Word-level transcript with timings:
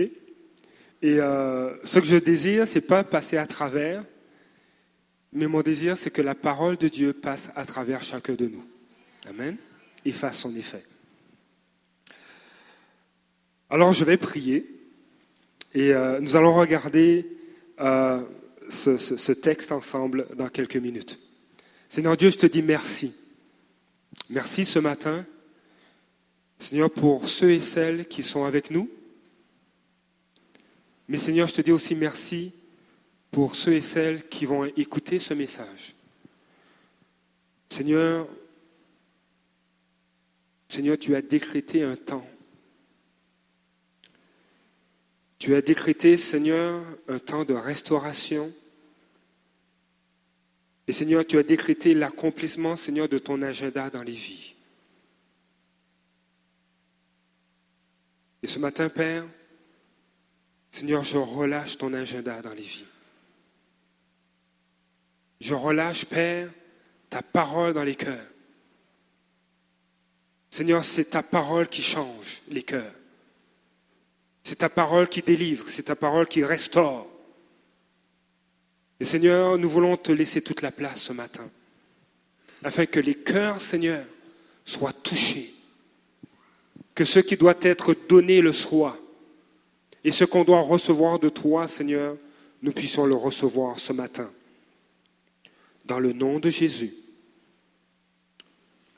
Et 0.00 1.20
euh, 1.20 1.74
ce 1.84 1.98
que 1.98 2.06
je 2.06 2.16
désire, 2.16 2.66
c'est 2.66 2.80
pas 2.80 3.04
passer 3.04 3.36
à 3.36 3.46
travers, 3.46 4.04
mais 5.32 5.46
mon 5.46 5.62
désir, 5.62 5.96
c'est 5.96 6.10
que 6.10 6.22
la 6.22 6.34
parole 6.34 6.76
de 6.76 6.88
Dieu 6.88 7.12
passe 7.12 7.50
à 7.56 7.64
travers 7.64 8.02
chacun 8.02 8.34
de 8.34 8.46
nous. 8.46 8.64
Amen. 9.28 9.56
Et 10.04 10.12
fasse 10.12 10.38
son 10.38 10.54
effet. 10.54 10.84
Alors, 13.70 13.92
je 13.92 14.04
vais 14.04 14.16
prier 14.16 14.66
et 15.74 15.94
euh, 15.94 16.20
nous 16.20 16.36
allons 16.36 16.54
regarder 16.54 17.26
euh, 17.80 18.20
ce 18.68 19.32
texte 19.32 19.72
ensemble 19.72 20.26
dans 20.36 20.48
quelques 20.48 20.76
minutes. 20.76 21.18
Seigneur 21.88 22.16
Dieu, 22.16 22.30
je 22.30 22.38
te 22.38 22.46
dis 22.46 22.62
merci. 22.62 23.14
Merci 24.28 24.64
ce 24.64 24.78
matin, 24.78 25.26
Seigneur, 26.58 26.90
pour 26.90 27.28
ceux 27.28 27.52
et 27.52 27.60
celles 27.60 28.06
qui 28.06 28.22
sont 28.22 28.44
avec 28.44 28.70
nous. 28.70 28.88
Mais 31.08 31.18
Seigneur, 31.18 31.48
je 31.48 31.54
te 31.54 31.60
dis 31.60 31.72
aussi 31.72 31.94
merci 31.94 32.52
pour 33.30 33.56
ceux 33.56 33.74
et 33.74 33.80
celles 33.80 34.28
qui 34.28 34.46
vont 34.46 34.64
écouter 34.64 35.18
ce 35.18 35.34
message. 35.34 35.94
Seigneur, 37.68 38.28
Seigneur, 40.68 40.98
tu 40.98 41.14
as 41.14 41.22
décrété 41.22 41.82
un 41.82 41.96
temps. 41.96 42.26
Tu 45.38 45.54
as 45.54 45.62
décrété, 45.62 46.16
Seigneur, 46.16 46.84
un 47.08 47.18
temps 47.18 47.44
de 47.44 47.54
restauration. 47.54 48.52
Et 50.86 50.92
Seigneur, 50.92 51.26
tu 51.26 51.38
as 51.38 51.42
décrété 51.42 51.94
l'accomplissement, 51.94 52.76
Seigneur, 52.76 53.08
de 53.08 53.18
ton 53.18 53.42
agenda 53.42 53.90
dans 53.90 54.02
les 54.02 54.12
vies. 54.12 54.54
Et 58.42 58.46
ce 58.46 58.58
matin, 58.58 58.88
Père, 58.88 59.26
Seigneur, 60.72 61.04
je 61.04 61.18
relâche 61.18 61.76
ton 61.76 61.92
agenda 61.92 62.40
dans 62.40 62.54
les 62.54 62.62
vies. 62.62 62.86
Je 65.38 65.52
relâche, 65.54 66.06
Père, 66.06 66.48
ta 67.10 67.20
parole 67.20 67.74
dans 67.74 67.84
les 67.84 67.94
cœurs. 67.94 68.26
Seigneur, 70.50 70.84
c'est 70.84 71.10
ta 71.10 71.22
parole 71.22 71.68
qui 71.68 71.82
change 71.82 72.40
les 72.48 72.62
cœurs. 72.62 72.94
C'est 74.42 74.56
ta 74.56 74.70
parole 74.70 75.08
qui 75.08 75.20
délivre, 75.20 75.68
c'est 75.68 75.84
ta 75.84 75.94
parole 75.94 76.26
qui 76.26 76.42
restaure. 76.42 77.06
Et 78.98 79.04
Seigneur, 79.04 79.58
nous 79.58 79.68
voulons 79.68 79.96
te 79.96 80.10
laisser 80.10 80.40
toute 80.40 80.62
la 80.62 80.72
place 80.72 81.02
ce 81.02 81.12
matin, 81.12 81.48
afin 82.64 82.86
que 82.86 83.00
les 83.00 83.14
cœurs, 83.14 83.60
Seigneur, 83.60 84.04
soient 84.64 84.92
touchés, 84.92 85.54
que 86.94 87.04
ce 87.04 87.18
qui 87.18 87.36
doit 87.36 87.58
être 87.60 87.94
donné 88.08 88.40
le 88.40 88.52
soit, 88.52 88.98
et 90.04 90.10
ce 90.10 90.24
qu'on 90.24 90.44
doit 90.44 90.60
recevoir 90.60 91.18
de 91.18 91.28
toi, 91.28 91.68
Seigneur, 91.68 92.16
nous 92.62 92.72
puissions 92.72 93.06
le 93.06 93.14
recevoir 93.14 93.78
ce 93.78 93.92
matin. 93.92 94.30
Dans 95.84 95.98
le 95.98 96.12
nom 96.12 96.38
de 96.38 96.50
Jésus. 96.50 96.94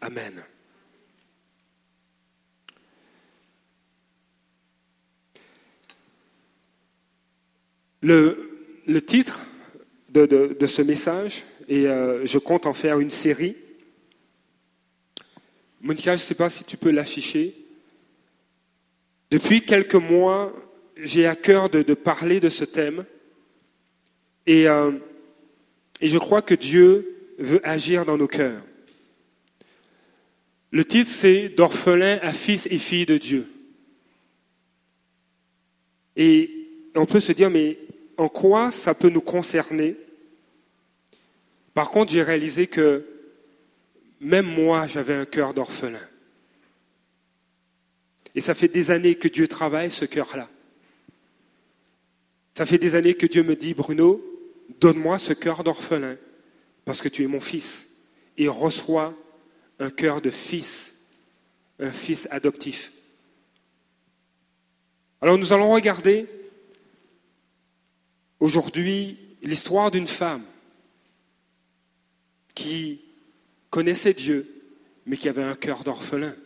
Amen. 0.00 0.42
Le, 8.02 8.69
le 8.86 9.02
titre 9.02 9.41
de, 10.10 10.27
de, 10.27 10.66
ce 10.66 10.82
message, 10.82 11.44
et 11.69 11.86
euh, 11.86 12.27
je 12.27 12.38
compte 12.38 12.66
en 12.66 12.75
faire 12.75 13.00
une 13.00 13.08
série. 13.08 13.56
Monica, 15.80 16.14
je 16.16 16.22
ne 16.22 16.27
sais 16.27 16.34
pas 16.34 16.50
si 16.50 16.64
tu 16.64 16.77
peux 16.77 16.91
l'afficher. 16.91 17.56
Depuis 19.30 19.62
quelques 19.64 19.94
mois, 19.94 20.52
j'ai 20.97 21.27
à 21.27 21.37
cœur 21.37 21.70
de, 21.70 21.95
parler 21.95 22.41
de 22.41 22.48
ce 22.48 22.64
thème. 22.64 23.05
Et 24.47 24.69
euh, 24.69 24.92
et 26.00 26.09
je 26.09 26.19
crois 26.19 26.42
que 26.42 26.55
Dieu 26.55 27.34
veut 27.39 27.66
agir 27.66 28.05
dans 28.05 28.16
nos 28.16 28.27
cœurs. 28.27 28.62
Le 30.71 30.84
titre, 30.84 31.10
c'est 31.10 31.49
D'orphelin 31.49 32.19
à 32.21 32.33
fils 32.33 32.66
et 32.71 32.78
filles 32.78 33.06
de 33.06 33.16
Dieu. 33.16 33.47
Et 36.16 36.50
on 36.94 37.06
peut 37.06 37.21
se 37.21 37.33
dire, 37.33 37.50
mais 37.50 37.78
en 38.16 38.28
quoi 38.28 38.71
ça 38.71 38.94
peut 38.94 39.09
nous 39.09 39.21
concerner? 39.21 39.97
Par 41.75 41.91
contre, 41.91 42.12
j'ai 42.12 42.22
réalisé 42.22 42.66
que 42.66 43.04
même 44.21 44.47
moi, 44.47 44.87
j'avais 44.87 45.15
un 45.15 45.25
cœur 45.25 45.54
d'orphelin. 45.54 46.06
Et 48.34 48.41
ça 48.41 48.54
fait 48.54 48.69
des 48.69 48.91
années 48.91 49.15
que 49.15 49.28
Dieu 49.28 49.49
travaille 49.49 49.91
ce 49.91 50.04
cœur-là. 50.04 50.49
Ça 52.56 52.66
fait 52.66 52.78
des 52.78 52.94
années 52.94 53.15
que 53.15 53.26
Dieu 53.26 53.42
me 53.42 53.56
dit, 53.56 53.75
Bruno, 53.75 54.22
Donne-moi 54.81 55.19
ce 55.19 55.32
cœur 55.32 55.65
d'orphelin, 55.65 56.16
parce 56.84 57.00
que 57.00 57.09
tu 57.09 57.22
es 57.22 57.26
mon 57.26 57.41
fils, 57.41 57.87
et 58.37 58.48
reçois 58.48 59.15
un 59.78 59.91
cœur 59.91 60.20
de 60.20 60.31
fils, 60.31 60.97
un 61.78 61.91
fils 61.91 62.26
adoptif. 62.31 62.92
Alors 65.20 65.38
nous 65.38 65.53
allons 65.53 65.72
regarder 65.72 66.26
aujourd'hui 68.41 69.19
l'histoire 69.42 69.91
d'une 69.91 70.06
femme 70.06 70.44
qui 72.54 73.00
connaissait 73.71 74.15
Dieu, 74.15 74.62
mais 75.06 75.16
qui 75.16 75.28
avait 75.28 75.42
un 75.42 75.56
cœur 75.56 75.84
d'orphelin, 75.84 76.36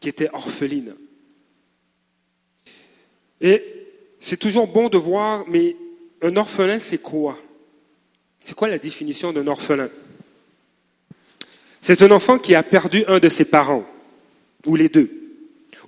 qui 0.00 0.08
était 0.08 0.30
orpheline. 0.32 0.94
Et 3.40 3.73
c'est 4.24 4.38
toujours 4.38 4.66
bon 4.66 4.88
de 4.88 4.96
voir, 4.96 5.44
mais 5.48 5.76
un 6.22 6.34
orphelin, 6.36 6.78
c'est 6.78 6.96
quoi? 6.96 7.38
C'est 8.42 8.54
quoi 8.54 8.68
la 8.68 8.78
définition 8.78 9.34
d'un 9.34 9.46
orphelin? 9.46 9.90
C'est 11.82 12.00
un 12.00 12.10
enfant 12.10 12.38
qui 12.38 12.54
a 12.54 12.62
perdu 12.62 13.04
un 13.06 13.18
de 13.18 13.28
ses 13.28 13.44
parents, 13.44 13.84
ou 14.64 14.76
les 14.76 14.88
deux. 14.88 15.10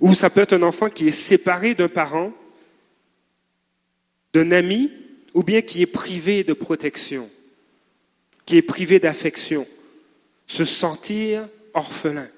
Ou 0.01 0.13
ça 0.13 0.29
peut 0.29 0.41
être 0.41 0.53
un 0.53 0.61
enfant 0.61 0.87
qui 0.87 1.07
est 1.07 1.11
séparé 1.11 1.73
d'un 1.73 1.87
parent, 1.87 2.31
d'un 4.33 4.51
ami, 4.51 4.91
ou 5.33 5.41
bien 5.41 5.61
qui 5.61 5.81
est 5.81 5.87
privé 5.87 6.43
de 6.43 6.53
protection, 6.53 7.31
qui 8.45 8.57
est 8.57 8.61
privé 8.61 8.99
d'affection. 8.99 9.65
Se 10.45 10.63
sentir 10.63 11.49
orphelin, 11.73 12.29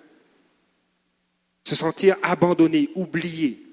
se 1.66 1.76
sentir 1.76 2.16
abandonné, 2.24 2.90
oublié. 2.96 3.69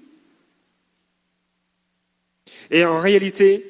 Et 2.71 2.85
en 2.85 3.01
réalité, 3.01 3.67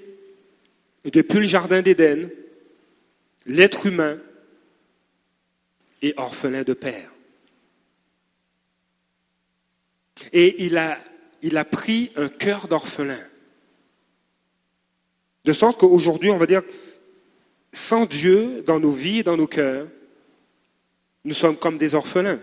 depuis 1.05 1.39
le 1.39 1.45
Jardin 1.45 1.83
d'Éden, 1.83 2.31
l'être 3.47 3.87
humain 3.87 4.19
est 6.03 6.19
orphelin 6.19 6.62
de 6.62 6.75
père. 6.75 7.11
Et 10.33 10.65
il 10.65 10.77
a, 10.77 11.65
pris 11.65 12.11
un 12.17 12.29
cœur 12.29 12.69
d'orphelin. 12.69 13.21
De 15.45 15.53
sorte 15.53 15.78
qu'aujourd'hui, 15.78 16.31
on 16.31 16.39
va 16.39 16.47
dire, 16.47 16.63
sans 17.73 18.07
Dieu 18.07 18.63
dans 18.63 18.81
nos 18.81 18.91
vies 18.91 19.23
dans 19.23 19.37
nos 19.37 19.47
cœurs, 19.47 19.87
nous 21.25 21.34
sommes 21.34 21.57
comme 21.57 21.78
des 21.78 21.95
orphelins. 21.95 22.41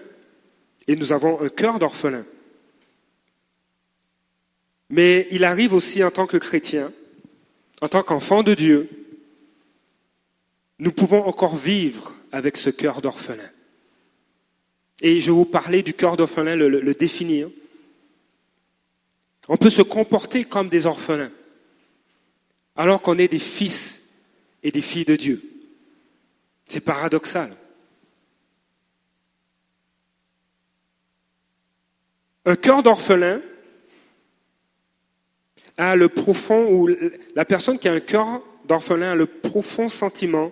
Et 0.88 0.96
nous 0.96 1.12
avons 1.12 1.42
un 1.42 1.50
cœur 1.50 1.80
d'orphelin. 1.80 2.26
Mais 4.94 5.28
il 5.32 5.44
arrive 5.44 5.74
aussi 5.74 6.04
en 6.04 6.12
tant 6.12 6.28
que 6.28 6.38
chrétien 6.38 6.94
en 7.82 7.90
tant 7.90 8.04
qu'enfant 8.04 8.44
de 8.44 8.54
Dieu, 8.54 8.90
nous 10.80 10.92
pouvons 10.92 11.26
encore 11.26 11.58
vivre 11.58 12.14
avec 12.32 12.56
ce 12.56 12.70
cœur 12.70 13.02
d'orphelin. 13.02 13.50
Et 15.02 15.20
je 15.20 15.26
vais 15.26 15.36
vous 15.36 15.46
parler 15.46 15.82
du 15.84 15.94
cœur 15.94 16.16
d'orphelin, 16.16 16.56
le, 16.56 16.70
le, 16.70 16.94
définir. 16.94 17.50
On 19.50 19.58
peut 19.58 19.72
se 19.72 19.82
comporter 19.82 20.46
comme 20.46 20.70
des 20.70 20.86
orphelins, 20.86 21.32
alors 22.78 23.02
qu'on 23.02 23.18
est 23.18 23.28
des 23.28 23.40
fils 23.40 24.04
et 24.62 24.72
des 24.72 24.82
filles 24.82 25.04
de 25.04 25.18
Dieu. 25.18 25.44
C'est 26.68 26.80
paradoxal. 26.80 27.54
Un 32.46 32.56
cœur 32.56 32.82
d'orphelin, 32.82 33.42
a 35.78 35.96
le 35.96 36.10
profond, 36.10 36.72
ou 36.72 36.90
la 37.36 37.46
personne 37.46 37.80
qui 37.80 37.88
a 37.88 37.94
un 37.94 38.00
cœur 38.00 38.42
d'orphelin 38.66 39.12
a 39.12 39.16
le 39.16 39.26
profond 39.26 39.90
sentiment 39.90 40.52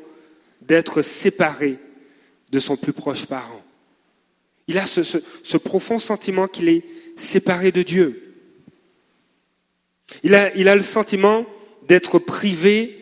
d'être 0.61 1.01
séparé 1.01 1.77
de 2.51 2.59
son 2.59 2.77
plus 2.77 2.93
proche 2.93 3.25
parent. 3.25 3.63
Il 4.67 4.77
a 4.77 4.85
ce, 4.85 5.57
profond 5.57 5.99
sentiment 5.99 6.47
qu'il 6.47 6.69
est 6.69 6.83
séparé 7.15 7.71
de 7.71 7.81
Dieu. 7.81 8.35
Il 10.23 10.35
a 10.35 10.75
le 10.75 10.81
sentiment 10.81 11.45
d'être 11.87 12.19
privé 12.19 12.97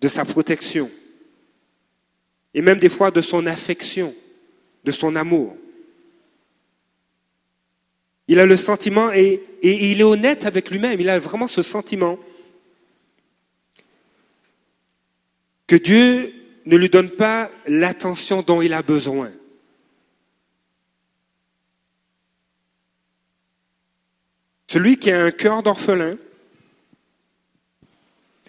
de 0.00 0.08
sa 0.08 0.24
protection 0.24 0.90
et 2.54 2.62
même 2.62 2.78
des 2.78 2.88
fois 2.88 3.10
de 3.10 3.20
son 3.20 3.46
affection, 3.46 4.14
de 4.84 4.92
son 4.92 5.16
amour. 5.16 5.56
Il 8.28 8.38
a 8.38 8.46
le 8.46 8.56
sentiment 8.56 9.12
et, 9.12 9.42
il 9.62 10.00
est 10.00 10.04
honnête 10.04 10.46
avec 10.46 10.70
lui-même. 10.70 11.00
Il 11.00 11.08
a 11.08 11.18
vraiment 11.18 11.46
ce 11.46 11.62
sentiment 11.62 12.18
que 15.66 15.76
Dieu 15.76 16.32
ne 16.66 16.76
lui 16.76 16.88
donne 16.88 17.10
pas 17.10 17.50
l'attention 17.66 18.42
dont 18.42 18.62
il 18.62 18.72
a 18.72 18.82
besoin. 18.82 19.30
Celui 24.66 24.98
qui 24.98 25.10
a 25.10 25.22
un 25.22 25.30
cœur 25.30 25.62
d'orphelin 25.62 26.16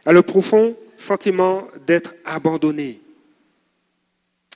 a 0.05 0.13
le 0.13 0.21
profond 0.21 0.77
sentiment 0.97 1.67
d'être 1.85 2.15
abandonné. 2.23 3.01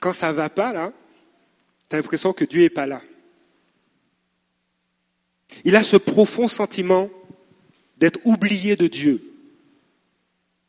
Quand 0.00 0.12
ça 0.12 0.28
ne 0.28 0.32
va 0.32 0.48
pas, 0.48 0.72
là, 0.72 0.92
tu 1.88 1.96
as 1.96 1.98
l'impression 1.98 2.32
que 2.32 2.44
Dieu 2.44 2.62
n'est 2.62 2.70
pas 2.70 2.86
là. 2.86 3.02
Il 5.64 5.76
a 5.76 5.82
ce 5.82 5.96
profond 5.96 6.48
sentiment 6.48 7.10
d'être 7.98 8.20
oublié 8.24 8.76
de 8.76 8.86
Dieu, 8.86 9.22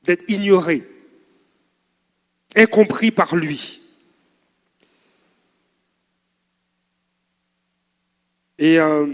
d'être 0.04 0.24
ignoré, 0.30 0.84
incompris 2.56 3.12
par 3.12 3.36
lui. 3.36 3.82
Et 8.60 8.80
euh, 8.80 9.08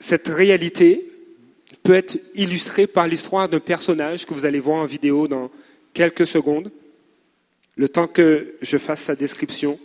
cette 0.00 0.28
réalité 0.28 1.08
peut 1.82 1.94
être 1.94 2.18
illustrée 2.34 2.86
par 2.86 3.06
l'histoire 3.06 3.48
d'un 3.48 3.60
personnage 3.60 4.26
que 4.26 4.34
vous 4.34 4.44
allez 4.44 4.60
voir 4.60 4.78
en 4.78 4.86
vidéo 4.86 5.28
dans 5.28 5.50
quelques 5.94 6.26
secondes, 6.26 6.70
le 7.76 7.88
temps 7.88 8.08
que 8.08 8.54
je 8.60 8.78
fasse 8.78 9.02
sa 9.02 9.14
description. 9.14 9.78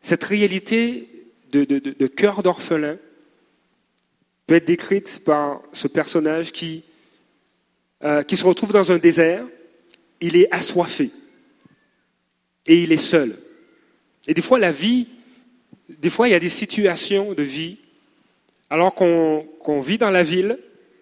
Cette 0.00 0.24
réalité 0.24 1.19
de, 1.50 2.06
cœur 2.06 2.42
d'orphelin 2.42 2.98
peut 4.46 4.56
être 4.56 4.66
décrite 4.66 5.20
par 5.24 5.62
ce 5.72 5.88
personnage 5.88 6.52
qui, 6.52 6.84
euh, 8.02 8.22
qui 8.22 8.36
se 8.36 8.44
retrouve 8.44 8.72
dans 8.72 8.90
un 8.90 8.98
désert, 8.98 9.44
il 10.20 10.36
est 10.36 10.52
assoiffé 10.52 11.10
et 12.66 12.82
il 12.82 12.92
est 12.92 12.96
seul. 12.96 13.38
Et 14.26 14.34
des 14.34 14.42
fois, 14.42 14.58
la 14.58 14.72
vie, 14.72 15.08
des 15.88 16.10
fois, 16.10 16.28
il 16.28 16.32
y 16.32 16.34
a 16.34 16.40
des 16.40 16.48
situations 16.48 17.32
de 17.32 17.42
vie, 17.42 17.78
alors 18.68 18.94
qu'on 18.94 19.80
vit 19.80 19.98
dans 19.98 20.10
la 20.10 20.22
ville 20.22 20.58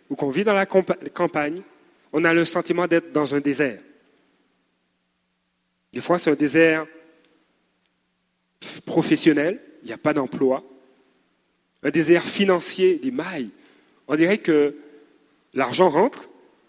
ou 0.08 0.16
qu'on 0.16 0.30
vit 0.30 0.44
dans 0.44 0.54
la 0.54 0.66
campagne, 0.66 1.62
on 2.12 2.24
a 2.24 2.32
le 2.32 2.44
sentiment 2.44 2.86
d'être 2.86 3.12
dans 3.12 3.34
un 3.34 3.40
désert. 3.40 3.80
Des 5.92 6.00
fois, 6.00 6.18
c'est 6.18 6.30
un 6.30 6.34
désert 6.34 6.86
professionnel, 8.84 9.60
il 9.88 9.92
n'y 9.92 9.94
a 9.94 9.98
pas 9.98 10.12
d'emploi. 10.12 10.62
Un 11.82 11.90
désert 11.90 12.22
financier, 12.22 12.98
des 12.98 13.10
mailles. 13.10 13.48
On 14.06 14.16
dirait 14.16 14.38
que 14.38 14.76
l'argent 15.54 15.88
rentre 15.88 16.28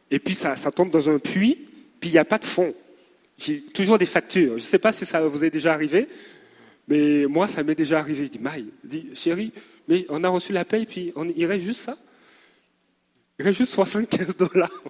et 0.09 0.19
puis 0.19 0.35
ça, 0.35 0.55
tombe 0.71 0.89
dans 0.89 1.09
un 1.09 1.19
puits, 1.19 1.67
puis 1.99 2.09
il 2.09 2.13
n'y 2.13 2.19
a 2.19 2.25
pas 2.25 2.37
de 2.37 2.45
fonds. 2.45 2.73
J'ai 3.37 3.61
toujours 3.61 3.97
des 3.97 4.05
factures. 4.05 4.51
Je 4.57 4.63
ne 4.63 4.67
sais 4.67 4.79
pas 4.79 4.93
si 4.93 5.05
ça 5.05 5.21
vous 5.21 5.43
est 5.43 5.49
déjà 5.49 5.73
arrivé, 5.73 6.07
mais 6.87 7.25
moi, 7.27 7.49
ça 7.49 7.61
m'est 7.63 7.75
déjà 7.75 7.99
arrivé. 7.99 8.25
Je 8.25 8.31
dis, 8.31 8.39
Maï, 8.39 8.65
dis, 8.83 9.09
chérie, 9.15 9.51
mais 9.87 10.05
on 10.09 10.23
a 10.23 10.29
reçu 10.29 10.53
la 10.53 10.65
paye, 10.65 10.85
puis 10.85 11.11
on, 11.15 11.27
reste 11.27 11.65
juste 11.65 11.81
ça. 11.81 11.97
Il 13.37 13.45
reste 13.45 13.57
juste 13.59 13.73
75 13.73 14.37
dollars. 14.37 14.71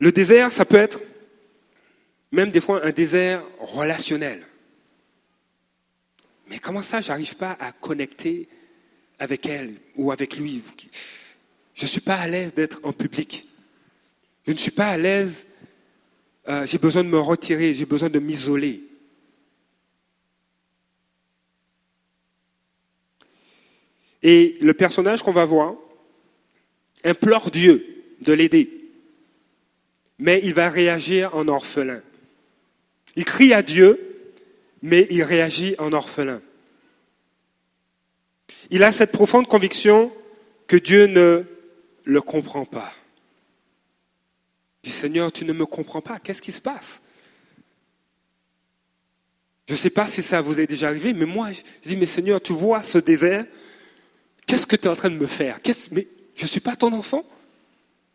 Le 0.00 0.12
désert, 0.12 0.52
ça 0.52 0.64
peut 0.64 0.76
être 0.76 1.00
même 2.34 2.50
des 2.50 2.60
fois 2.60 2.84
un 2.84 2.90
désert 2.90 3.42
relationnel. 3.60 4.46
Mais 6.48 6.58
comment 6.58 6.82
ça, 6.82 7.00
j'arrive 7.00 7.36
pas 7.36 7.56
à 7.58 7.72
connecter 7.72 8.48
avec 9.18 9.46
elle 9.46 9.74
ou 9.96 10.12
avec 10.12 10.36
lui? 10.36 10.62
Je 11.74 11.84
ne 11.84 11.88
suis 11.88 12.00
pas 12.00 12.16
à 12.16 12.28
l'aise 12.28 12.52
d'être 12.52 12.80
en 12.82 12.92
public. 12.92 13.48
Je 14.46 14.52
ne 14.52 14.58
suis 14.58 14.70
pas 14.70 14.88
à 14.88 14.98
l'aise. 14.98 15.46
Euh, 16.48 16.66
j'ai 16.66 16.78
besoin 16.78 17.02
de 17.02 17.08
me 17.08 17.18
retirer, 17.18 17.72
j'ai 17.72 17.86
besoin 17.86 18.10
de 18.10 18.18
m'isoler. 18.18 18.82
Et 24.22 24.56
le 24.60 24.74
personnage 24.74 25.22
qu'on 25.22 25.32
va 25.32 25.44
voir 25.44 25.74
implore 27.04 27.50
Dieu 27.50 28.16
de 28.22 28.32
l'aider. 28.32 28.70
Mais 30.18 30.40
il 30.42 30.54
va 30.54 30.68
réagir 30.68 31.34
en 31.34 31.48
orphelin. 31.48 32.02
Il 33.16 33.24
crie 33.24 33.52
à 33.52 33.62
Dieu, 33.62 34.00
mais 34.82 35.06
il 35.10 35.22
réagit 35.22 35.74
en 35.78 35.92
orphelin. 35.92 36.42
Il 38.70 38.82
a 38.82 38.92
cette 38.92 39.12
profonde 39.12 39.46
conviction 39.46 40.12
que 40.66 40.76
Dieu 40.76 41.06
ne 41.06 41.44
le 42.04 42.20
comprend 42.20 42.64
pas. 42.64 42.92
Il 44.82 44.90
dit 44.90 44.96
Seigneur, 44.96 45.32
tu 45.32 45.44
ne 45.44 45.52
me 45.52 45.66
comprends 45.66 46.00
pas, 46.00 46.18
qu'est-ce 46.18 46.42
qui 46.42 46.52
se 46.52 46.60
passe? 46.60 47.02
Je 49.66 49.72
ne 49.72 49.78
sais 49.78 49.90
pas 49.90 50.06
si 50.06 50.22
ça 50.22 50.42
vous 50.42 50.60
est 50.60 50.66
déjà 50.66 50.88
arrivé, 50.88 51.14
mais 51.14 51.24
moi, 51.24 51.50
je 51.52 51.62
dis, 51.88 51.96
mais 51.96 52.06
Seigneur, 52.06 52.40
tu 52.40 52.52
vois 52.52 52.82
ce 52.82 52.98
désert, 52.98 53.46
qu'est-ce 54.46 54.66
que 54.66 54.76
tu 54.76 54.84
es 54.84 54.90
en 54.90 54.96
train 54.96 55.08
de 55.08 55.16
me 55.16 55.26
faire? 55.26 55.58
Mais 55.90 56.06
je 56.34 56.42
ne 56.42 56.48
suis 56.48 56.60
pas 56.60 56.76
ton 56.76 56.92
enfant 56.92 57.24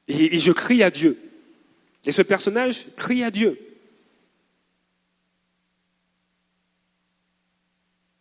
et 0.08 0.38
je 0.38 0.52
crie 0.52 0.84
à 0.84 0.92
Dieu. 0.92 1.18
Et 2.06 2.12
ce 2.12 2.22
personnage 2.22 2.88
crie 2.96 3.24
à 3.24 3.32
Dieu. 3.32 3.60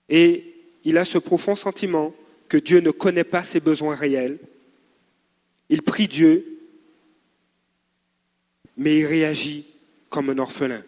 Et 0.08 0.54
il 0.84 0.98
a 0.98 1.04
ce 1.04 1.18
profond 1.18 1.54
sentiment 1.54 2.14
que 2.48 2.56
Dieu 2.56 2.80
ne 2.80 2.90
connaît 2.90 3.24
pas 3.24 3.42
ses 3.42 3.60
besoins 3.60 3.94
réels. 3.94 4.38
Il 5.68 5.82
prie 5.82 6.08
Dieu, 6.08 6.60
mais 8.76 8.98
il 8.98 9.06
réagit 9.06 9.66
comme 10.08 10.30
un 10.30 10.38
orphelin. 10.38 10.82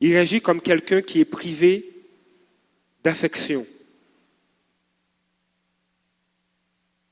Il 0.00 0.12
réagit 0.12 0.40
comme 0.40 0.60
quelqu'un 0.60 1.02
qui 1.02 1.20
est 1.20 1.24
privé 1.24 1.90
d'affection, 3.02 3.66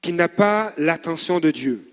qui 0.01 0.13
n'a 0.13 0.29
pas 0.29 0.75
l'attention 0.77 1.41
de 1.41 1.51
Dieu. 1.51 1.89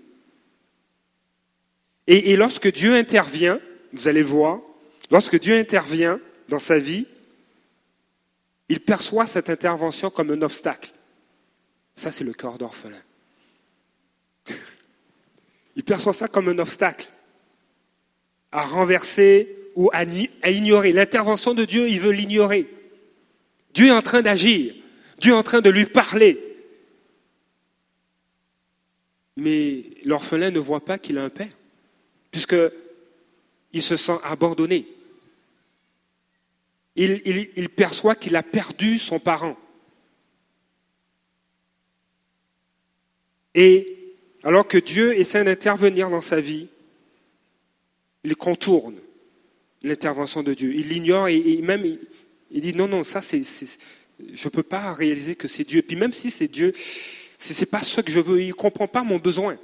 Et, 2.06 2.34
lorsque 2.34 2.72
Dieu 2.72 2.96
intervient, 2.96 3.60
vous 3.92 4.08
allez 4.08 4.22
voir, 4.22 4.60
lorsque 5.12 5.38
Dieu 5.38 5.56
intervient 5.56 6.20
dans 6.48 6.58
sa 6.58 6.78
vie, 6.78 7.06
il 8.70 8.78
perçoit 8.78 9.26
cette 9.26 9.50
intervention 9.50 10.10
comme 10.10 10.30
un 10.30 10.42
obstacle. 10.42 10.92
Ça, 11.96 12.12
c'est 12.12 12.22
le 12.22 12.32
cœur 12.32 12.56
d'orphelin. 12.56 13.02
Il 15.76 15.82
perçoit 15.82 16.12
ça 16.12 16.28
comme 16.28 16.48
un 16.48 16.58
obstacle 16.58 17.08
à 18.52 18.64
renverser 18.64 19.56
ou 19.74 19.90
à, 19.92 20.04
ignorer. 20.04 20.92
L'intervention 20.92 21.52
de 21.54 21.64
Dieu, 21.64 21.88
il 21.88 22.00
veut 22.00 22.10
l'ignorer. 22.12 22.68
Dieu 23.74 23.88
est 23.88 23.92
en 23.92 24.02
train 24.02 24.22
d'agir. 24.22 24.74
Dieu 25.18 25.32
est 25.32 25.36
en 25.36 25.42
train 25.42 25.60
de 25.60 25.70
lui 25.70 25.86
parler. 25.86 26.40
Mais 29.36 29.84
l'orphelin 30.04 30.50
ne 30.50 30.58
voit 30.58 30.84
pas 30.84 30.98
qu'il 30.98 31.18
a 31.18 31.24
un 31.24 31.30
père, 31.30 31.56
puisqu'il 32.30 33.82
se 33.82 33.96
sent 33.96 34.18
abandonné 34.22 34.86
il, 36.96 37.68
perçoit 37.68 38.14
qu'il 38.14 38.36
a 38.36 38.42
perdu 38.42 38.98
son 38.98 39.18
parent. 39.18 39.56
Et 43.54 44.14
alors 44.42 44.66
que 44.66 44.78
Dieu 44.78 45.18
essaie 45.18 45.44
d'intervenir 45.44 46.10
dans 46.10 46.20
sa 46.20 46.40
vie, 46.40 46.68
il 48.24 48.36
contourne 48.36 49.00
l'intervention 49.82 50.42
de 50.42 50.54
Dieu. 50.54 50.74
Il 50.74 50.88
l'ignore 50.88 51.28
et, 51.28 51.60
même 51.62 51.84
il, 52.50 52.60
dit 52.60 52.74
non, 52.74 52.88
non, 52.88 53.04
ça 53.04 53.20
c'est, 53.20 53.42
je 53.42 54.44
ne 54.46 54.50
peux 54.50 54.62
pas 54.62 54.92
réaliser 54.92 55.34
que 55.34 55.48
c'est 55.48 55.64
Dieu. 55.64 55.82
Puis 55.82 55.96
même 55.96 56.12
si 56.12 56.30
c'est 56.30 56.48
Dieu, 56.48 56.72
ce 57.38 57.58
n'est 57.58 57.66
pas 57.66 57.82
ce 57.82 58.00
que 58.00 58.12
je 58.12 58.20
veux. 58.20 58.42
Il 58.42 58.48
ne 58.48 58.52
comprend 58.52 58.88
pas 58.88 59.02
mon 59.02 59.18
besoin. 59.18 59.58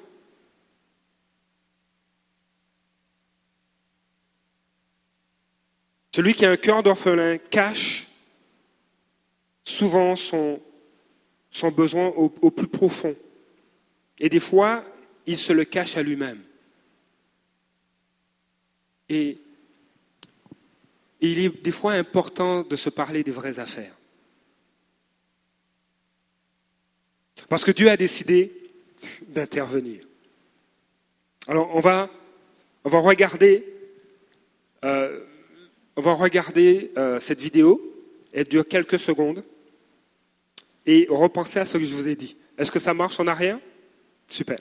Celui 6.17 6.33
qui 6.33 6.47
a 6.47 6.51
un 6.51 6.57
cœur 6.57 6.83
d'orphelin 6.83 7.37
cache 7.37 8.07
souvent 9.65 10.17
son, 10.17 10.63
son 11.51 11.71
besoin 11.71 12.07
au, 12.07 12.51
plus 12.51 12.69
profond. 12.69 13.15
Et 14.19 14.31
des 14.31 14.41
fois, 14.41 14.83
il 15.27 15.37
se 15.37 15.53
le 15.53 15.67
cache 15.67 15.99
à 15.99 16.03
lui-même. 16.03 16.43
Et, 19.11 19.37
il 21.21 21.39
est 21.39 21.63
des 21.63 21.71
fois 21.71 21.93
important 21.93 22.63
de 22.63 22.77
se 22.77 22.89
parler 22.89 23.23
des 23.23 23.31
vraies 23.31 23.59
affaires. 23.59 23.95
Parce 27.51 27.63
que 27.63 27.73
Dieu 27.73 27.91
a 27.91 27.99
décidé 27.99 28.71
d'intervenir. 29.29 30.03
Alors, 31.47 31.77
on 31.77 31.81
va, 31.81 32.09
on 32.85 32.89
va 32.89 33.01
regarder 33.01 33.67
euh, 34.83 35.23
on 35.97 36.03
va 36.03 36.13
regarder 36.13 36.93
euh, 36.97 37.21
cette 37.21 37.41
vidéo. 37.41 37.81
Elle 38.33 38.47
dure 38.47 38.67
quelques 38.69 38.99
secondes. 38.99 39.43
Et 40.85 41.07
repensez 41.11 41.59
à 41.59 41.65
ce 41.65 41.79
que 41.79 41.85
je 41.85 41.95
vous 41.95 42.07
ai 42.07 42.15
dit. 42.15 42.37
Est-ce 42.59 42.71
que 42.71 42.79
ça 42.79 42.95
marche 42.95 43.19
en 43.19 43.27
arrière? 43.27 43.59
Super. 44.29 44.59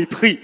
Il 0.00 0.06
prie. 0.06 0.40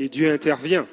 Et 0.00 0.08
Dieu 0.08 0.32
intervient. 0.32 0.88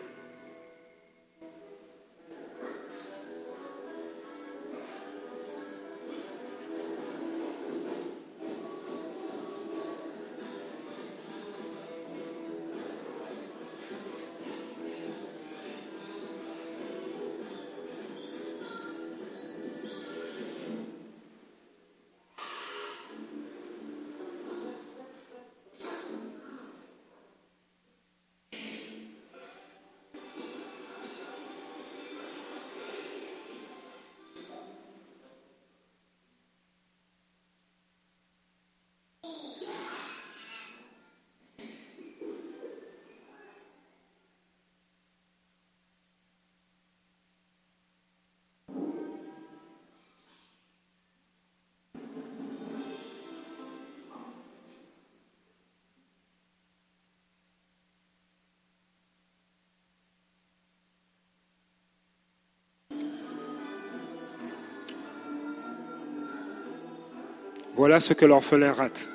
Voilà 67.88 68.00
ce 68.00 68.14
que 68.14 68.26
l'orphelin 68.26 68.74
rate. 68.74 69.08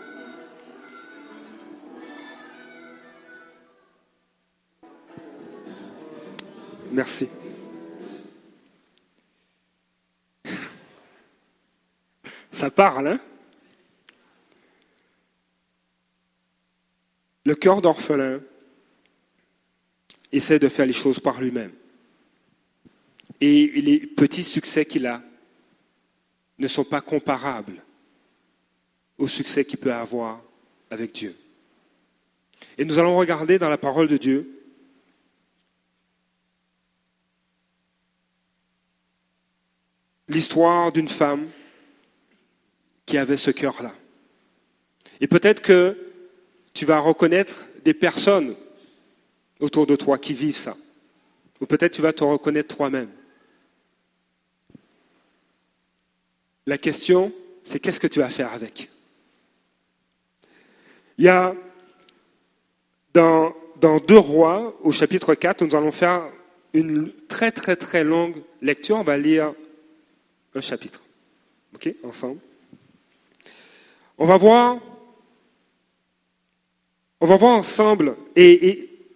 Merci. 6.93 7.29
Ça 12.53 12.71
parle, 12.71 13.09
hein? 13.09 13.21
Le 17.45 17.57
cœur 17.57 17.83
d'orphelin 17.83 18.41
essaie 20.31 20.61
de 20.61 20.69
faire 20.69 20.87
les 20.87 20.93
choses 20.93 21.19
par 21.19 21.41
lui-même. 21.41 21.73
Et 23.41 23.67
les 23.67 23.99
petits 23.99 24.45
succès 24.45 24.85
qu'il 24.85 25.09
a 25.09 25.21
ne 26.61 26.69
sont 26.69 26.85
pas 26.85 27.01
comparables 27.01 27.83
au 29.21 29.29
succès 29.29 29.65
qu'il 29.65 29.79
peut 29.79 29.93
avoir 29.93 30.41
avec 30.91 31.13
Dieu. 31.13 31.37
Et 32.79 32.85
nous 32.85 32.99
allons 32.99 33.17
regarder 33.17 33.59
dans 33.59 33.69
la 33.69 33.79
parole 33.79 34.09
de 34.09 34.17
Dieu 34.17 34.51
l'histoire 40.27 40.91
d'une 40.91 41.09
femme 41.09 41.49
qui 43.05 43.19
avait 43.19 43.37
ce 43.37 43.51
cœur-là. 43.51 43.93
Et 45.21 45.27
peut-être 45.27 45.61
que 45.61 45.97
tu 46.73 46.87
vas 46.87 46.99
reconnaître 46.99 47.67
des 47.85 47.95
personnes 47.95 48.57
autour 49.59 49.87
de 49.87 49.97
toi 49.97 50.17
qui 50.17 50.33
vivent 50.33 50.57
ça. 50.57 50.77
Ou 51.61 51.67
peut-être 51.67 51.93
tu 51.93 52.01
vas 52.01 52.15
te 52.15 52.25
reconnaître 52.25 52.75
toi-même. 52.75 53.11
La 56.65 56.79
question, 56.79 57.33
c'est 57.65 57.81
qu'est-ce 57.81 58.01
que 58.01 58.07
tu 58.07 58.21
vas 58.21 58.31
faire 58.31 58.53
avec? 58.53 58.89
Il 61.21 61.25
y 61.25 61.29
a 61.29 61.55
dans, 63.13 63.55
dans 63.79 63.99
Deux 63.99 64.17
Rois, 64.17 64.75
au 64.83 64.91
chapitre 64.91 65.35
4, 65.35 65.67
nous 65.67 65.77
allons 65.77 65.93
faire 65.93 66.23
une 66.73 67.13
très 67.29 67.53
très 67.53 67.77
très 67.77 68.05
longue 68.05 68.37
lecture. 68.63 68.97
On 68.97 69.03
va 69.03 69.19
lire 69.19 69.53
un 70.55 70.61
chapitre. 70.63 71.05
OK 71.75 71.95
Ensemble. 72.05 72.39
On 74.17 74.25
va 74.25 74.39
voir, 74.39 74.79
on 77.21 77.27
va 77.27 77.37
voir 77.37 77.55
ensemble, 77.55 78.17
et, 78.35 78.69
et, 78.69 79.09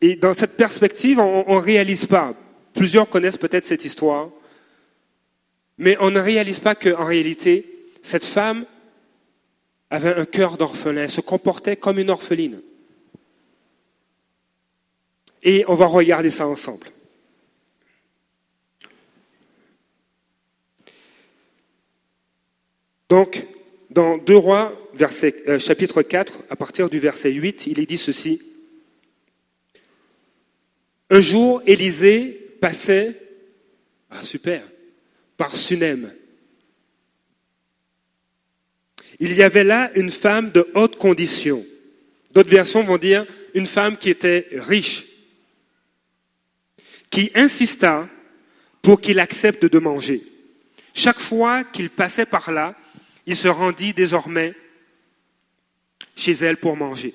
et 0.00 0.16
dans 0.16 0.34
cette 0.34 0.56
perspective, 0.56 1.20
on 1.20 1.54
ne 1.54 1.60
réalise 1.60 2.06
pas. 2.06 2.34
Plusieurs 2.74 3.08
connaissent 3.08 3.36
peut-être 3.36 3.66
cette 3.66 3.84
histoire, 3.84 4.30
mais 5.78 5.96
on 6.00 6.10
ne 6.10 6.18
réalise 6.18 6.58
pas 6.58 6.74
qu'en 6.74 7.04
réalité, 7.04 7.92
cette 8.02 8.24
femme 8.24 8.66
avait 9.90 10.14
un 10.14 10.24
cœur 10.24 10.56
d'orphelin, 10.56 11.08
se 11.08 11.20
comportait 11.20 11.76
comme 11.76 11.98
une 11.98 12.10
orpheline. 12.10 12.60
Et 15.42 15.64
on 15.68 15.74
va 15.74 15.86
regarder 15.86 16.30
ça 16.30 16.46
ensemble. 16.48 16.88
Donc, 23.08 23.46
dans 23.90 24.18
2 24.18 24.36
Rois, 24.36 24.72
euh, 25.00 25.58
chapitre 25.58 26.02
4, 26.02 26.32
à 26.50 26.56
partir 26.56 26.90
du 26.90 26.98
verset 26.98 27.32
8, 27.32 27.68
il 27.68 27.78
est 27.78 27.86
dit 27.86 27.98
ceci. 27.98 28.42
Un 31.10 31.20
jour, 31.20 31.62
Élisée 31.66 32.56
passait, 32.60 33.20
ah 34.10 34.24
super, 34.24 34.68
par 35.36 35.56
Sunem, 35.56 36.12
il 39.18 39.32
y 39.34 39.42
avait 39.42 39.64
là 39.64 39.90
une 39.94 40.10
femme 40.10 40.50
de 40.50 40.68
haute 40.74 40.96
condition. 40.96 41.64
D'autres 42.32 42.50
versions 42.50 42.82
vont 42.82 42.98
dire 42.98 43.26
une 43.54 43.66
femme 43.66 43.96
qui 43.96 44.10
était 44.10 44.48
riche, 44.52 45.06
qui 47.10 47.30
insista 47.34 48.08
pour 48.82 49.00
qu'il 49.00 49.18
accepte 49.18 49.64
de 49.64 49.78
manger. 49.78 50.22
Chaque 50.92 51.20
fois 51.20 51.64
qu'il 51.64 51.90
passait 51.90 52.26
par 52.26 52.52
là, 52.52 52.74
il 53.26 53.36
se 53.36 53.48
rendit 53.48 53.92
désormais 53.92 54.54
chez 56.14 56.32
elle 56.32 56.56
pour 56.56 56.76
manger. 56.76 57.14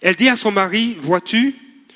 Elle 0.00 0.16
dit 0.16 0.28
à 0.28 0.36
son 0.36 0.52
mari, 0.52 0.94
vois-tu, 0.98 1.54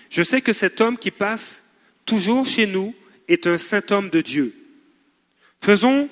je 0.09 0.23
sais 0.23 0.41
que 0.41 0.53
cet 0.53 0.81
homme 0.81 0.99
qui 0.99 1.11
passe 1.11 1.65
toujours 2.07 2.47
chez 2.47 2.67
nous 2.67 2.95
est 3.29 3.47
un 3.47 3.59
saint 3.59 3.83
homme 3.91 4.09
de 4.09 4.21
Dieu. 4.21 4.55
Faisons 5.61 6.09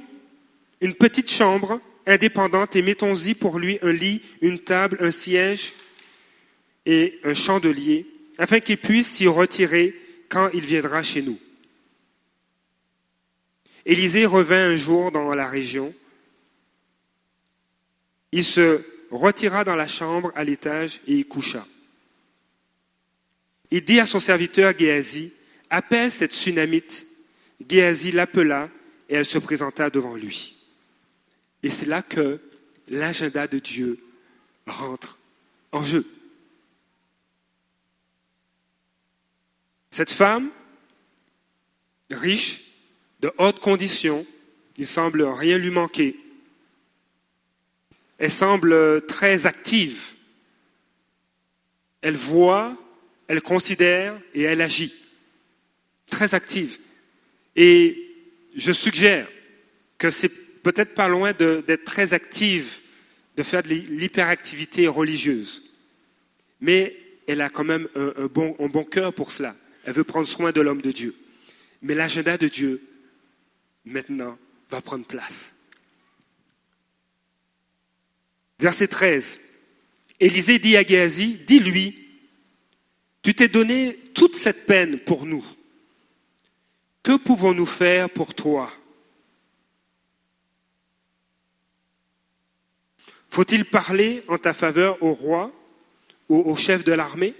une 0.81 0.95
petite 0.95 1.31
chambre 1.31 1.81
indépendante 2.07 2.77
et 2.77 2.83
mettons-y 2.83 3.35
pour 3.35 3.59
lui 3.59 3.79
un 3.83 3.93
lit, 3.93 4.23
une 4.41 4.61
table, 4.61 4.99
un 5.01 5.11
siège 5.11 5.75
et 6.87 7.19
un 7.25 7.35
chandelier, 7.35 8.07
afin 8.39 8.61
qu'il 8.61 8.79
puisse 8.79 9.09
s'y 9.09 9.27
retirer 9.27 9.95
quand 10.29 10.49
il 10.55 10.65
viendra 10.65 11.03
chez 11.03 11.23
nous. 11.23 11.39
Élisée 13.85 14.27
revint 14.27 14.69
un 14.69 14.77
jour 14.77 15.13
dans 15.13 15.35
la 15.35 15.49
région. 15.49 15.95
Il 18.33 18.45
se 18.45 18.85
retira 19.11 19.65
dans 19.65 19.77
la 19.77 19.87
chambre 19.87 20.33
à 20.35 20.45
l'étage 20.45 21.01
et 21.07 21.15
y 21.15 21.25
coucha. 21.25 21.67
Il 23.71 23.85
dit 23.85 24.01
à 24.01 24.07
son 24.07 24.21
serviteur 24.21 24.77
Géasi, 24.77 25.33
appelle 25.71 26.11
cette 26.11 26.35
tsunamite, 26.35 27.07
Géasi 27.69 28.13
l'appela 28.13 28.69
et 29.09 29.15
elle 29.15 29.25
se 29.25 29.39
présenta 29.39 29.91
devant 29.91 30.15
lui. 30.15 30.56
Et 31.67 31.71
c'est 31.71 31.87
là 31.87 32.01
que 32.01 32.39
l'agenda 32.87 33.49
de 33.49 33.59
Dieu 33.59 33.99
rentre 34.69 35.19
en 35.73 35.83
jeu. 35.83 36.07
Cette 39.91 40.13
femme, 40.13 40.53
riche, 42.09 42.63
de 43.19 43.33
haute 43.39 43.59
condition, 43.59 44.25
il 44.77 44.87
semble 44.87 45.25
rien 45.25 45.59
lui 45.59 45.71
manquer. 45.71 46.17
Elle 48.19 48.31
semble 48.31 49.05
très 49.07 49.47
active. 49.47 50.15
Elle 52.01 52.15
voit, 52.15 52.81
elle 53.27 53.43
considère 53.43 54.17
et 54.35 54.43
elle 54.43 54.61
agit. 54.61 54.95
Très 56.07 56.33
active. 56.33 56.79
Et 57.57 58.15
je 58.55 58.71
suggère 58.71 59.27
que 59.99 60.11
c'est 60.11 60.46
peut-être 60.67 60.97
pas 60.97 61.07
loin 61.07 61.33
d'être 61.33 61.85
très 61.85 62.13
active, 62.13 62.81
de 63.37 63.45
faire 63.45 63.63
de 63.63 63.69
l'hyperactivité 63.69 64.89
religieuse. 64.89 65.63
Mais 66.61 66.97
elle 67.29 67.41
a 67.41 67.51
quand 67.51 67.63
même 67.63 67.87
un, 67.95 68.27
bon, 68.27 68.85
cœur 68.85 69.15
pour 69.15 69.31
cela. 69.31 69.55
Elle 69.85 69.93
veut 69.93 70.03
prendre 70.03 70.27
soin 70.27 70.51
de 70.51 70.61
l'homme 70.61 70.83
de 70.83 70.91
Dieu. 70.91 71.15
Mais 71.83 71.95
l'agenda 71.95 72.37
de 72.37 72.49
Dieu, 72.49 72.83
maintenant, 73.85 74.37
va 74.69 74.81
prendre 74.81 75.07
place. 75.07 75.55
Verset 78.59 78.89
13. 78.89 79.39
Élisée 80.19 80.59
dit 80.59 80.77
à 80.77 80.83
Géasi, 80.83 81.39
dis-lui, 81.47 82.09
tu 83.23 83.35
t'es 83.35 83.47
donné 83.47 84.01
toute 84.15 84.35
cette 84.35 84.67
peine 84.67 84.99
pour 84.99 85.27
nous. 85.27 85.47
Que 87.05 87.17
pouvons-nous 87.17 87.67
faire 87.67 88.11
pour 88.11 88.35
toi? 88.35 88.73
Faut-il 93.37 93.67
parler 93.67 94.25
en 94.29 94.39
ta 94.39 94.55
faveur 94.55 95.03
au 95.03 95.13
roi 95.13 95.53
ou 96.31 96.39
au 96.51 96.57
chef 96.57 96.85
de 96.85 96.93
l'armée? 96.93 97.35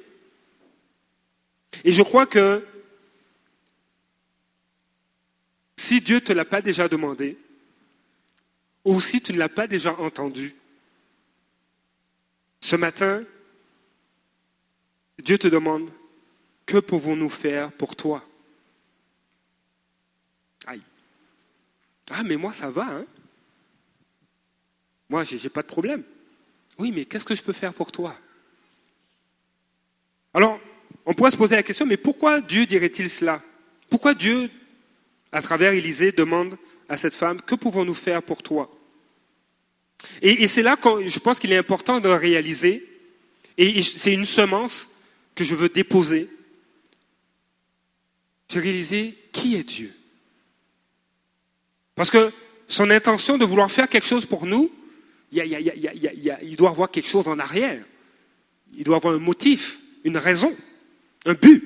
Et 1.85 1.93
je 1.95 2.03
crois 2.03 2.27
que 2.27 2.63
si 5.75 6.03
Dieu 6.03 6.17
ne 6.17 6.21
te 6.21 6.35
l'a 6.35 6.45
pas 6.45 6.61
déjà 6.61 6.87
demandé, 6.87 7.39
ou 8.85 9.01
si 9.01 9.23
tu 9.23 9.33
ne 9.33 9.39
l'as 9.39 9.49
pas 9.49 9.67
déjà 9.67 9.95
entendu, 9.95 10.55
ce 12.61 12.77
matin, 12.77 13.25
Dieu 15.19 15.39
te 15.39 15.49
demande, 15.49 15.89
que 16.67 16.77
pouvons-nous 16.77 17.31
faire 17.31 17.73
pour 17.73 17.97
toi? 17.97 18.23
Aïe. 20.67 20.83
Ah, 22.11 22.23
mais 22.23 22.37
moi, 22.37 22.53
ça 22.53 22.69
va, 22.69 22.85
hein? 22.85 23.07
Moi, 25.09 25.25
je 25.25 25.37
n'ai 25.37 25.49
pas 25.49 25.63
de 25.63 25.67
problème. 25.67 26.03
Oui, 26.79 26.93
mais 26.93 27.05
qu'est-ce 27.05 27.25
que 27.25 27.35
je 27.35 27.43
peux 27.43 27.53
faire 27.53 27.73
pour 27.73 27.93
toi? 27.93 28.17
Alors, 30.35 30.61
on 31.05 31.15
pourrait 31.15 31.31
se 31.31 31.37
poser 31.37 31.57
la 31.57 31.63
question, 31.63 31.87
mais 31.87 31.97
pourquoi 31.97 32.41
Dieu 32.41 32.67
dirait-il 32.67 33.09
cela? 33.09 33.43
Pourquoi 33.89 34.15
Dieu 34.15 34.51
à 35.33 35.43
travers 35.43 35.73
Élisée, 35.73 36.13
demande 36.13 36.57
à 36.89 36.97
cette 36.97 37.15
femme, 37.15 37.41
que 37.41 37.55
pouvons-nous 37.55 37.95
faire 37.95 38.23
pour 38.23 38.43
toi? 38.43 38.71
Et, 40.23 40.47
c'est 40.47 40.63
là 40.63 40.77
que 40.77 41.09
je 41.09 41.19
pense 41.19 41.39
qu'il 41.39 41.53
est 41.53 41.59
important 41.59 42.01
de 42.01 42.09
réaliser, 42.09 42.87
et 43.59 43.83
c'est 43.83 44.13
une 44.13 44.27
semence 44.27 44.91
que 45.35 45.45
je 45.45 45.55
veux 45.55 45.69
déposer, 45.69 46.29
c'est 48.49 48.61
réaliser 48.61 49.19
qui 49.33 49.57
est 49.57 49.65
Dieu? 49.65 49.93
Parce 51.95 52.11
que 52.11 52.33
son 52.69 52.91
intention 52.91 53.39
de 53.39 53.45
vouloir 53.45 53.71
faire 53.71 53.89
quelque 53.89 54.07
chose 54.07 54.27
pour 54.27 54.47
nous, 54.47 54.71
il 55.45 56.57
doit 56.57 56.71
avoir 56.71 56.91
quelque 56.91 57.09
chose 57.09 57.29
en 57.29 57.39
arrière. 57.39 57.85
Il 58.75 58.85
doit 58.85 58.97
avoir 58.97 59.15
un 59.15 59.19
motif, 59.19 59.79
une 60.05 60.17
raison, 60.17 60.57
un 61.25 61.35
but. 61.35 61.63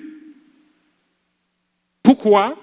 Pourquoi 2.03 2.57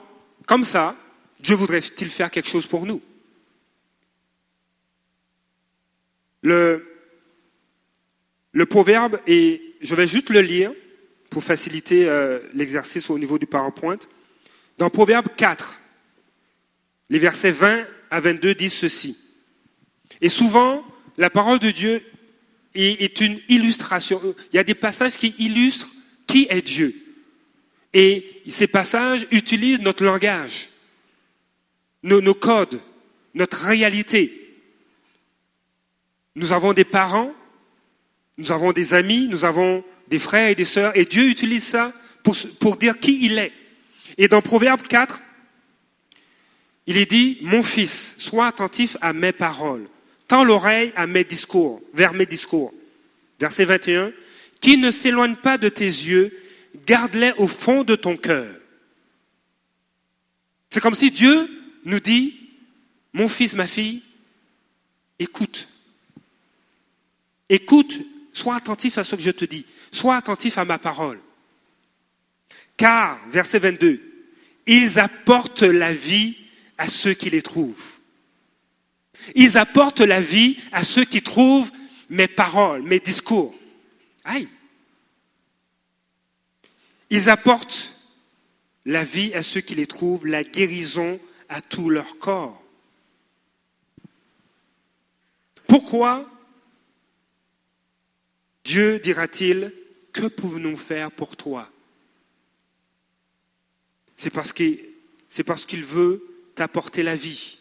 comme 0.47 0.63
ça, 0.63 0.95
Dieu 1.41 1.55
voudrait-il 1.55 2.10
faire 2.10 2.32
quelque 2.32 2.47
chose 2.47 2.65
pour 2.65 2.86
nous? 2.86 3.01
Le, 6.41 6.88
le 8.53 8.65
proverbe, 8.65 9.19
et 9.27 9.75
je 9.82 9.93
vais 9.93 10.08
juste 10.08 10.29
le 10.29 10.39
lire 10.39 10.71
pour 11.29 11.43
faciliter 11.43 12.08
euh, 12.08 12.39
l'exercice 12.53 13.10
au 13.10 13.19
niveau 13.19 13.38
du 13.38 13.45
PowerPoint. 13.45 13.99
Dans 14.77 14.89
Proverbe 14.89 15.27
4, 15.36 15.77
les 17.10 17.19
versets 17.19 17.51
20 17.51 17.86
à 18.10 18.21
22 18.21 18.55
disent 18.55 18.73
ceci. 18.73 19.17
Et 20.21 20.29
souvent, 20.29 20.86
la 21.17 21.30
parole 21.30 21.60
de 21.60 21.71
Dieu 21.71 22.03
est 22.75 23.21
une 23.21 23.39
illustration. 23.49 24.21
Il 24.51 24.56
y 24.56 24.60
a 24.60 24.63
des 24.63 24.75
passages 24.75 25.17
qui 25.17 25.34
illustrent 25.39 25.89
qui 26.27 26.47
est 26.49 26.62
Dieu. 26.62 26.95
Et 27.93 28.43
ces 28.47 28.67
passages 28.67 29.25
utilisent 29.32 29.80
notre 29.80 30.03
langage, 30.03 30.69
nos, 32.03 32.34
codes, 32.34 32.80
notre 33.34 33.65
réalité. 33.65 34.56
Nous 36.36 36.51
avons 36.51 36.73
des 36.73 36.84
parents, 36.84 37.34
nous 38.38 38.51
avons 38.51 38.71
des 38.71 38.93
amis, 38.93 39.27
nous 39.27 39.45
avons 39.45 39.84
des 40.08 40.19
frères 40.19 40.49
et 40.49 40.56
des 40.56 40.65
sœurs, 40.65 40.95
et 40.95 41.06
Dieu 41.06 41.27
utilise 41.30 41.63
ça 41.63 41.93
pour, 42.23 42.36
pour 42.60 42.77
dire 42.77 42.99
qui 42.99 43.25
il 43.25 43.39
est. 43.39 43.53
Et 44.17 44.27
dans 44.27 44.41
Proverbe 44.41 44.84
4, 44.84 45.19
il 46.86 46.97
est 46.97 47.10
dit, 47.10 47.39
mon 47.41 47.63
fils, 47.63 48.15
sois 48.17 48.47
attentif 48.47 48.95
à 49.01 49.13
mes 49.13 49.32
paroles, 49.32 49.88
tends 50.27 50.43
l'oreille 50.43 50.93
à 50.95 51.07
mes 51.07 51.23
discours, 51.23 51.81
vers 51.93 52.13
mes 52.13 52.25
discours. 52.25 52.73
Verset 53.39 53.65
21, 53.65 54.11
qui 54.59 54.77
ne 54.77 54.91
s'éloigne 54.91 55.35
pas 55.35 55.57
de 55.57 55.69
tes 55.69 55.85
yeux, 55.85 56.37
garde-les 56.85 57.33
au 57.37 57.47
fond 57.47 57.83
de 57.83 57.95
ton 57.95 58.17
cœur. 58.17 58.53
C'est 60.69 60.81
comme 60.81 60.95
si 60.95 61.11
Dieu 61.11 61.49
nous 61.85 61.99
dit, 61.99 62.35
mon 63.13 63.29
fils, 63.29 63.53
ma 63.53 63.67
fille, 63.67 64.03
écoute. 65.19 65.67
Écoute, 67.49 67.97
sois 68.33 68.55
attentif 68.55 68.97
à 68.97 69.03
ce 69.03 69.15
que 69.15 69.21
je 69.21 69.31
te 69.31 69.45
dis, 69.45 69.65
sois 69.91 70.15
attentif 70.15 70.57
à 70.57 70.65
ma 70.65 70.77
parole. 70.77 71.19
Car, 72.75 73.19
verset 73.29 73.59
22, 73.59 74.01
ils 74.67 74.99
apportent 74.99 75.63
la 75.63 75.93
vie 75.93 76.35
à 76.77 76.89
ceux 76.89 77.13
qui 77.13 77.29
les 77.29 77.41
trouvent. 77.41 77.96
Ils 79.36 79.58
apportent 79.58 80.01
la 80.01 80.21
vie 80.21 80.58
à 80.71 80.84
ceux 80.84 81.06
qui 81.06 81.21
trouvent 81.21 81.71
mes 82.10 82.27
paroles, 82.27 82.84
mes 82.84 82.99
discours. 82.99 83.53
Aïe. 84.23 84.47
Ils 87.10 87.30
apportent 87.30 87.95
la 88.86 89.03
vie 89.03 89.34
à 89.34 89.43
ceux 89.43 89.62
qui 89.62 89.75
les 89.75 89.88
trouvent, 89.88 90.25
la 90.25 90.43
guérison 90.43 91.19
à 91.49 91.62
tout 91.62 91.89
leur 91.89 92.17
corps. 92.19 92.63
Pourquoi 95.67 96.30
Dieu 98.63 98.99
dira-t-il, 98.99 99.73
que 100.13 100.27
pouvons-nous 100.27 100.77
faire 100.77 101.12
pour 101.12 101.38
toi? 101.38 101.69
C'est 104.15 104.30
parce 104.30 104.51
qu'il 104.51 105.84
veut 105.84 106.23
t'apporter 106.56 107.03
la 107.03 107.15
vie. 107.15 107.60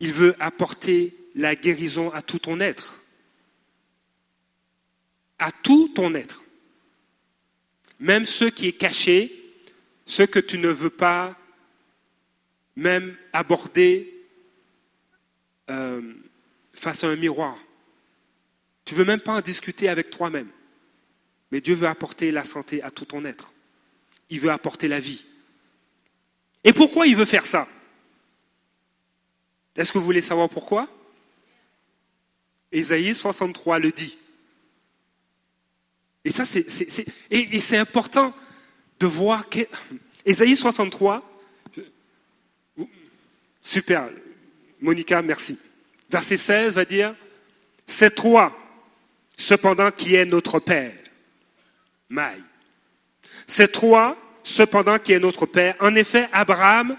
Il 0.00 0.12
veut 0.12 0.34
apporter 0.40 1.14
la 1.34 1.54
guérison 1.54 2.10
à 2.10 2.22
tout 2.22 2.38
ton 2.38 2.60
être. 2.60 3.02
À 5.38 5.52
tout 5.52 5.88
ton 5.94 6.14
être 6.14 6.42
même 8.00 8.24
ce 8.24 8.46
qui 8.46 8.66
est 8.66 8.72
caché, 8.72 9.30
ce 10.06 10.22
que 10.22 10.40
tu 10.40 10.58
ne 10.58 10.68
veux 10.68 10.90
pas 10.90 11.36
même 12.74 13.16
aborder 13.32 14.12
euh, 15.70 16.14
face 16.72 17.04
à 17.04 17.08
un 17.08 17.16
miroir. 17.16 17.56
Tu 18.86 18.94
ne 18.94 19.00
veux 19.00 19.04
même 19.04 19.20
pas 19.20 19.34
en 19.34 19.40
discuter 19.42 19.88
avec 19.88 20.10
toi-même. 20.10 20.48
Mais 21.52 21.60
Dieu 21.60 21.74
veut 21.74 21.86
apporter 21.86 22.32
la 22.32 22.44
santé 22.44 22.82
à 22.82 22.90
tout 22.90 23.04
ton 23.04 23.24
être. 23.24 23.52
Il 24.30 24.40
veut 24.40 24.50
apporter 24.50 24.88
la 24.88 24.98
vie. 24.98 25.26
Et 26.64 26.72
pourquoi 26.72 27.06
il 27.06 27.16
veut 27.16 27.24
faire 27.24 27.46
ça? 27.46 27.68
Est-ce 29.76 29.92
que 29.92 29.98
vous 29.98 30.04
voulez 30.04 30.22
savoir 30.22 30.48
pourquoi? 30.48 30.88
Ésaïe 32.72 33.14
63 33.14 33.78
le 33.78 33.90
dit. 33.90 34.18
Et 36.24 36.30
ça, 36.30 36.44
c'est, 36.44 37.76
important 37.76 38.34
de 38.98 39.06
voir 39.06 39.48
que 39.48 39.60
Ésaïe 40.26 40.56
63, 40.56 41.22
super, 43.62 44.10
Monica, 44.80 45.22
merci. 45.22 45.58
Verset 46.10 46.36
16 46.36 46.74
va 46.74 46.84
dire, 46.84 47.14
c'est 47.86 48.14
toi, 48.14 48.56
cependant, 49.36 49.90
qui 49.90 50.14
es 50.14 50.24
notre 50.24 50.58
Père. 50.58 50.94
Maï. 52.08 52.42
C'est 53.46 53.72
toi 53.72 54.16
cependant 54.42 54.98
qui 54.98 55.12
est 55.12 55.18
notre 55.18 55.46
Père. 55.46 55.76
En 55.80 55.94
effet, 55.94 56.28
Abraham 56.32 56.96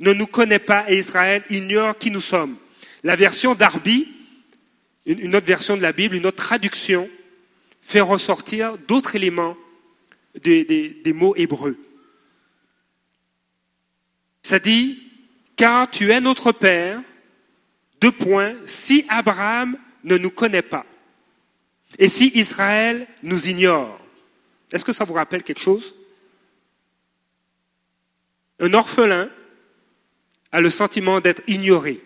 ne 0.00 0.12
nous 0.12 0.26
connaît 0.26 0.58
pas 0.58 0.90
et 0.90 0.98
Israël 0.98 1.42
ignore 1.50 1.96
qui 1.96 2.10
nous 2.10 2.20
sommes. 2.20 2.56
La 3.02 3.16
version 3.16 3.54
d'Arbi, 3.54 4.12
une 5.06 5.34
autre 5.34 5.46
version 5.46 5.76
de 5.76 5.82
la 5.82 5.92
Bible, 5.92 6.16
une 6.16 6.26
autre 6.26 6.42
traduction, 6.42 7.08
fait 7.80 8.00
ressortir 8.00 8.76
d'autres 8.78 9.14
éléments 9.14 9.56
des, 10.42 11.12
mots 11.14 11.36
hébreux. 11.36 11.78
Ça 14.42 14.58
dit, 14.58 15.02
car 15.54 15.90
tu 15.90 16.10
es 16.10 16.20
notre 16.20 16.52
Père, 16.52 17.00
deux 18.00 18.12
points, 18.12 18.54
si 18.66 19.04
Abraham 19.08 19.78
ne 20.04 20.18
nous 20.18 20.30
connaît 20.30 20.62
pas 20.62 20.84
et 21.98 22.08
si 22.08 22.30
Israël 22.34 23.06
nous 23.22 23.48
ignore. 23.48 23.98
Est-ce 24.72 24.84
que 24.84 24.92
ça 24.92 25.04
vous 25.04 25.14
rappelle 25.14 25.42
quelque 25.42 25.60
chose? 25.60 25.94
Un 28.58 28.74
orphelin 28.74 29.30
a 30.56 30.60
le 30.62 30.70
sentiment 30.70 31.20
d'être 31.20 31.42
ignoré, 31.48 32.00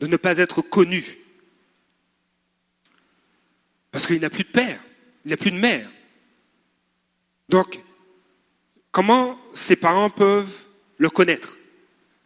de 0.00 0.08
ne 0.08 0.16
pas 0.16 0.38
être 0.38 0.60
connu. 0.60 1.18
Parce 3.92 4.08
qu'il 4.08 4.18
n'a 4.20 4.28
plus 4.28 4.42
de 4.42 4.48
père, 4.48 4.80
il 5.24 5.30
n'a 5.30 5.36
plus 5.36 5.52
de 5.52 5.56
mère. 5.56 5.88
Donc, 7.48 7.80
comment 8.90 9.38
ses 9.54 9.76
parents 9.76 10.10
peuvent 10.10 10.52
le 10.98 11.08
connaître? 11.08 11.56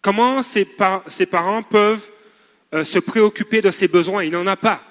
Comment 0.00 0.42
ses, 0.42 0.64
parents 0.64 1.62
peuvent 1.62 2.10
euh, 2.72 2.82
se 2.82 2.98
préoccuper 2.98 3.60
de 3.60 3.70
ses 3.70 3.86
besoins? 3.86 4.24
Il 4.24 4.32
n'en 4.32 4.46
a 4.46 4.56
pas. 4.56 4.82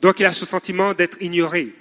Donc 0.00 0.20
il 0.20 0.26
a 0.26 0.32
ce 0.32 0.46
sentiment 0.46 0.94
d'être 0.94 1.20
ignoré. 1.20 1.74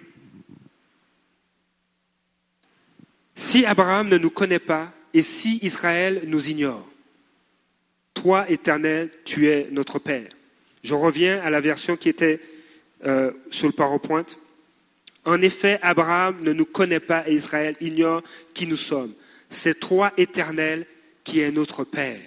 Si 3.36 3.68
Abraham 3.68 4.08
ne 4.08 4.18
nous 4.18 4.32
connaît 4.32 4.58
pas 4.58 4.92
et 5.14 5.22
si 5.22 5.60
Israël 5.62 6.24
nous 6.26 6.50
ignore, 6.50 6.91
toi, 8.22 8.48
Éternel, 8.50 9.10
tu 9.26 9.50
es 9.50 9.68
notre 9.72 9.98
Père. 9.98 10.30
Je 10.84 10.94
reviens 10.94 11.42
à 11.42 11.50
la 11.50 11.60
version 11.60 11.98
qui 11.98 12.08
était 12.08 12.40
euh, 13.04 13.32
sur 13.50 13.66
le 13.66 13.74
PowerPoint. 13.74 14.26
En 15.26 15.42
effet, 15.42 15.80
Abraham 15.82 16.40
ne 16.44 16.54
nous 16.54 16.66
connaît 16.66 17.00
pas 17.00 17.28
et 17.28 17.34
Israël 17.34 17.76
ignore 17.82 18.22
qui 18.54 18.68
nous 18.68 18.76
sommes. 18.78 19.14
C'est 19.50 19.80
toi, 19.80 20.14
Éternel, 20.18 20.86
qui 21.24 21.40
es 21.40 21.52
notre 21.52 21.84
Père. 21.84 22.22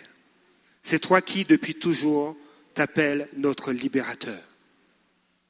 C'est 0.82 0.98
toi 0.98 1.22
qui, 1.22 1.44
depuis 1.44 1.76
toujours, 1.76 2.36
t'appelles 2.74 3.28
notre 3.36 3.70
libérateur, 3.70 4.42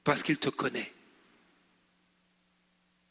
parce 0.04 0.22
qu'il 0.22 0.36
te 0.36 0.50
connaît. 0.50 0.92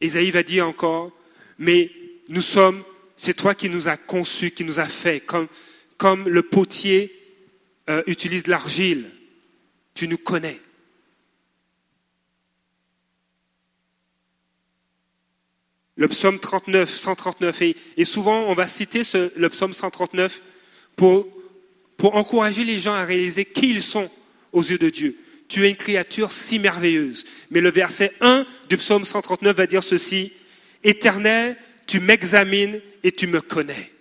Isaïe 0.02 0.30
va 0.30 0.43
dire 0.43 0.67
encore, 0.67 1.12
mais 1.58 1.89
nous 2.30 2.43
sommes, 2.43 2.84
c'est 3.15 3.34
toi 3.34 3.56
qui 3.56 3.69
nous 3.69 3.88
as 3.88 3.98
conçus, 3.98 4.52
qui 4.52 4.63
nous 4.63 4.80
as 4.80 4.88
fait, 4.88 5.19
comme, 5.19 5.48
comme 5.98 6.30
le 6.30 6.43
potier 6.43 7.22
euh, 7.89 8.04
utilise 8.08 8.48
l'argile. 8.48 9.10
Tu 9.93 10.08
nous 10.08 10.17
connais. 10.17 10.60
Le 15.96 16.08
psaume 16.08 16.39
39, 16.39 16.89
139, 16.89 17.62
et, 17.62 17.78
et 17.98 18.06
souvent 18.06 18.46
on 18.48 18.56
va 18.56 18.67
citer 18.67 19.04
ce, 19.04 19.32
le 19.38 19.50
psaume 19.50 19.74
139 19.74 20.41
pour, 20.96 21.28
pour 21.98 22.15
encourager 22.15 22.63
les 22.63 22.80
gens 22.80 22.93
à 22.93 23.06
réaliser 23.06 23.46
qui 23.46 23.69
ils 23.69 23.84
sont 23.84 24.10
aux 24.52 24.63
yeux 24.63 24.80
de 24.80 24.89
Dieu. 24.89 25.17
Tu 25.48 25.65
es 25.65 25.69
une 25.69 25.76
créature 25.76 26.32
si 26.32 26.58
merveilleuse. 26.58 27.26
Mais 27.52 27.62
le 27.62 27.69
verset 27.69 28.13
1 28.22 28.46
du 28.69 28.78
psaume 28.78 29.06
139 29.06 29.56
va 29.56 29.67
dire 29.67 29.84
ceci, 29.84 30.34
Éternel, 30.84 31.58
tu 31.86 32.00
m'examines 32.00 32.82
et 33.04 33.12
tu 33.12 33.28
me 33.28 33.41
connais. 33.41 33.92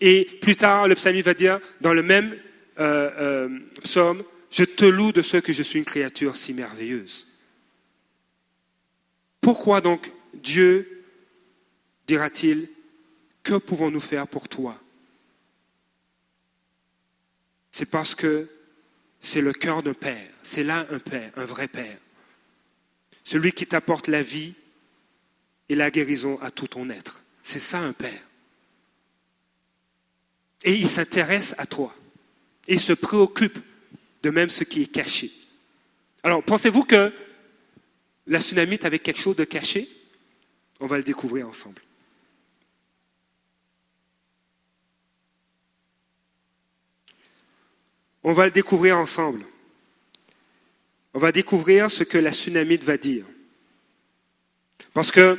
Et 0.00 0.24
plus 0.40 0.56
tard, 0.56 0.88
le 0.88 0.94
psalmiste 0.94 1.26
va 1.26 1.34
dire, 1.34 1.60
dans 1.80 1.94
le 1.94 2.02
même 2.02 2.36
euh, 2.78 3.10
euh, 3.18 3.58
psaume, 3.82 4.22
je 4.50 4.64
te 4.64 4.84
loue 4.84 5.12
de 5.12 5.22
ce 5.22 5.36
que 5.36 5.52
je 5.52 5.62
suis 5.62 5.78
une 5.78 5.84
créature 5.84 6.36
si 6.36 6.52
merveilleuse. 6.52 7.26
Pourquoi 9.40 9.80
donc 9.80 10.10
Dieu, 10.32 11.04
dira-t-il, 12.06 12.68
que 13.42 13.54
pouvons-nous 13.54 14.00
faire 14.00 14.26
pour 14.26 14.48
toi? 14.48 14.80
C'est 17.70 17.86
parce 17.86 18.14
que 18.14 18.48
c'est 19.20 19.40
le 19.40 19.52
cœur 19.52 19.82
d'un 19.82 19.94
père, 19.94 20.30
c'est 20.42 20.62
là 20.62 20.86
un 20.90 20.98
père, 20.98 21.32
un 21.36 21.44
vrai 21.44 21.68
père. 21.68 21.98
Celui 23.24 23.52
qui 23.52 23.66
t'apporte 23.66 24.08
la 24.08 24.22
vie 24.22 24.54
et 25.68 25.74
la 25.74 25.90
guérison 25.90 26.38
à 26.40 26.50
tout 26.50 26.68
ton 26.68 26.88
être. 26.90 27.22
C'est 27.42 27.58
ça 27.58 27.80
un 27.80 27.92
père. 27.92 28.22
Et 30.64 30.74
il 30.74 30.88
s'intéresse 30.88 31.54
à 31.58 31.66
toi. 31.66 31.94
Et 32.66 32.74
il 32.74 32.80
se 32.80 32.94
préoccupe 32.94 33.58
de 34.22 34.30
même 34.30 34.48
ce 34.48 34.64
qui 34.64 34.82
est 34.82 34.86
caché. 34.92 35.30
Alors, 36.22 36.42
pensez-vous 36.42 36.84
que 36.84 37.12
la 38.26 38.40
tsunamite 38.40 38.86
avait 38.86 38.98
quelque 38.98 39.20
chose 39.20 39.36
de 39.36 39.44
caché? 39.44 39.88
On 40.80 40.86
va 40.86 40.96
le 40.96 41.02
découvrir 41.02 41.46
ensemble. 41.46 41.82
On 48.22 48.32
va 48.32 48.46
le 48.46 48.52
découvrir 48.52 48.96
ensemble. 48.96 49.44
On 51.12 51.18
va 51.18 51.30
découvrir 51.30 51.90
ce 51.90 52.02
que 52.04 52.16
la 52.16 52.32
tsunamite 52.32 52.82
va 52.82 52.96
dire. 52.96 53.26
Parce 54.94 55.12
que 55.12 55.38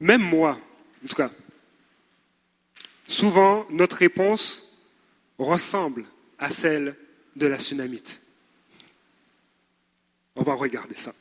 même 0.00 0.22
moi, 0.22 0.58
en 1.04 1.06
tout 1.06 1.14
cas, 1.14 1.30
souvent 3.08 3.66
notre 3.70 3.96
réponse 3.96 4.62
ressemble 5.38 6.04
à 6.38 6.50
celle 6.50 6.96
de 7.36 7.46
la 7.46 7.58
tsunamite. 7.58 8.20
On 10.34 10.42
va 10.42 10.54
regarder 10.54 10.96
ça. 10.96 11.12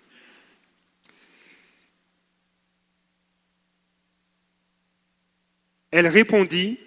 Elle 5.92 6.08
répondit, 6.08 6.78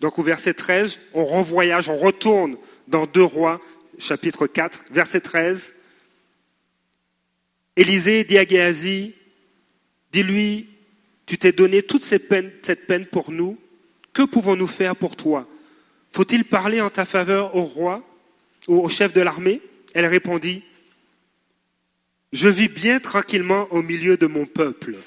donc 0.00 0.18
au 0.18 0.22
verset 0.24 0.54
13, 0.54 0.98
on 1.14 1.24
renvoyage, 1.24 1.88
on 1.88 1.96
retourne 1.96 2.56
dans 2.88 3.06
2 3.06 3.22
Rois, 3.22 3.60
chapitre 3.98 4.48
4, 4.48 4.86
verset 4.90 5.20
13. 5.20 5.72
Élisée 7.76 8.24
dit 8.24 8.36
à 8.36 8.44
Géasi, 8.44 9.14
dis-lui, 10.10 10.71
tu 11.32 11.38
t'es 11.38 11.52
donné 11.52 11.82
toute 11.82 12.02
cette 12.02 12.28
peine, 12.28 13.06
pour 13.06 13.32
nous, 13.32 13.58
que 14.12 14.20
pouvons-nous 14.20 14.66
faire 14.66 14.94
pour 14.94 15.16
toi? 15.16 15.48
Faut-il 16.10 16.44
parler 16.44 16.82
en 16.82 16.90
ta 16.90 17.06
faveur 17.06 17.56
au 17.56 17.62
roi 17.62 18.06
ou 18.68 18.78
au 18.84 18.90
chef 18.90 19.14
de 19.14 19.22
l'armée? 19.22 19.62
Elle 19.94 20.04
répondit, 20.04 20.62
je 22.34 22.48
vis 22.48 22.68
bien 22.68 23.00
tranquillement 23.00 23.66
au 23.70 23.80
milieu 23.80 24.18
de 24.18 24.26
mon 24.26 24.44
peuple. 24.44 24.98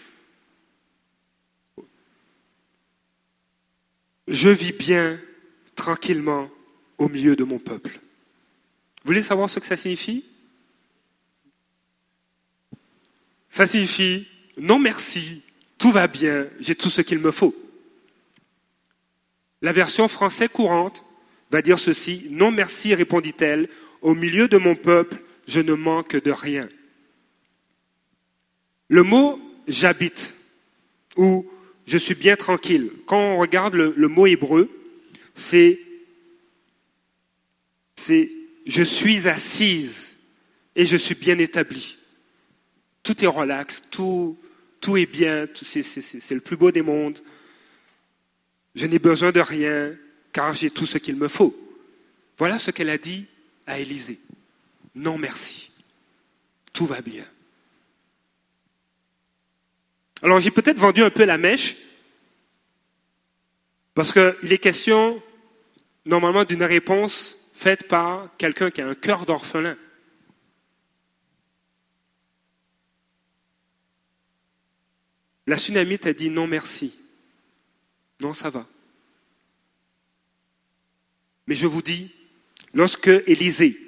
Je 4.28 4.50
vis 4.50 4.74
bien 4.74 5.22
tranquillement 5.76 6.50
au 6.98 7.08
milieu 7.08 7.36
de 7.36 7.44
mon 7.44 7.60
peuple. 7.60 7.92
Vous 7.92 9.10
voulez 9.10 9.22
savoir 9.22 9.48
ce 9.52 9.60
que 9.60 9.68
ça 9.68 9.78
signifie? 9.78 10.26
Ça 13.48 13.68
signifie 13.68 14.28
non 14.58 14.80
merci, 14.80 15.44
tout 15.86 15.92
va 15.92 16.08
bien, 16.08 16.48
j'ai 16.60 16.74
tout 16.74 16.90
ce 16.90 17.02
qu'il 17.02 17.20
me 17.20 17.30
faut. 17.30 17.54
La 19.62 19.72
version 19.72 20.08
française 20.08 20.50
courante 20.52 21.06
va 21.52 21.62
dire 21.62 21.78
ceci 21.78 22.26
non 22.32 22.50
merci, 22.50 22.96
répondit-elle, 22.96 23.70
au 24.02 24.16
milieu 24.16 24.48
de 24.48 24.58
mon 24.58 24.76
peuple, 24.76 25.22
je 25.48 25.62
ne 25.62 25.76
manque 25.76 26.16
de 26.16 26.32
rien. 26.32 26.68
Le 28.88 29.04
mot 29.04 29.40
j'habite 29.68 30.34
ou 31.18 31.46
je 31.86 32.00
suis 32.00 32.16
bien 32.16 32.36
tranquille, 32.36 32.92
quand 33.06 33.20
on 33.20 33.38
regarde 33.38 33.76
le, 33.76 34.08
mot 34.08 34.26
hébreu, 34.26 34.72
c'est 35.36 35.80
je 37.96 38.84
suis 38.84 39.28
assise 39.28 40.18
et 40.76 40.88
je 40.88 40.98
suis 40.98 41.14
bien 41.14 41.38
établie. 41.38 42.00
Tout 43.04 43.24
est 43.24 43.28
relax, 43.28 43.84
tout, 43.92 44.36
tout 44.86 44.98
est 44.98 45.08
bien, 45.08 45.48
c'est 45.56 46.36
le 46.36 46.42
plus 46.42 46.58
beau 46.58 46.70
des 46.70 46.84
mondes. 46.84 47.18
Je 48.76 48.86
n'ai 48.86 49.00
besoin 49.00 49.32
de 49.32 49.40
rien 49.40 49.96
car 50.32 50.54
j'ai 50.54 50.70
tout 50.70 50.86
ce 50.86 51.00
qu'il 51.00 51.16
me 51.16 51.28
faut. 51.28 51.56
Voilà 52.38 52.60
ce 52.60 52.70
qu'elle 52.70 52.92
a 52.92 53.00
dit 53.00 53.26
à 53.66 53.80
Élisée. 53.80 54.20
Non 54.94 55.18
merci, 55.18 55.72
tout 56.72 56.86
va 56.86 57.02
bien. 57.02 57.24
Alors 60.22 60.40
j'ai 60.40 60.52
peut-être 60.52 60.78
vendu 60.78 61.02
un 61.02 61.10
peu 61.10 61.26
la 61.26 61.40
mèche, 61.40 61.78
parce 63.96 64.12
qu'il 64.12 64.54
est 64.54 64.60
question 64.60 65.20
normalement 66.06 66.44
d'une 66.44 66.64
réponse 66.64 67.40
faite 67.56 67.88
par 67.88 68.30
quelqu'un 68.38 68.70
qui 68.70 68.84
a 68.84 68.88
un 68.88 68.94
cœur 68.94 69.26
d'orphelin. 69.26 69.78
La 75.48 75.58
tsunamite 75.58 76.08
a 76.08 76.14
dit 76.14 76.30
non 76.30 76.48
merci. 76.48 76.96
Non, 78.20 78.34
ça 78.34 78.50
va. 78.50 78.68
Mais 81.48 81.56
je 81.56 81.68
vous 81.68 81.82
dis, 81.82 82.12
lorsque 82.74 83.10
Élisée 83.28 83.80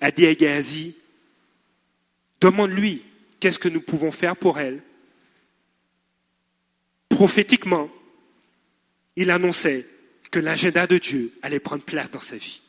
a 0.00 0.10
dit 0.10 0.26
à 0.26 0.34
Géasi, 0.34 0.96
demande-lui 2.40 3.04
qu'est-ce 3.38 3.58
que 3.58 3.68
nous 3.68 3.80
pouvons 3.80 4.10
faire 4.10 4.36
pour 4.36 4.58
elle, 4.58 4.82
prophétiquement, 7.08 7.90
il 9.16 9.30
annonçait 9.30 9.86
que 10.30 10.40
l'agenda 10.40 10.86
de 10.86 10.98
Dieu 10.98 11.32
allait 11.42 11.60
prendre 11.60 11.84
place 11.84 12.10
dans 12.10 12.20
sa 12.20 12.36
vie. 12.36 12.60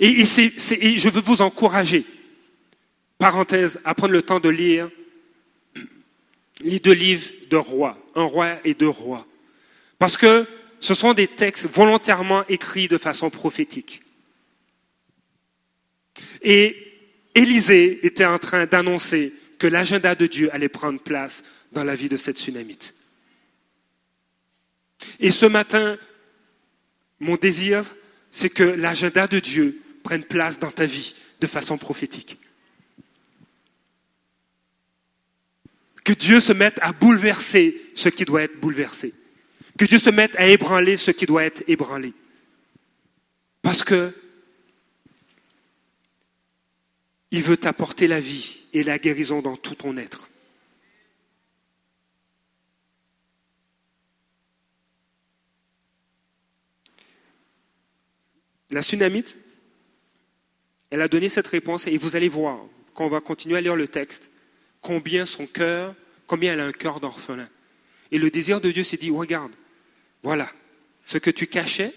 Et, 0.00 0.24
je 0.24 1.08
veux 1.08 1.20
vous 1.20 1.40
encourager, 1.40 2.04
parenthèse, 3.18 3.80
à 3.84 3.94
prendre 3.94 4.12
le 4.12 4.22
temps 4.22 4.40
de 4.40 4.48
lire 4.48 4.90
les 6.60 6.78
deux 6.78 6.92
livres 6.92 7.30
de 7.50 7.56
rois, 7.56 7.98
un 8.14 8.24
roi 8.24 8.58
et 8.64 8.74
deux 8.74 8.88
rois. 8.88 9.26
Parce 9.98 10.16
que 10.16 10.46
ce 10.80 10.94
sont 10.94 11.14
des 11.14 11.28
textes 11.28 11.66
volontairement 11.66 12.44
écrits 12.48 12.88
de 12.88 12.98
façon 12.98 13.30
prophétique. 13.30 14.02
Et 16.42 16.76
Élisée 17.34 18.04
était 18.06 18.24
en 18.24 18.38
train 18.38 18.66
d'annoncer 18.66 19.32
que 19.58 19.66
l'agenda 19.66 20.14
de 20.14 20.26
Dieu 20.26 20.52
allait 20.54 20.68
prendre 20.68 21.00
place 21.00 21.44
dans 21.72 21.84
la 21.84 21.94
vie 21.94 22.08
de 22.08 22.16
cette 22.16 22.38
tsunamite. 22.38 22.94
Et 25.20 25.30
ce 25.30 25.46
matin, 25.46 25.96
mon 27.20 27.36
désir, 27.36 27.84
c'est 28.30 28.48
que 28.48 28.62
l'agenda 28.62 29.26
de 29.26 29.40
Dieu 29.40 29.80
prenne 30.02 30.24
place 30.24 30.58
dans 30.58 30.70
ta 30.70 30.86
vie 30.86 31.14
de 31.40 31.46
façon 31.46 31.78
prophétique. 31.78 32.38
Que 36.08 36.14
Dieu 36.14 36.40
se 36.40 36.54
mette 36.54 36.78
à 36.80 36.92
bouleverser 36.92 37.82
ce 37.94 38.08
qui 38.08 38.24
doit 38.24 38.42
être 38.42 38.58
bouleversé. 38.58 39.12
Que 39.76 39.84
Dieu 39.84 39.98
se 39.98 40.08
mette 40.08 40.34
à 40.36 40.46
ébranler 40.46 40.96
ce 40.96 41.10
qui 41.10 41.26
doit 41.26 41.44
être 41.44 41.62
ébranlé. 41.68 42.14
Parce 43.60 43.84
que 43.84 44.14
il 47.30 47.42
veut 47.42 47.58
t'apporter 47.58 48.08
la 48.08 48.20
vie 48.20 48.60
et 48.72 48.84
la 48.84 48.98
guérison 48.98 49.42
dans 49.42 49.58
tout 49.58 49.74
ton 49.74 49.98
être. 49.98 50.30
La 58.70 58.82
tsunamite, 58.82 59.36
elle 60.88 61.02
a 61.02 61.08
donné 61.08 61.28
cette 61.28 61.48
réponse 61.48 61.86
et 61.86 61.98
vous 61.98 62.16
allez 62.16 62.30
voir, 62.30 62.64
quand 62.94 63.04
on 63.04 63.10
va 63.10 63.20
continuer 63.20 63.58
à 63.58 63.60
lire 63.60 63.76
le 63.76 63.88
texte, 63.88 64.30
combien 64.80 65.26
son 65.26 65.46
cœur, 65.46 65.94
combien 66.26 66.52
elle 66.52 66.60
a 66.60 66.66
un 66.66 66.72
cœur 66.72 67.00
d'orphelin. 67.00 67.48
Et 68.10 68.18
le 68.18 68.30
désir 68.30 68.60
de 68.60 68.70
Dieu 68.70 68.84
s'est 68.84 68.96
dit, 68.96 69.10
regarde, 69.10 69.52
voilà, 70.22 70.50
ce 71.06 71.18
que 71.18 71.30
tu 71.30 71.46
cachais, 71.46 71.94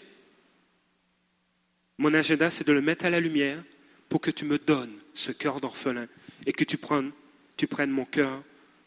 mon 1.98 2.14
agenda, 2.14 2.50
c'est 2.50 2.66
de 2.66 2.74
le 2.74 2.82
mettre 2.82 3.06
à 3.06 3.10
la 3.10 3.20
lumière 3.20 3.64
pour 4.10 4.22
que 4.22 4.32
tu 4.32 4.46
me 4.46 4.58
donnes 4.58 4.98
ce 5.14 5.32
cœur 5.32 5.62
d'orphelin 5.62 6.08
et 6.46 6.54
que 6.54 6.64
tu 6.64 6.78
prennes, 6.78 7.12
tu 7.58 7.68
prennes 7.68 7.92
mon 7.92 8.06
cœur 8.06 8.44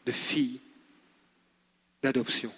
de 0.06 0.12
fille 0.12 0.60
d'adoption. 2.02 2.52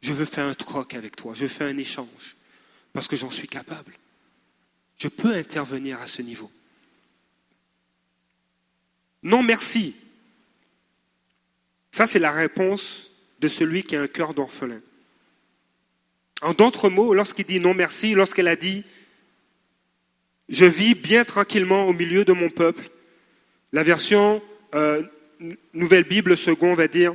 Je 0.00 0.12
veux 0.12 0.24
faire 0.24 0.46
un 0.46 0.54
troc 0.54 0.94
avec 0.94 1.16
toi, 1.16 1.32
je 1.32 1.42
veux 1.42 1.48
faire 1.48 1.68
un 1.68 1.78
échange, 1.78 2.36
parce 2.92 3.06
que 3.08 3.16
j'en 3.16 3.30
suis 3.30 3.48
capable. 3.48 3.96
Je 4.98 5.08
peux 5.08 5.34
intervenir 5.34 6.00
à 6.00 6.06
ce 6.06 6.22
niveau. 6.22 6.50
Non, 9.22 9.42
merci. 9.42 9.96
Ça, 11.92 12.06
c'est 12.06 12.18
la 12.18 12.32
réponse 12.32 13.10
de 13.40 13.48
celui 13.48 13.84
qui 13.84 13.94
a 13.96 14.02
un 14.02 14.08
cœur 14.08 14.34
d'orphelin. 14.34 14.80
En 16.40 16.54
d'autres 16.54 16.88
mots, 16.88 17.14
lorsqu'il 17.14 17.44
dit 17.44 17.60
non 17.60 17.74
merci, 17.74 18.14
lorsqu'elle 18.14 18.48
a 18.48 18.56
dit 18.56 18.84
je 20.48 20.64
vis 20.64 20.94
bien 20.94 21.24
tranquillement 21.24 21.86
au 21.86 21.92
milieu 21.92 22.24
de 22.24 22.32
mon 22.32 22.50
peuple, 22.50 22.90
la 23.72 23.82
version 23.82 24.42
euh, 24.74 25.02
Nouvelle 25.72 26.04
Bible 26.04 26.36
second 26.36 26.74
va 26.74 26.88
dire 26.88 27.14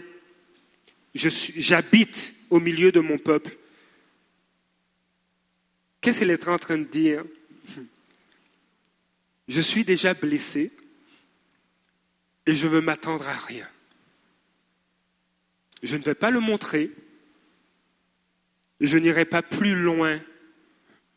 j'habite 1.13 2.35
au 2.49 2.59
milieu 2.59 2.91
de 2.91 2.99
mon 2.99 3.17
peuple. 3.17 3.57
Qu'est-ce 6.01 6.19
qu'elle 6.19 6.31
est 6.31 6.47
en 6.47 6.59
train 6.59 6.77
de 6.77 6.83
dire? 6.83 7.23
Je 9.47 9.61
suis 9.61 9.83
déjà 9.83 10.13
blessé 10.13 10.71
et 12.45 12.53
je 12.53 12.67
veux 12.67 12.81
m'attendre 12.81 13.27
à 13.27 13.33
rien. 13.33 13.67
Je 15.83 15.95
ne 15.95 16.03
vais 16.03 16.15
pas 16.15 16.31
le 16.31 16.39
montrer 16.39 16.91
et 18.79 18.87
je 18.87 18.97
n'irai 18.97 19.25
pas 19.25 19.41
plus 19.41 19.75
loin. 19.75 20.19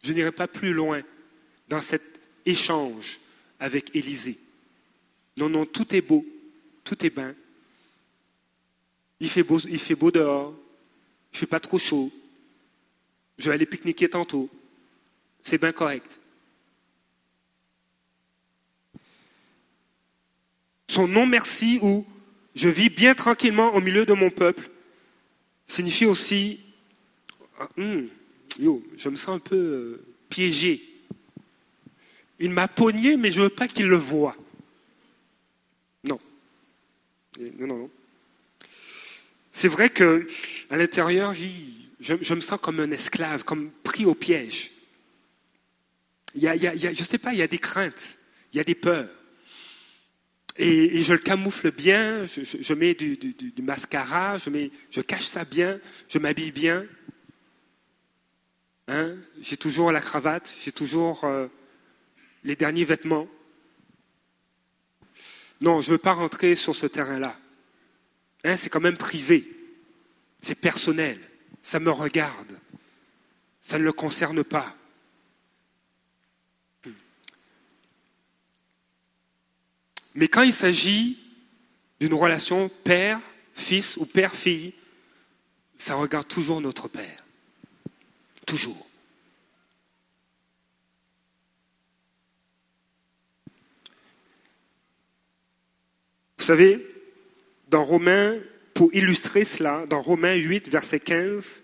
Je 0.03 0.13
n'irai 0.13 0.33
pas 0.33 0.49
plus 0.49 0.73
loin 0.73 1.03
dans 1.69 1.81
cet 1.81 2.21
échange 2.47 3.21
avec 3.59 3.95
Élisée. 3.95 4.39
Non, 5.37 5.49
non, 5.49 5.67
tout 5.67 5.95
est 5.95 6.01
beau, 6.01 6.25
tout 6.85 7.05
est 7.05 7.11
bien. 7.11 7.35
Il 9.21 9.29
fait 9.29 9.43
beau, 9.43 10.11
dehors, 10.11 10.55
il 11.33 11.35
ne 11.35 11.39
fait 11.39 11.47
pas 11.47 11.61
trop 11.61 11.79
chaud. 11.79 12.11
Je 13.39 13.49
vais 13.49 13.55
aller 13.55 13.67
pique-niquer 13.67 14.09
tantôt. 14.09 14.49
C'est 15.43 15.59
bien 15.59 15.73
correct. 15.73 16.21
Son 20.89 21.07
non 21.07 21.27
merci 21.27 21.79
ou 21.83 22.05
je 22.55 22.69
vis 22.69 22.91
bien 22.91 23.15
tranquillement 23.15 23.75
au 23.75 23.81
milieu 23.81 24.05
de 24.05 24.13
mon 24.13 24.31
peuple 24.31 24.71
signifie 25.67 26.07
aussi 26.07 26.61
ah, 27.59 27.69
yo, 28.59 28.83
je 28.97 29.09
me 29.09 29.17
sens 29.17 29.37
un 29.37 29.39
peu 29.39 29.57
euh, 29.57 30.05
piégé. 30.29 30.83
Il 32.39 32.51
m'a 32.51 32.69
pogné, 32.69 33.17
mais 33.17 33.31
je 33.31 33.41
ne 33.41 33.45
veux 33.45 33.51
pas 33.51 33.69
qu'il 33.69 33.87
le 33.87 33.97
voie. 33.97 34.35
Non. 36.05 36.19
Non, 37.39 37.67
non, 37.67 37.77
non. 37.77 37.91
C'est 39.53 39.69
vrai 39.69 39.91
que 39.91 40.27
à 40.71 40.77
l'intérieur, 40.79 41.35
je, 41.35 42.35
me 42.35 42.41
sens 42.41 42.59
comme 42.61 42.81
un 42.81 42.91
esclave, 42.93 43.45
comme 43.45 43.71
pris 43.85 44.07
au 44.07 44.15
piège. 44.15 44.71
Je 46.35 46.89
ne 46.89 46.95
sais 46.95 47.19
pas, 47.19 47.35
il 47.35 47.41
y 47.41 47.43
a 47.43 47.47
des 47.47 47.59
craintes, 47.59 48.17
il 48.55 48.57
y 48.57 48.61
a 48.61 48.65
des 48.65 48.75
peurs. 48.75 49.11
Et, 50.63 51.03
je 51.03 51.15
le 51.15 51.19
camoufle 51.19 51.71
bien, 51.71 52.27
je, 52.27 52.75
mets 52.75 52.93
du, 52.93 53.19
mascara, 53.63 54.37
je, 54.37 54.51
mets, 54.51 54.71
je 54.91 55.01
cache 55.01 55.25
ça 55.25 55.47
bien, 55.47 55.81
je 56.07 56.19
m'habille 56.19 56.53
bien. 56.53 56.85
Hein? 58.87 59.17
J'ai 59.41 59.57
toujours 59.57 59.91
la 59.91 60.03
cravate, 60.03 60.55
j'ai 60.63 60.71
toujours 60.71 61.25
euh, 61.25 61.47
les 62.45 62.57
derniers 62.57 62.85
vêtements. 62.85 63.27
Non, 65.63 65.81
je 65.81 65.89
ne 65.89 65.93
veux 65.93 65.99
pas 65.99 66.13
rentrer 66.13 66.55
sur 66.55 66.77
ce 66.77 66.87
terrain-là. 66.87 67.35
Hein, 68.45 68.59
c'est 68.59 68.69
quand 68.69 68.81
même 68.81 68.99
privé, 68.99 69.51
c'est 70.43 70.55
personnel, 70.55 71.19
ça 71.63 71.81
me 71.81 71.91
regarde, 71.91 72.59
ça 73.63 73.79
ne 73.79 73.85
le 73.85 73.93
concerne 73.93 74.45
pas. 74.45 74.77
Mais 80.15 80.29
quand 80.29 80.43
il 80.43 80.53
s'agit 80.53 81.19
d'une 82.01 82.15
relation 82.15 82.69
père-fils 82.85 83.97
ou 83.97 84.07
père-fille, 84.07 84.73
ça 85.77 85.95
regarde 85.95 86.29
toujours 86.29 86.61
notre 86.61 86.89
Père. 86.89 87.25
Toujours. 88.47 88.87
Vous 96.39 96.45
savez, 96.45 96.85
dans 97.69 97.85
Romains, 97.85 98.39
pour 98.75 98.93
illustrer 98.95 99.45
cela, 99.45 99.87
dans 99.87 100.03
Romains 100.03 100.35
8, 100.35 100.69
verset 100.71 101.01
15, 101.01 101.63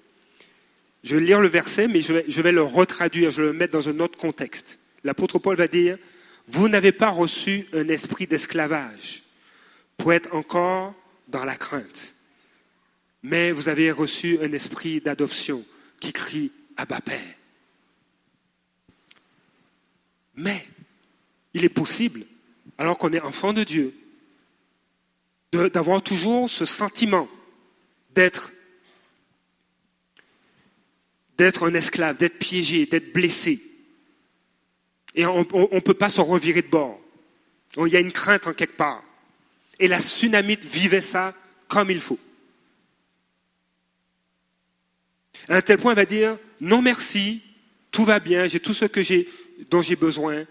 je 1.03 1.17
vais 1.17 1.25
lire 1.25 1.41
le 1.41 1.49
verset, 1.49 1.89
mais 1.89 2.01
je 2.01 2.13
vais, 2.13 2.25
je 2.29 2.43
vais 2.43 2.53
le 2.53 2.63
retraduire, 2.63 3.31
je 3.31 3.43
vais 3.43 3.49
le 3.49 3.55
mettre 3.55 3.73
dans 3.73 3.89
un 3.89 4.01
autre 4.01 4.19
contexte. 4.19 4.79
L'apôtre 5.03 5.39
Paul 5.39 5.57
va 5.57 5.67
dire, 5.67 5.99
vous 6.49 6.69
n'avez 6.69 6.93
pas 6.93 7.11
reçu 7.11 7.67
un 7.73 7.89
esprit 7.89 8.27
d'esclavage 8.27 9.23
pour 9.97 10.13
être 10.13 10.35
encore 10.35 10.95
dans 11.29 11.45
la 11.45 11.57
crainte, 11.57 12.15
mais 13.23 13.51
vous 13.51 13.69
avez 13.69 13.91
reçu 13.91 14.39
un 14.43 14.53
esprit 14.53 15.01
d'adoption 15.01 15.65
qui 15.99 16.13
crie 16.13 16.53
Abba 16.77 17.01
Père. 17.01 17.35
Mais 20.37 20.67
il 21.55 21.65
est 21.65 21.71
possible, 21.71 22.25
alors 22.79 22.99
qu'on 22.99 23.13
est 23.13 23.21
enfant 23.21 23.53
de 23.53 23.65
Dieu, 23.65 23.95
d'avoir 25.53 26.03
toujours 26.03 26.51
ce 26.51 26.65
sentiment 26.65 27.29
d'être 28.15 28.53
d'être 31.39 31.67
un 31.67 31.75
esclave, 31.75 32.17
d'être 32.17 32.39
piégé, 32.39 32.87
d'être 32.87 33.13
blessé, 33.13 33.61
et 35.17 35.25
on 35.25 35.39
ne 35.41 35.81
peut 35.81 35.95
pas 35.95 36.11
se 36.11 36.21
revirer 36.21 36.63
de 36.63 36.69
bord. 36.69 37.01
Il 37.79 37.89
y 37.89 37.97
a 37.97 38.01
une 38.01 38.13
crainte 38.13 38.47
en 38.47 38.53
quelque 38.53 38.77
part. 38.77 39.03
Et 39.79 39.89
la 39.89 40.01
tsunamite 40.01 40.65
vivait 40.65 41.01
ça 41.01 41.35
comme 41.69 41.91
il 41.91 42.01
faut. 42.01 42.19
À 45.49 45.57
un 45.57 45.63
tel 45.63 45.79
point, 45.79 45.93
elle 45.93 45.97
va 45.97 46.07
dire 46.07 46.39
non 46.61 46.83
merci, 46.83 47.43
tout 47.91 48.05
va 48.05 48.21
bien, 48.21 48.47
j'ai 48.47 48.61
tout 48.61 48.75
ce 48.75 48.85
que 48.85 49.03
j'ai, 49.03 49.29
dont 49.71 49.81
j'ai 49.81 49.97
besoin, 49.97 50.45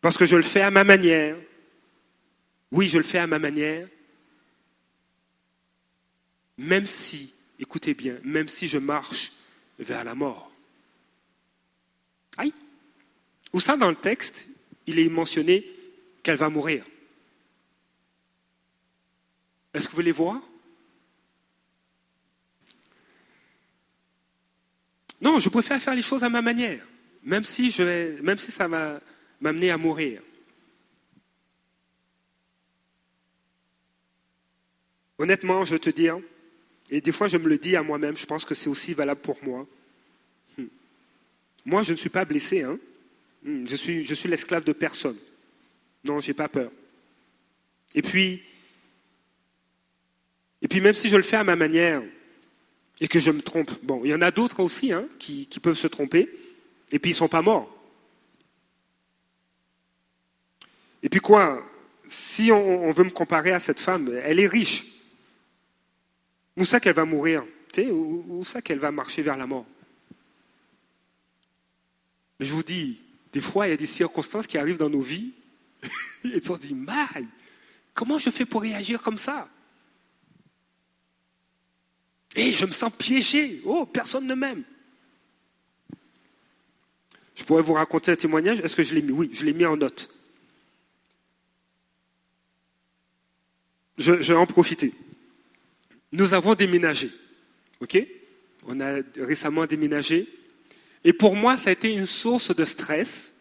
parce 0.00 0.16
que 0.16 0.26
je 0.26 0.36
le 0.36 0.42
fais 0.42 0.62
à 0.62 0.70
ma 0.70 0.84
manière. 0.84 1.36
Oui, 2.70 2.86
je 2.88 2.98
le 2.98 3.04
fais 3.04 3.18
à 3.18 3.26
ma 3.26 3.38
manière, 3.38 3.88
même 6.56 6.86
si, 6.86 7.32
écoutez 7.58 7.94
bien, 7.94 8.18
même 8.22 8.48
si 8.48 8.68
je 8.68 8.78
marche 8.78 9.32
vers 9.78 10.04
la 10.04 10.14
mort. 10.14 10.52
Où 13.52 13.60
ça 13.60 13.76
dans 13.76 13.90
le 13.90 13.96
texte, 13.96 14.46
il 14.86 14.98
est 14.98 15.08
mentionné 15.08 15.64
qu'elle 16.22 16.36
va 16.36 16.48
mourir. 16.48 16.84
Est-ce 19.72 19.86
que 19.86 19.92
vous 19.92 19.96
voulez 19.96 20.12
voir? 20.12 20.40
Non, 25.20 25.40
je 25.40 25.48
préfère 25.48 25.80
faire 25.80 25.94
les 25.94 26.02
choses 26.02 26.22
à 26.22 26.28
ma 26.28 26.42
manière, 26.42 26.86
même 27.24 27.44
si, 27.44 27.70
je 27.70 28.20
même 28.20 28.38
si 28.38 28.52
ça 28.52 28.68
va 28.68 29.00
m'amener 29.40 29.70
à 29.70 29.76
mourir. 29.76 30.22
Honnêtement, 35.18 35.64
je 35.64 35.76
te 35.76 35.90
dis, 35.90 36.08
hein, 36.08 36.22
et 36.90 37.00
des 37.00 37.10
fois 37.10 37.26
je 37.26 37.36
me 37.36 37.48
le 37.48 37.58
dis 37.58 37.74
à 37.74 37.82
moi-même, 37.82 38.16
je 38.16 38.26
pense 38.26 38.44
que 38.44 38.54
c'est 38.54 38.68
aussi 38.68 38.94
valable 38.94 39.20
pour 39.20 39.42
moi. 39.42 39.66
Hmm. 40.56 40.66
Moi, 41.64 41.82
je 41.82 41.92
ne 41.92 41.96
suis 41.96 42.08
pas 42.08 42.24
blessé, 42.24 42.62
hein. 42.62 42.78
Hmm, 43.48 43.64
je 43.66 43.76
suis, 43.76 44.04
je 44.04 44.14
suis 44.14 44.28
l'esclave 44.28 44.62
de 44.62 44.74
personne. 44.74 45.16
Non, 46.04 46.20
j'ai 46.20 46.34
pas 46.34 46.50
peur. 46.50 46.70
Et 47.94 48.02
puis, 48.02 48.42
et 50.60 50.68
puis 50.68 50.82
même 50.82 50.92
si 50.92 51.08
je 51.08 51.16
le 51.16 51.22
fais 51.22 51.36
à 51.36 51.44
ma 51.44 51.56
manière, 51.56 52.02
et 53.00 53.08
que 53.08 53.20
je 53.20 53.30
me 53.30 53.40
trompe. 53.40 53.70
Bon, 53.82 54.04
il 54.04 54.10
y 54.10 54.14
en 54.14 54.20
a 54.20 54.30
d'autres 54.30 54.60
aussi 54.60 54.92
hein, 54.92 55.06
qui, 55.18 55.46
peuvent 55.62 55.78
se 55.78 55.86
tromper, 55.86 56.28
et 56.92 56.98
puis 56.98 57.12
ils 57.12 57.14
ne 57.14 57.18
sont 57.18 57.28
pas 57.28 57.40
morts. 57.40 57.74
Et 61.02 61.08
puis 61.08 61.20
quoi 61.20 61.64
Si 62.06 62.52
on, 62.52 62.90
veut 62.90 63.04
me 63.04 63.10
comparer 63.10 63.52
à 63.52 63.60
cette 63.60 63.80
femme, 63.80 64.10
elle 64.24 64.40
est 64.40 64.46
riche. 64.46 64.84
Où 66.54 66.66
ça 66.66 66.80
qu'elle 66.80 66.94
va 66.94 67.06
mourir 67.06 67.46
Où, 67.78 68.24
où 68.28 68.44
ça 68.44 68.60
qu'elle 68.60 68.80
va 68.80 68.90
marcher 68.90 69.22
vers 69.22 69.38
la 69.38 69.46
mort? 69.46 69.64
Mais 72.38 72.46
je 72.46 72.52
vous 72.52 72.64
dis, 72.64 73.00
des 73.32 73.40
fois, 73.40 73.66
il 73.66 73.70
y 73.70 73.74
a 73.74 73.76
des 73.76 73.86
circonstances 73.86 74.46
qui 74.46 74.58
arrivent 74.58 74.78
dans 74.78 74.90
nos 74.90 75.00
vies, 75.00 75.32
et 76.24 76.40
puis 76.40 76.50
on 76.50 76.56
se 76.56 76.60
dit, 76.60 76.74
maille, 76.74 77.26
comment 77.94 78.18
je 78.18 78.30
fais 78.30 78.44
pour 78.44 78.62
réagir 78.62 79.02
comme 79.02 79.18
ça? 79.18 79.48
Et 82.36 82.52
je 82.52 82.66
me 82.66 82.70
sens 82.70 82.92
piégé. 82.96 83.60
Oh, 83.64 83.86
personne 83.86 84.26
ne 84.26 84.34
m'aime. 84.34 84.62
Je 87.34 87.44
pourrais 87.44 87.62
vous 87.62 87.74
raconter 87.74 88.12
un 88.12 88.16
témoignage. 88.16 88.60
Est-ce 88.60 88.76
que 88.76 88.82
je 88.82 88.94
l'ai 88.94 89.02
mis? 89.02 89.12
Oui, 89.12 89.30
je 89.32 89.44
l'ai 89.44 89.52
mis 89.52 89.64
en 89.64 89.76
note. 89.76 90.08
Je, 93.96 94.12
vais 94.12 94.34
en 94.34 94.46
profiter. 94.46 94.94
Nous 96.12 96.34
avons 96.34 96.54
déménagé. 96.54 97.10
OK? 97.80 97.98
On 98.64 98.80
a 98.80 99.00
récemment 99.16 99.66
déménagé. 99.66 100.28
Et 101.08 101.14
pour 101.14 101.34
moi, 101.34 101.56
ça 101.56 101.70
a 101.70 101.72
été 101.72 101.94
une 101.94 102.04
source 102.04 102.54
de 102.54 102.66
stress 102.66 103.32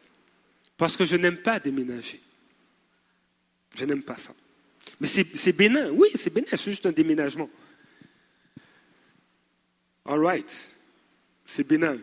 parce 0.78 0.96
que 0.96 1.04
je 1.04 1.18
n'aime 1.18 1.36
pas 1.36 1.60
déménager. 1.60 2.22
Je 3.76 3.84
n'aime 3.84 4.04
pas 4.04 4.16
ça. 4.16 4.34
Mais 5.02 5.08
c'est 5.10 5.52
bénin. 5.52 5.90
Oui, 5.90 6.08
c'est 6.16 6.34
bénin. 6.34 6.48
C'est 6.50 6.72
juste 6.72 6.86
un 6.86 6.94
déménagement. 6.94 7.50
All 10.06 10.24
right, 10.24 10.70
c'est 11.44 11.68
bénin. 11.68 11.98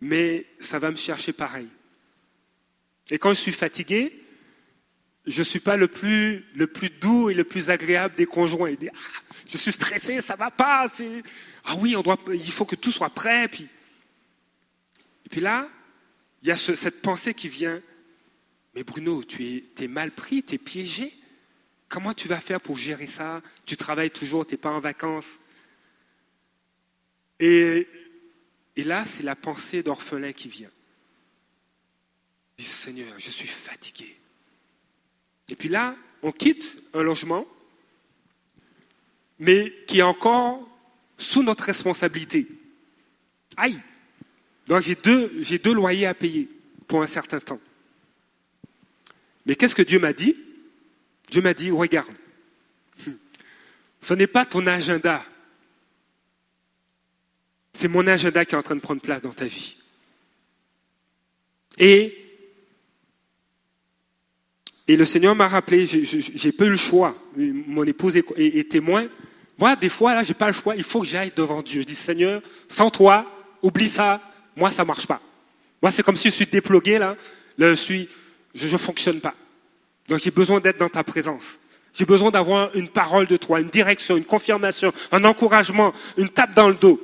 Mais 0.00 0.46
ça 0.58 0.80
va 0.80 0.90
me 0.90 0.96
chercher 0.96 1.32
pareil. 1.32 1.68
Et 3.08 3.20
quand 3.20 3.32
je 3.34 3.40
suis 3.40 3.52
fatigué, 3.52 4.20
je 5.30 5.40
ne 5.40 5.44
suis 5.44 5.60
pas 5.60 5.76
le 5.76 5.88
plus, 5.88 6.44
le 6.54 6.66
plus 6.66 6.90
doux 6.90 7.30
et 7.30 7.34
le 7.34 7.44
plus 7.44 7.70
agréable 7.70 8.14
des 8.14 8.26
conjoints. 8.26 8.70
Il 8.70 8.76
dit, 8.76 8.88
ah, 8.88 9.20
je 9.46 9.56
suis 9.56 9.72
stressé, 9.72 10.20
ça 10.20 10.34
ne 10.34 10.38
va 10.38 10.50
pas. 10.50 10.86
Ah 11.64 11.74
oui, 11.76 11.94
il 12.28 12.52
faut 12.52 12.64
que 12.64 12.76
tout 12.76 12.92
soit 12.92 13.10
prêt. 13.10 13.44
Et 13.44 15.28
puis 15.28 15.40
là, 15.40 15.68
il 16.42 16.48
y 16.48 16.50
a 16.50 16.56
cette 16.56 17.02
pensée 17.02 17.34
qui 17.34 17.48
vient. 17.48 17.82
Mais 18.74 18.84
Bruno, 18.84 19.22
tu 19.24 19.64
es, 19.78 19.88
mal 19.88 20.10
pris, 20.12 20.42
tu 20.42 20.54
es 20.54 20.58
piégé. 20.58 21.12
Comment 21.88 22.14
tu 22.14 22.28
vas 22.28 22.40
faire 22.40 22.60
pour 22.60 22.78
gérer 22.78 23.06
ça? 23.06 23.42
Tu 23.66 23.76
travailles 23.76 24.12
toujours, 24.12 24.46
tu 24.46 24.54
n'es 24.54 24.58
pas 24.58 24.70
en 24.70 24.80
vacances. 24.80 25.38
Et, 27.40 27.88
là, 28.76 29.04
c'est 29.04 29.22
la 29.22 29.36
pensée 29.36 29.82
d'orphelin 29.82 30.32
qui 30.32 30.48
vient. 30.48 30.70
Dis 32.56 32.64
Seigneur, 32.64 33.12
je 33.18 33.30
suis 33.30 33.48
fatigué. 33.48 34.19
Et 35.50 35.56
puis 35.56 35.68
là, 35.68 35.96
on 36.22 36.32
quitte 36.32 36.78
un 36.94 37.02
logement, 37.02 37.46
mais 39.38 39.72
qui 39.86 39.98
est 39.98 40.02
encore 40.02 40.68
sous 41.18 41.42
notre 41.42 41.64
responsabilité. 41.64 42.46
Aïe 43.56 43.80
Donc 44.66 44.82
j'ai 44.82 44.94
deux, 44.94 45.74
loyers 45.74 46.06
à 46.06 46.14
payer 46.14 46.48
pour 46.86 47.02
un 47.02 47.06
certain 47.06 47.40
temps. 47.40 47.60
Mais 49.46 49.56
qu'est-ce 49.56 49.74
que 49.74 49.82
Dieu 49.82 49.98
m'a 49.98 50.12
dit? 50.12 50.36
Dieu 51.30 51.42
m'a 51.42 51.54
dit, 51.54 51.70
regarde, 51.70 52.14
ce 54.00 54.14
n'est 54.14 54.26
pas 54.26 54.46
ton 54.46 54.66
agenda. 54.66 55.24
C'est 57.72 57.88
mon 57.88 58.06
agenda 58.06 58.44
qui 58.44 58.54
est 58.54 58.58
en 58.58 58.62
train 58.62 58.76
de 58.76 58.80
prendre 58.80 59.00
place 59.00 59.22
dans 59.22 59.32
ta 59.32 59.46
vie. 59.46 59.76
Et, 61.78 62.19
et 64.90 64.96
le 64.96 65.04
Seigneur 65.04 65.36
m'a 65.36 65.46
rappelé, 65.46 65.86
j'ai 65.86 66.50
pas 66.50 66.64
eu 66.64 66.70
le 66.70 66.76
choix. 66.76 67.14
Mon 67.36 67.84
épouse 67.84 68.16
est, 68.16 68.68
témoin. 68.68 69.06
Moi, 69.56 69.76
des 69.76 69.88
fois, 69.88 70.14
là, 70.14 70.24
j'ai 70.24 70.34
pas 70.34 70.48
le 70.48 70.52
choix. 70.52 70.74
Il 70.74 70.82
faut 70.82 71.02
que 71.02 71.06
j'aille 71.06 71.30
devant 71.36 71.62
Dieu. 71.62 71.82
Je 71.82 71.86
dis, 71.86 71.94
Seigneur, 71.94 72.42
sans 72.66 72.90
toi, 72.90 73.24
oublie 73.62 73.86
ça. 73.86 74.20
Moi, 74.56 74.72
ça 74.72 74.84
marche 74.84 75.06
pas. 75.06 75.20
Moi, 75.80 75.92
c'est 75.92 76.02
comme 76.02 76.16
si 76.16 76.28
je 76.28 76.34
suis 76.34 76.46
déplogué, 76.46 76.98
là. 76.98 77.14
je 77.56 77.72
suis, 77.74 78.08
je 78.52 78.66
ne 78.66 78.76
fonctionne 78.78 79.20
pas. 79.20 79.36
Donc 80.08 80.18
j'ai 80.18 80.32
besoin 80.32 80.58
d'être 80.58 80.78
dans 80.78 80.88
ta 80.88 81.04
présence. 81.04 81.60
J'ai 81.94 82.04
besoin 82.04 82.32
d'avoir 82.32 82.74
une 82.74 82.88
parole 82.88 83.28
de 83.28 83.36
toi, 83.36 83.60
une 83.60 83.68
direction, 83.68 84.16
une 84.16 84.24
confirmation, 84.24 84.92
un 85.12 85.22
encouragement, 85.22 85.92
une 86.16 86.30
tape 86.30 86.52
dans 86.52 86.68
le 86.68 86.74
dos. 86.74 87.00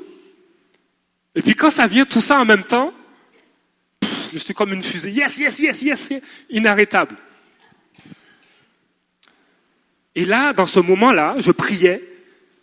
Et 1.36 1.42
puis 1.42 1.54
quand 1.54 1.70
ça 1.70 1.86
vient 1.86 2.04
tout 2.04 2.20
ça 2.20 2.40
en 2.40 2.44
même 2.44 2.64
temps, 2.64 2.92
je 4.32 4.38
suis 4.38 4.54
comme 4.54 4.72
une 4.72 4.82
fusée. 4.82 5.12
Yes, 5.12 5.38
yes, 5.38 5.60
yes, 5.60 5.82
yes, 5.82 6.10
inarrêtable. 6.50 7.14
Et 10.16 10.24
là, 10.24 10.52
dans 10.52 10.66
ce 10.66 10.80
moment-là, 10.80 11.36
je 11.38 11.52
priais 11.52 12.02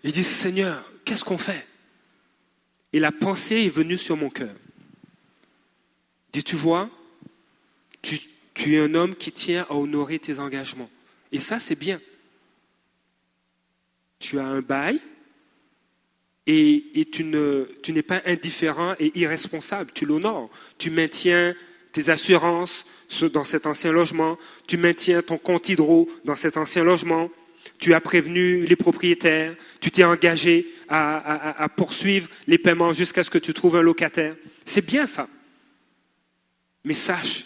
et 0.03 0.09
je 0.09 0.13
dis, 0.13 0.23
Seigneur, 0.23 0.83
qu'est-ce 1.05 1.23
qu'on 1.23 1.37
fait? 1.37 1.65
Et 2.91 2.99
la 2.99 3.11
pensée 3.11 3.61
est 3.61 3.73
venue 3.73 3.97
sur 3.97 4.17
mon 4.17 4.29
cœur. 4.29 4.53
Dis, 6.33 6.43
tu 6.43 6.55
vois, 6.55 6.89
tu, 8.01 8.19
tu 8.53 8.75
es 8.75 8.79
un 8.79 8.93
homme 8.95 9.15
qui 9.15 9.31
tient 9.31 9.65
à 9.69 9.75
honorer 9.75 10.19
tes 10.19 10.39
engagements. 10.39 10.89
Et 11.31 11.39
ça, 11.39 11.59
c'est 11.59 11.75
bien. 11.75 12.01
Tu 14.19 14.39
as 14.39 14.45
un 14.45 14.61
bail 14.61 14.99
et, 16.45 17.07
tu, 17.11 17.23
n'es 17.23 18.01
pas 18.01 18.21
indifférent 18.25 18.95
et 18.99 19.11
irresponsable. 19.19 19.91
Tu 19.93 20.05
l'honores. 20.05 20.49
Tu 20.77 20.89
maintiens 20.89 21.53
tes 21.91 22.09
assurances 22.09 22.85
dans 23.31 23.45
cet 23.45 23.67
ancien 23.67 23.91
logement. 23.91 24.37
Tu 24.67 24.77
maintiens 24.77 25.21
ton 25.21 25.37
compte 25.37 25.69
hydro 25.69 26.09
dans 26.25 26.35
cet 26.35 26.57
ancien 26.57 26.83
logement. 26.83 27.29
Tu 27.83 27.93
as 27.93 27.99
prévenu 27.99 28.63
les 28.63 28.77
propriétaires. 28.77 29.57
Tu 29.81 29.91
t'es 29.91 30.05
engagé 30.05 30.73
à 30.87 31.67
poursuivre 31.75 32.29
les 32.47 32.57
paiements 32.57 32.93
jusqu'à 32.93 33.25
ce 33.25 33.29
que 33.29 33.37
tu 33.37 33.53
trouves 33.53 33.75
un 33.75 33.81
locataire. 33.81 34.37
C'est 34.63 34.85
bien 34.85 35.05
ça. 35.05 35.27
Mais 36.85 36.93
sache 36.93 37.45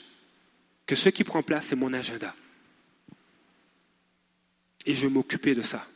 que 0.85 0.95
ce 0.95 1.09
qui 1.09 1.23
prend 1.23 1.41
place, 1.41 1.65
c'est 1.65 1.75
mon 1.75 1.91
agenda. 1.91 2.35
Et 4.85 4.93
je 4.93 5.07
m'occupais 5.07 5.55
de 5.55 5.63
ça. 5.63 5.87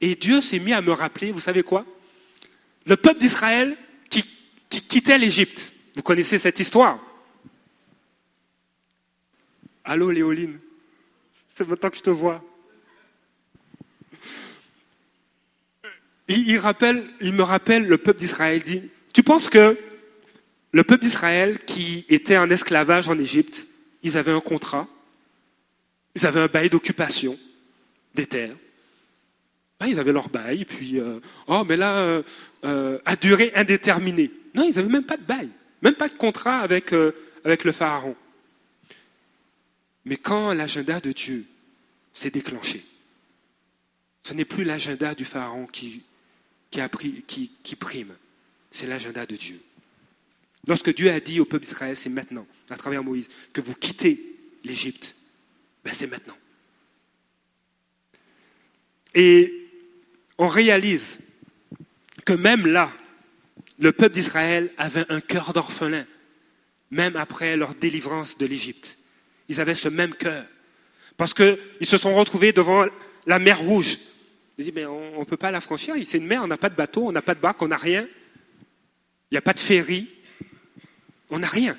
Et 0.00 0.14
Dieu 0.14 0.40
s'est 0.40 0.60
mis 0.60 0.72
à 0.72 0.80
me 0.80 0.92
rappeler, 0.92 1.30
vous 1.30 1.40
savez 1.40 1.62
quoi? 1.62 1.84
Le 2.86 2.96
peuple 2.96 3.20
d'Israël 3.20 3.76
qui, 4.08 4.24
quittait 4.70 5.18
l'Égypte. 5.18 5.74
Vous 5.94 6.02
connaissez 6.02 6.38
cette 6.38 6.58
histoire? 6.58 6.98
Allô 9.84 10.10
Léoline? 10.10 10.58
C'est 11.48 11.68
maintenant 11.68 11.90
que 11.90 11.98
je 11.98 12.02
te 12.02 12.08
vois. 12.08 12.42
Il, 16.28 16.60
me 17.32 17.42
rappelle 17.42 17.86
le 17.86 17.98
peuple 17.98 18.20
d'Israël. 18.20 18.62
dit, 18.62 18.82
tu 19.12 19.22
penses 19.22 19.48
que 19.48 19.78
le 20.72 20.84
peuple 20.84 21.02
d'Israël 21.02 21.58
qui 21.64 22.06
était 22.08 22.38
en 22.38 22.48
esclavage 22.48 23.08
en 23.08 23.18
Égypte, 23.18 23.66
ils 24.02 24.16
avaient 24.16 24.32
un 24.32 24.40
contrat, 24.40 24.88
ils 26.14 26.26
avaient 26.26 26.40
un 26.40 26.46
bail 26.46 26.70
d'occupation 26.70 27.38
des 28.14 28.26
terres. 28.26 28.56
Ils 29.86 29.98
avaient 29.98 30.12
leur 30.12 30.30
bail, 30.30 30.64
puis, 30.64 30.98
euh, 30.98 31.20
oh, 31.46 31.62
mais 31.68 31.76
là, 31.76 31.98
euh, 31.98 32.22
euh, 32.64 32.98
à 33.04 33.16
durée 33.16 33.52
indéterminée. 33.54 34.30
Non, 34.54 34.62
ils 34.62 34.74
n'avaient 34.76 34.88
même 34.88 35.04
pas 35.04 35.18
de 35.18 35.24
bail, 35.24 35.50
même 35.82 35.94
pas 35.94 36.08
de 36.08 36.14
contrat 36.14 36.60
avec 36.60 36.90
le 36.92 37.72
Pharaon. 37.72 38.16
Mais 40.06 40.16
quand 40.16 40.54
l'agenda 40.54 41.00
de 41.00 41.12
Dieu 41.12 41.44
s'est 42.14 42.30
déclenché, 42.30 42.84
ce 44.22 44.32
n'est 44.32 44.44
plus 44.46 44.64
l'agenda 44.64 45.14
du 45.14 45.24
Pharaon 45.24 45.66
qui, 45.66 46.02
qui, 47.26 47.76
prime, 47.76 48.14
c'est 48.70 48.86
l'agenda 48.86 49.26
de 49.26 49.36
Dieu. 49.36 49.60
Lorsque 50.66 50.94
Dieu 50.94 51.10
a 51.10 51.20
dit 51.20 51.40
au 51.40 51.44
peuple 51.44 51.64
d'Israël, 51.64 51.96
c'est 51.96 52.08
maintenant, 52.08 52.46
à 52.70 52.76
travers 52.76 53.04
Moïse, 53.04 53.28
que 53.52 53.60
vous 53.60 53.74
quittez 53.74 54.36
l'Égypte, 54.64 55.14
ben 55.84 55.92
c'est 55.92 56.06
maintenant. 56.06 56.36
Et 59.14 59.68
on 60.38 60.48
réalise 60.48 61.18
que 62.24 62.32
même 62.32 62.66
là, 62.66 62.90
le 63.78 63.92
peuple 63.92 64.14
d'Israël 64.14 64.72
avait 64.78 65.04
un 65.10 65.20
cœur 65.20 65.52
d'orphelin, 65.52 66.06
même 66.90 67.16
après 67.16 67.56
leur 67.56 67.74
délivrance 67.74 68.38
de 68.38 68.46
l'Égypte. 68.46 68.98
Ils 69.48 69.60
avaient 69.60 69.74
ce 69.74 69.88
même 69.88 70.14
cœur. 70.14 70.44
Parce 71.16 71.34
qu'ils 71.34 71.58
se 71.82 71.96
sont 71.96 72.14
retrouvés 72.14 72.52
devant 72.52 72.86
la 73.26 73.38
mer 73.38 73.60
Rouge. 73.60 73.98
Ils 74.56 74.64
disent, 74.64 74.74
mais 74.74 74.86
on 74.86 75.20
ne 75.20 75.24
peut 75.24 75.36
pas 75.36 75.50
la 75.50 75.60
franchir, 75.60 75.94
c'est 76.04 76.18
une 76.18 76.26
mer, 76.26 76.42
on 76.44 76.46
n'a 76.46 76.56
pas 76.56 76.68
de 76.68 76.76
bateau, 76.76 77.08
on 77.08 77.12
n'a 77.12 77.22
pas 77.22 77.34
de 77.34 77.40
barque, 77.40 77.60
on 77.62 77.68
n'a 77.68 77.76
rien. 77.76 78.06
Il 79.30 79.34
n'y 79.34 79.38
a 79.38 79.42
pas 79.42 79.52
de 79.52 79.60
ferry. 79.60 80.08
On 81.30 81.40
n'a 81.40 81.48
rien. 81.48 81.76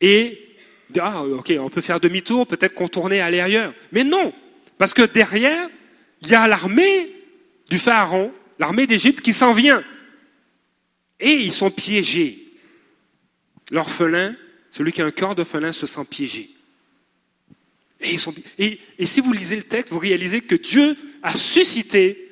Et, 0.00 0.48
ah, 0.98 1.24
ok, 1.24 1.52
on 1.60 1.68
peut 1.68 1.80
faire 1.80 2.00
demi-tour, 2.00 2.46
peut-être 2.46 2.74
contourner, 2.74 3.20
aller 3.20 3.40
ailleurs. 3.40 3.74
Mais 3.92 4.04
non, 4.04 4.32
parce 4.78 4.94
que 4.94 5.02
derrière, 5.02 5.68
il 6.22 6.28
y 6.28 6.34
a 6.34 6.46
l'armée 6.48 7.12
du 7.68 7.78
Pharaon, 7.78 8.32
l'armée 8.58 8.86
d'Égypte 8.86 9.20
qui 9.20 9.32
s'en 9.32 9.52
vient. 9.52 9.84
Et 11.20 11.32
ils 11.32 11.52
sont 11.52 11.70
piégés. 11.70 12.42
L'orphelin, 13.70 14.34
celui 14.70 14.92
qui 14.92 15.02
a 15.02 15.06
un 15.06 15.10
cœur 15.10 15.34
d'orphelin, 15.34 15.72
se 15.72 15.86
sent 15.86 16.04
piégé. 16.08 16.55
Et, 18.00 18.16
et, 18.58 18.80
et, 18.98 19.06
si 19.06 19.20
vous 19.20 19.32
lisez 19.32 19.56
le 19.56 19.62
texte, 19.62 19.92
vous 19.92 19.98
réalisez 19.98 20.42
que 20.42 20.54
Dieu 20.54 20.96
a 21.22 21.34
suscité 21.34 22.30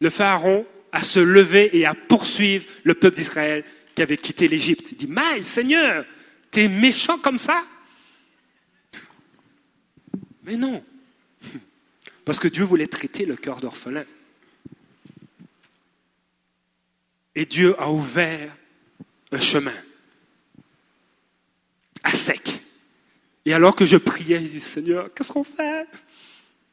le 0.00 0.10
Pharaon 0.10 0.66
à 0.92 1.02
se 1.02 1.20
lever 1.20 1.76
et 1.76 1.86
à 1.86 1.94
poursuivre 1.94 2.66
le 2.84 2.94
peuple 2.94 3.16
d'Israël 3.16 3.64
qui 3.94 4.02
avait 4.02 4.16
quitté 4.16 4.48
l'Égypte. 4.48 4.92
Il 4.92 4.96
dit, 4.98 5.06
Maï, 5.06 5.44
Seigneur, 5.44 6.04
t'es 6.50 6.68
méchant 6.68 7.18
comme 7.18 7.38
ça 7.38 7.64
Mais 10.44 10.56
non. 10.56 10.82
Parce 12.24 12.38
que 12.38 12.48
Dieu 12.48 12.64
voulait 12.64 12.86
traiter 12.86 13.24
le 13.24 13.36
cœur 13.36 13.60
d'orphelin. 13.60 14.04
Et 17.34 17.46
Dieu 17.46 17.80
a 17.80 17.90
ouvert 17.90 18.54
un 19.32 19.40
chemin 19.40 19.74
à 22.02 22.12
sec. 22.12 22.62
Et 23.44 23.52
alors 23.54 23.74
que 23.74 23.84
je 23.84 23.96
priais, 23.96 24.42
il 24.42 24.50
dit, 24.50 24.60
Seigneur, 24.60 25.12
qu'est-ce 25.14 25.32
qu'on 25.32 25.44
fait? 25.44 25.86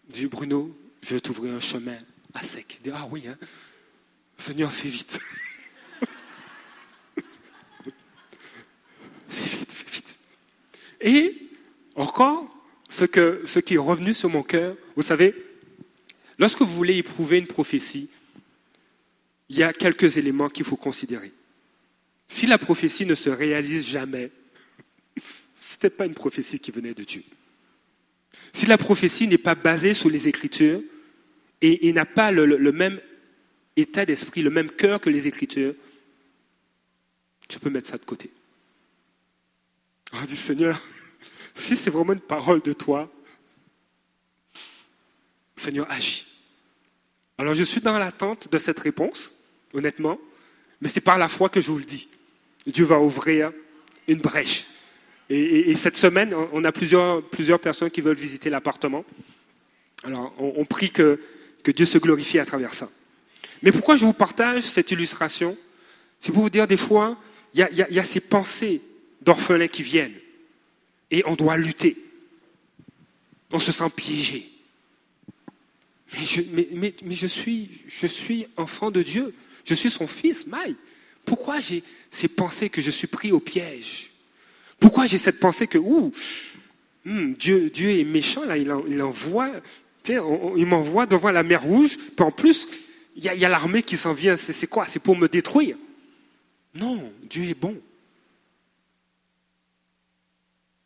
Il 0.09 0.13
dit, 0.13 0.27
Bruno, 0.27 0.77
je 1.01 1.13
vais 1.15 1.19
t'ouvrir 1.19 1.53
un 1.53 1.59
chemin 1.59 1.97
à 2.33 2.43
sec. 2.43 2.77
Il 2.79 2.83
dit, 2.83 2.91
ah 2.93 3.07
oui, 3.09 3.23
hein? 3.27 3.37
Seigneur, 4.37 4.71
fais 4.71 4.89
vite. 4.89 5.19
fais 9.29 9.45
vite, 9.57 9.71
fais 9.71 9.91
vite. 9.91 10.17
Et 11.01 11.49
encore, 11.95 12.47
ce, 12.89 13.05
ce 13.45 13.59
qui 13.59 13.75
est 13.75 13.79
revenu 13.79 14.13
sur 14.13 14.29
mon 14.29 14.43
cœur, 14.43 14.75
vous 14.95 15.03
savez, 15.03 15.33
Lorsque 16.39 16.59
vous 16.59 16.67
voulez 16.67 16.97
éprouver 16.97 17.39
une 17.39 17.47
prophétie, 17.47 18.09
il 19.49 19.57
y 19.57 19.63
a 19.63 19.73
quelques 19.73 20.17
éléments 20.17 20.49
qu'il 20.49 20.65
faut 20.65 20.75
considérer. 20.75 21.31
Si 22.27 22.45
la 22.45 22.57
prophétie 22.57 23.05
ne 23.05 23.15
se 23.15 23.29
réalise 23.29 23.87
jamais, 23.87 24.31
ce 25.59 25.75
n'était 25.75 25.89
pas 25.89 26.05
une 26.05 26.13
prophétie 26.13 26.59
qui 26.59 26.71
venait 26.71 26.93
de 26.93 27.03
Dieu. 27.03 27.23
Si 28.53 28.65
la 28.65 28.77
prophétie 28.77 29.27
n'est 29.27 29.37
pas 29.37 29.55
basée 29.55 29.93
sur 29.93 30.09
les 30.09 30.27
Écritures 30.27 30.81
et, 31.61 31.91
n'a 31.93 32.05
pas 32.05 32.31
le, 32.31 32.71
même 32.71 33.01
état 33.75 34.05
d'esprit, 34.05 34.41
le 34.41 34.49
même 34.49 34.71
cœur 34.71 35.01
que 35.01 35.09
les 35.09 35.27
Écritures, 35.27 35.73
tu 37.47 37.59
peux 37.59 37.69
mettre 37.69 37.87
ça 37.87 37.97
de 37.97 38.05
côté. 38.05 38.29
On 40.13 40.21
dit 40.23 40.35
Seigneur, 40.35 40.81
si 41.55 41.75
c'est 41.75 41.89
vraiment 41.89 42.13
une 42.13 42.19
parole 42.19 42.61
de 42.61 42.73
toi, 42.73 43.11
Seigneur, 45.55 45.89
agis. 45.89 46.25
Alors 47.37 47.55
je 47.55 47.63
suis 47.63 47.81
dans 47.81 47.97
l'attente 47.97 48.51
de 48.51 48.57
cette 48.57 48.79
réponse, 48.79 49.35
honnêtement, 49.73 50.19
mais 50.81 50.89
c'est 50.89 51.01
par 51.01 51.17
la 51.17 51.27
foi 51.27 51.49
que 51.49 51.61
je 51.61 51.71
vous 51.71 51.79
le 51.79 51.85
dis. 51.85 52.07
Dieu 52.67 52.85
va 52.85 52.99
ouvrir 52.99 53.51
une 54.07 54.19
brèche. 54.19 54.65
Et, 55.29 55.75
cette 55.75 55.97
semaine, 55.97 56.33
on 56.53 56.63
a 56.63 56.71
plusieurs, 56.71 57.21
plusieurs 57.21 57.59
personnes 57.59 57.91
qui 57.91 58.01
veulent 58.01 58.17
visiter 58.17 58.49
l'appartement. 58.49 59.03
Alors 60.03 60.33
on, 60.39 60.63
prie 60.63 60.91
que, 60.91 61.19
Dieu 61.65 61.85
se 61.85 61.97
glorifie 61.97 62.39
à 62.39 62.45
travers 62.45 62.73
ça. 62.73 62.89
Mais 63.61 63.71
pourquoi 63.71 63.97
je 63.97 64.05
vous 64.05 64.13
partage 64.13 64.63
cette 64.63 64.91
illustration? 64.91 65.57
C'est 66.21 66.31
pour 66.31 66.43
vous 66.43 66.49
dire 66.49 66.67
des 66.67 66.77
fois, 66.77 67.17
il 67.53 67.59
y, 67.59 67.99
a, 67.99 68.03
ces 68.03 68.21
pensées 68.21 68.81
d'orphelins 69.21 69.67
qui 69.67 69.83
viennent. 69.83 70.17
Et 71.11 71.23
on 71.25 71.35
doit 71.35 71.57
lutter. 71.57 71.97
On 73.51 73.59
se 73.59 73.71
sent 73.71 73.89
piégé. 73.95 74.49
Mais 76.13 76.25
je, 76.25 76.41
mais, 76.51 76.93
mais, 77.03 77.15
je, 77.15 77.27
suis, 77.27 77.69
je 77.87 78.07
suis 78.07 78.47
enfant 78.55 78.91
de 78.91 79.01
Dieu. 79.03 79.33
Je 79.65 79.73
suis 79.73 79.91
son 79.91 80.07
fils, 80.07 80.47
Maï. 80.47 80.75
Pourquoi 81.25 81.59
j'ai 81.59 81.83
ces 82.11 82.29
pensées 82.29 82.69
que 82.69 82.81
je 82.81 82.91
suis 82.91 83.07
pris 83.07 83.33
au 83.33 83.41
piège? 83.41 84.13
Pourquoi 84.79 85.07
j'ai 85.07 85.17
cette 85.17 85.39
pensée 85.39 85.67
que, 85.67 85.77
ouh, 85.77 86.11
hmm, 87.05 87.33
Dieu, 87.33 87.71
est 87.75 88.03
méchant, 88.03 88.45
là, 88.45 88.57
il, 88.57 88.71
envoie, 89.01 89.49
il 90.07 90.65
m'envoie 90.65 91.05
devant 91.05 91.31
la 91.31 91.43
mer 91.43 91.63
Rouge, 91.63 91.97
puis 91.97 92.25
en 92.25 92.31
plus, 92.31 92.67
il 93.15 93.23
y 93.23 93.29
a, 93.29 93.47
a 93.47 93.49
l'armée 93.49 93.83
qui 93.83 93.97
s'en 93.97 94.13
vient. 94.13 94.35
C'est 94.35 94.67
quoi? 94.67 94.85
C'est 94.85 94.99
pour 94.99 95.15
me 95.15 95.27
détruire 95.27 95.77
Non, 96.75 97.11
Dieu 97.23 97.45
est 97.45 97.59
bon. 97.59 97.81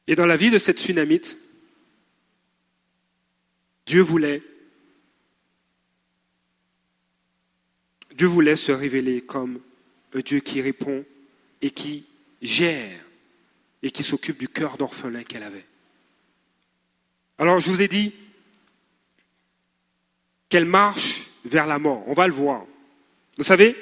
Et 0.07 0.15
dans 0.15 0.25
la 0.25 0.37
vie 0.37 0.49
de 0.49 0.57
cette 0.57 0.79
tsunamite, 0.79 1.37
Dieu 3.85 4.01
voulait 4.01 4.41
Dieu 8.15 8.27
voulait 8.27 8.55
se 8.55 8.71
révéler 8.71 9.21
comme 9.21 9.59
un 10.13 10.19
Dieu 10.19 10.39
qui 10.39 10.61
répond 10.61 11.03
et 11.61 11.71
qui 11.71 12.05
gère 12.41 13.00
et 13.83 13.91
qui 13.91 14.03
s'occupe 14.03 14.37
du 14.37 14.47
cœur 14.47 14.77
d'orphelin 14.77 15.23
qu'elle 15.23 15.43
avait. 15.43 15.65
Alors 17.37 17.59
je 17.59 17.71
vous 17.71 17.81
ai 17.81 17.87
dit 17.87 18.13
qu'elle 20.49 20.65
marche 20.65 21.27
vers 21.45 21.65
la 21.65 21.79
mort. 21.79 22.03
On 22.07 22.13
va 22.13 22.27
le 22.27 22.33
voir. 22.33 22.65
Vous 23.37 23.43
savez, 23.43 23.75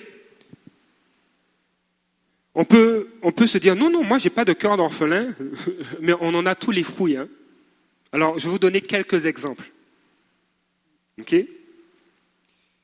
on 2.54 2.66
peut, 2.66 3.08
se 3.46 3.58
dire, 3.58 3.76
non, 3.76 3.90
non, 3.90 4.04
moi 4.04 4.18
j'ai 4.18 4.30
pas 4.30 4.46
de 4.46 4.54
cœur 4.54 4.78
d'orphelin, 4.78 5.34
mais 6.02 6.14
on 6.20 6.34
en 6.34 6.46
a 6.46 6.56
tous 6.56 6.72
les 6.72 6.84
fruits. 6.84 7.18
Hein. 7.18 7.28
Alors 8.12 8.40
je 8.40 8.46
vais 8.46 8.52
vous 8.52 8.60
donner 8.60 8.82
quelques 8.82 9.26
exemples. 9.26 9.72
OK? 11.20 11.36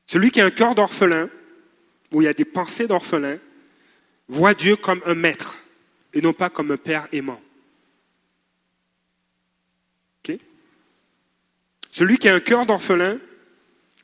Celui 0.07 0.31
qui 0.31 0.41
a 0.41 0.45
un 0.45 0.51
cœur 0.51 0.75
d'orphelin, 0.75 1.29
où 2.11 2.21
il 2.21 2.25
y 2.25 2.27
a 2.27 2.33
des 2.33 2.45
pensées 2.45 2.87
d'orphelin, 2.87 3.39
voit 4.27 4.53
Dieu 4.53 4.75
comme 4.75 5.01
un 5.05 5.15
maître 5.15 5.59
et 6.15 6.21
non 6.21 6.33
pas 6.33 6.49
comme 6.49 6.71
un 6.71 6.77
père 6.77 7.07
aimant. 7.11 7.41
Celui 11.95 12.17
qui 12.17 12.27
a 12.27 12.35
un 12.35 12.41
cœur 12.41 12.65
d'orphelin 12.65 13.21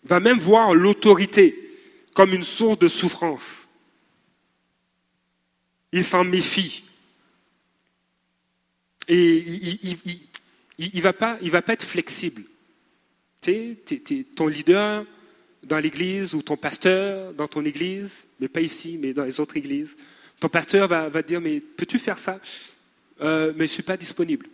va 0.05 0.21
même 0.21 0.39
voir 0.39 0.73
l'autorité 0.73 1.77
comme 2.15 2.31
une 2.33 2.45
source 2.45 2.79
de 2.79 2.87
souffrance. 2.87 3.67
Il 5.91 6.05
s'en 6.05 6.23
méfie. 6.23 6.85
Et 9.09 9.39
il 10.77 10.89
ne 10.95 11.01
va, 11.01 11.11
pas, 11.11 11.37
être 11.41 11.85
flexible. 11.85 12.43
ton 14.37 14.47
leader, 14.47 15.05
dans 15.63 15.79
l'église 15.79 16.33
ou 16.33 16.41
ton 16.41 16.55
pasteur 16.55 17.33
dans 17.33 17.49
ton 17.49 17.65
église, 17.65 18.25
mais 18.39 18.47
pas 18.47 18.61
ici, 18.61 18.97
mais 19.01 19.13
dans 19.13 19.25
les 19.25 19.41
autres 19.41 19.57
églises, 19.57 19.97
ton 20.41 20.49
pasteur 20.49 20.87
va, 20.87 21.07
va 21.07 21.21
dire, 21.21 21.39
mais 21.39 21.61
peux-tu 21.61 21.99
faire 21.99 22.17
ça? 22.17 22.41
Euh, 23.21 23.53
Mais 23.55 23.67
je 23.67 23.71
ne 23.71 23.75
suis 23.75 23.83
pas 23.83 23.95
disponible. 23.95 24.47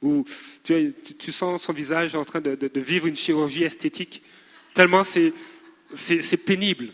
Ou 0.00 0.24
tu, 0.64 0.94
tu, 1.18 1.32
sens 1.32 1.62
son 1.62 1.72
visage 1.72 2.14
en 2.14 2.24
train 2.24 2.40
de, 2.40 2.56
vivre 2.76 3.06
une 3.06 3.16
chirurgie 3.16 3.64
esthétique, 3.64 4.22
tellement 4.72 5.04
c'est, 5.04 5.32
c'est, 5.94 6.36
pénible. 6.36 6.88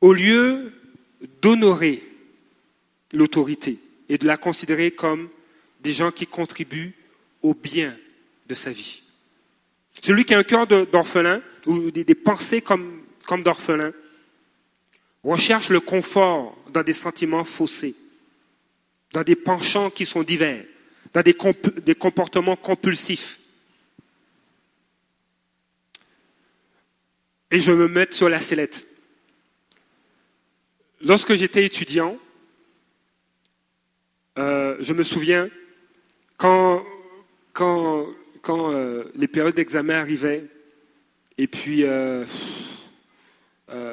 Au 0.00 0.12
lieu 0.12 0.72
d'honorer 1.40 2.02
l'autorité 3.12 3.78
et 4.08 4.18
de 4.18 4.26
la 4.26 4.36
considérer 4.36 4.90
comme 4.90 5.30
des 5.80 5.92
gens 5.92 6.12
qui 6.12 6.26
contribuent 6.26 6.94
au 7.40 7.54
bien 7.54 7.96
de 8.48 8.54
sa 8.54 8.70
vie. 8.70 9.02
Celui 10.00 10.24
qui 10.24 10.34
a 10.34 10.38
un 10.38 10.44
cœur 10.44 10.66
d'orphelin 10.66 11.42
ou 11.66 11.90
des, 11.90 12.14
pensées 12.14 12.60
comme, 12.60 13.02
comme 13.26 13.42
d'orphelin 13.42 13.92
recherche 15.24 15.68
le 15.68 15.80
confort 15.80 16.56
dans 16.70 16.82
des 16.82 16.92
sentiments 16.92 17.44
faussés, 17.44 17.94
dans 19.12 19.22
des 19.22 19.36
penchants 19.36 19.90
qui 19.90 20.04
sont 20.04 20.22
divers, 20.22 20.64
dans 21.12 21.22
des, 21.22 21.94
comportements 21.94 22.56
compulsifs. 22.56 23.38
Et 27.50 27.60
je 27.60 27.72
me 27.72 27.86
mets 27.86 28.10
sur 28.10 28.28
la 28.28 28.40
sellette. 28.40 28.86
Lorsque 31.02 31.34
j'étais 31.34 31.64
étudiant, 31.64 32.16
euh, 34.38 34.76
je 34.80 34.92
me 34.94 35.02
souviens 35.02 35.50
quand 36.38 36.82
euh, 38.48 39.04
les 39.14 39.28
périodes 39.28 39.54
d'examen 39.54 39.94
arrivaient, 39.94 40.46
et 41.38 41.46
puis 41.46 41.84
euh, 41.84 42.24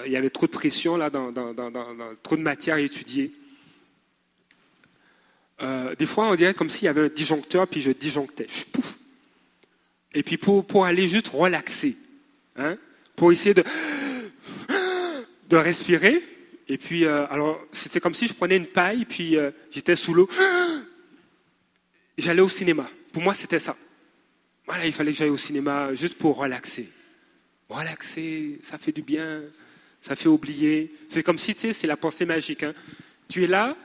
il 0.05 0.11
y 0.11 0.17
avait 0.17 0.29
trop 0.29 0.45
de 0.45 0.51
pression 0.51 0.97
là, 0.97 1.09
dans, 1.09 1.31
dans, 1.31 1.53
dans, 1.53 1.71
trop 2.21 2.35
de 2.35 2.41
matière 2.41 2.75
à 2.75 2.81
étudier. 2.81 3.31
des 5.97 6.05
fois, 6.05 6.25
on 6.27 6.35
dirait 6.35 6.53
comme 6.53 6.69
s'il 6.69 6.85
y 6.85 6.89
avait 6.89 7.05
un 7.05 7.09
disjoncteur, 7.09 7.67
puis 7.67 7.81
je 7.81 7.91
disjonctais. 7.91 8.47
Et 10.13 10.23
puis 10.23 10.37
pour, 10.37 10.65
pour 10.65 10.85
aller 10.85 11.07
juste 11.07 11.29
relaxer, 11.29 11.97
hein, 12.55 12.77
pour 13.15 13.31
essayer 13.31 13.53
de, 13.53 13.63
de 15.49 15.55
respirer, 15.55 16.21
et 16.69 16.77
puis, 16.77 17.03
euh, 17.05 17.25
alors, 17.31 17.59
c'était 17.71 17.99
comme 17.99 18.13
si 18.13 18.27
je 18.27 18.33
prenais 18.33 18.55
une 18.55 18.67
paille, 18.67 19.03
puis 19.05 19.35
euh, 19.35 19.49
j'étais 19.71 19.95
sous 19.95 20.13
l'eau. 20.13 20.29
J'allais 22.17 22.43
au 22.43 22.49
cinéma. 22.49 22.87
Pour 23.11 23.23
moi, 23.23 23.33
c'était 23.33 23.57
ça. 23.57 23.75
Voilà, 24.67 24.85
il 24.85 24.93
fallait 24.93 25.11
que 25.11 25.17
j'aille 25.17 25.31
au 25.31 25.37
cinéma 25.37 25.95
juste 25.95 26.15
pour 26.19 26.37
relaxer. 26.37 26.87
Relaxer, 27.69 28.59
ça 28.61 28.77
fait 28.77 28.91
du 28.91 29.01
bien, 29.01 29.41
ça 30.01 30.15
fait 30.15 30.29
oublier. 30.29 30.93
C'est 31.07 31.23
comme 31.23 31.37
si, 31.37 31.53
tu 31.53 31.61
sais, 31.61 31.73
c'est 31.73 31.87
la 31.87 31.97
pensée 31.97 32.25
magique. 32.25 32.63
Hein. 32.63 32.73
Tu 33.27 33.43
es 33.43 33.47
là, 33.47 33.75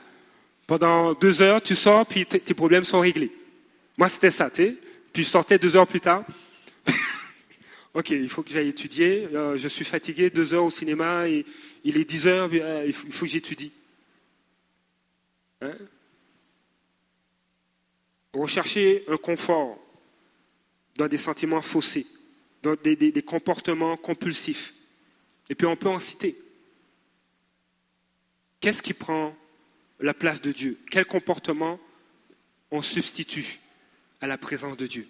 pendant 0.67 1.13
deux 1.13 1.41
heures, 1.41 1.61
tu 1.61 1.75
sors, 1.75 2.05
puis 2.05 2.25
tes 2.25 2.53
problèmes 2.53 2.83
sont 2.83 2.99
réglés. 2.99 3.31
Moi, 3.97 4.09
c'était 4.09 4.31
ça, 4.31 4.49
tu 4.49 4.63
sais. 4.63 4.75
Puis 5.13 5.23
je 5.23 5.29
sortais 5.29 5.57
deux 5.57 5.75
heures 5.75 5.87
plus 5.87 6.01
tard. 6.01 6.25
Ok, 7.93 8.09
il 8.09 8.27
faut 8.27 8.43
que 8.43 8.49
j'aille 8.49 8.67
étudier. 8.67 9.25
Euh, 9.33 9.55
je 9.55 9.69
suis 9.69 9.85
fatigué, 9.85 10.29
deux 10.29 10.53
heures 10.53 10.65
au 10.65 10.69
cinéma, 10.69 11.29
et 11.29 11.45
il 11.85 11.95
est 11.95 12.03
dix 12.03 12.27
heures, 12.27 12.49
euh, 12.51 12.83
il, 12.85 12.91
faut, 12.91 13.25
que 13.25 13.31
j'étudie. 13.31 13.71
Hein? 15.61 15.71
Rechercher 18.33 19.05
un 19.07 19.15
confort 19.15 19.79
dans 20.97 21.07
des 21.07 21.15
sentiments 21.15 21.61
faussés, 21.61 22.05
dans 22.61 22.75
des, 22.75 23.23
comportements 23.25 23.95
compulsifs. 23.95 24.73
Et 25.49 25.55
puis 25.55 25.67
on 25.67 25.75
peut 25.75 25.89
en 25.89 25.99
citer. 25.99 26.35
Qu'est-ce 28.59 28.81
qui 28.81 28.93
prend 28.93 29.35
la 29.99 30.13
place 30.13 30.41
de 30.41 30.51
Dieu? 30.51 30.79
Quel 30.89 31.05
comportement 31.05 31.79
on 32.71 32.81
substitue 32.81 33.59
à 34.21 34.27
la 34.27 34.37
présence 34.37 34.77
de 34.77 34.87
Dieu? 34.87 35.07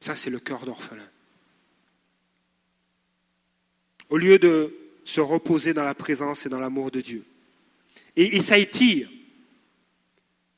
Ça, 0.00 0.14
c'est 0.14 0.30
le 0.30 0.38
cœur 0.38 0.64
d'orphelin. 0.64 1.08
Au 4.10 4.16
lieu 4.16 4.38
de 4.38 4.74
se 5.04 5.20
reposer 5.20 5.74
dans 5.74 5.84
la 5.84 5.94
présence 5.94 6.46
et 6.46 6.48
dans 6.48 6.60
l'amour 6.60 6.90
de 6.90 7.00
Dieu. 7.00 7.24
Et, 8.14 8.40
ça 8.42 8.58
étire. 8.58 9.08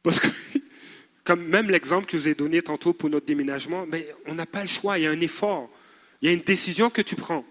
Parce 0.02 0.18
que, 0.18 0.28
comme 1.24 1.44
même 1.46 1.70
l'exemple 1.70 2.06
que 2.06 2.16
je 2.16 2.22
vous 2.22 2.28
ai 2.28 2.34
donné 2.34 2.62
tantôt 2.62 2.92
pour 2.92 3.10
notre 3.10 3.26
déménagement, 3.26 3.86
mais 3.86 4.14
on 4.26 4.34
n'a 4.34 4.46
pas 4.46 4.62
le 4.62 4.68
choix, 4.68 4.98
il 4.98 5.02
y 5.02 5.06
a 5.06 5.10
un 5.10 5.20
effort, 5.20 5.70
il 6.20 6.28
y 6.28 6.30
a 6.30 6.34
une 6.34 6.42
décision 6.42 6.90
que 6.90 7.02
tu 7.02 7.16
prends. 7.16 7.44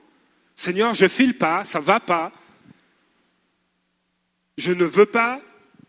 Seigneur, 0.55 0.93
je 0.93 1.07
file 1.07 1.37
pas, 1.37 1.63
ça 1.63 1.79
ne 1.79 1.85
va 1.85 1.99
pas. 1.99 2.31
Je 4.57 4.71
ne 4.71 4.83
veux 4.83 5.05
pas 5.05 5.41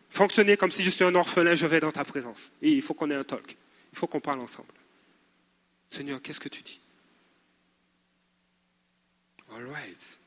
fonctionner 0.08 0.56
comme 0.56 0.70
si 0.70 0.84
je 0.84 0.90
suis 0.90 1.04
un 1.04 1.14
orphelin, 1.14 1.54
je 1.54 1.66
vais 1.66 1.80
dans 1.80 1.92
ta 1.92 2.04
présence. 2.04 2.52
Il 2.62 2.82
faut 2.82 2.94
qu'on 2.94 3.10
ait 3.10 3.14
un 3.16 3.24
talk. 3.24 3.56
Il 3.92 3.98
faut 3.98 4.06
qu'on 4.06 4.20
parle 4.20 4.40
ensemble. 4.40 4.68
Seigneur, 5.90 6.22
qu'est-ce 6.22 6.40
que 6.40 6.48
tu 6.48 6.62
dis? 6.62 6.80
All 9.52 9.66
right. 9.66 10.18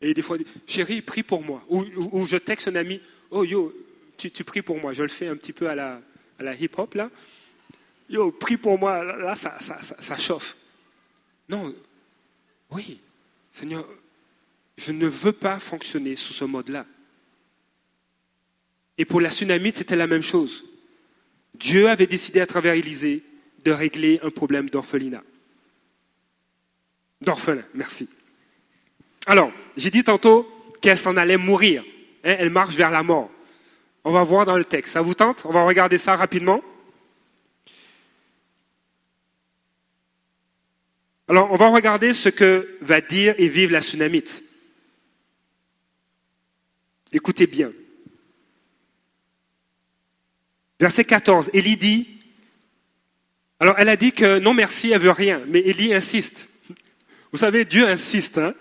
Et 0.00 0.14
des 0.14 0.22
fois, 0.22 0.38
chérie, 0.66 1.02
prie 1.02 1.22
pour 1.22 1.42
moi. 1.42 1.62
Ou, 1.68 2.26
je 2.26 2.38
texte 2.38 2.68
un 2.68 2.76
ami, 2.76 3.02
oh 3.30 3.44
yo, 3.44 3.74
tu, 4.16 4.30
pries 4.44 4.62
pour 4.62 4.80
moi. 4.80 4.94
Je 4.94 5.02
le 5.02 5.08
fais 5.08 5.28
un 5.28 5.36
petit 5.36 5.52
peu 5.52 5.68
à 5.68 5.74
la, 5.74 6.54
hip-hop 6.58 6.94
là. 6.94 7.10
Yo, 8.08 8.32
prie 8.32 8.56
pour 8.56 8.78
moi. 8.78 9.04
Là, 9.04 9.34
ça 9.36 10.16
chauffe. 10.16 10.56
Non, 11.50 11.74
oui, 12.70 13.00
Seigneur, 13.50 13.84
je 14.78 14.92
ne 14.92 15.08
veux 15.08 15.32
pas 15.32 15.58
fonctionner 15.58 16.14
sous 16.14 16.32
ce 16.32 16.44
mode-là. 16.44 16.86
Et 18.96 19.04
pour 19.04 19.20
la 19.20 19.32
tsunamite, 19.32 19.78
c'était 19.78 19.96
la 19.96 20.06
même 20.06 20.22
chose. 20.22 20.64
Dieu 21.54 21.88
avait 21.88 22.06
décidé 22.06 22.40
à 22.40 22.46
travers 22.46 22.74
Élisée 22.74 23.24
de 23.64 23.72
régler 23.72 24.20
un 24.22 24.30
problème 24.30 24.70
d'orphelinat. 24.70 25.24
D'orphelin, 27.20 27.64
merci. 27.74 28.08
Alors, 29.26 29.50
j'ai 29.76 29.90
dit 29.90 30.04
tantôt 30.04 30.48
qu'elle 30.80 30.96
s'en 30.96 31.16
allait 31.16 31.36
mourir. 31.36 31.82
Hein, 32.22 32.36
elle 32.38 32.50
marche 32.50 32.76
vers 32.76 32.92
la 32.92 33.02
mort. 33.02 33.28
On 34.04 34.12
va 34.12 34.22
voir 34.22 34.46
dans 34.46 34.56
le 34.56 34.64
texte. 34.64 34.92
Ça 34.92 35.02
vous 35.02 35.14
tente? 35.14 35.44
On 35.46 35.52
va 35.52 35.64
regarder 35.64 35.98
ça 35.98 36.14
rapidement. 36.14 36.62
Alors, 41.30 41.52
on 41.52 41.56
va 41.56 41.68
regarder 41.68 42.12
ce 42.12 42.28
que 42.28 42.76
va 42.80 43.00
dire 43.00 43.36
et 43.38 43.48
vivre 43.48 43.72
la 43.72 43.80
tsunamite. 43.80 44.42
Écoutez 47.12 47.46
bien. 47.46 47.72
Verset 50.80 51.04
14. 51.04 51.50
Élie 51.52 51.76
dit 51.76 52.08
alors 53.60 53.74
elle 53.78 53.90
a 53.90 53.96
dit 53.96 54.10
que 54.10 54.38
non 54.38 54.54
merci, 54.54 54.90
elle 54.90 55.02
veut 55.02 55.10
rien, 55.10 55.42
mais 55.46 55.60
Élie 55.60 55.94
insiste. 55.94 56.48
Vous 57.30 57.38
savez, 57.38 57.66
Dieu 57.66 57.86
insiste. 57.86 58.38
Hein 58.38 58.54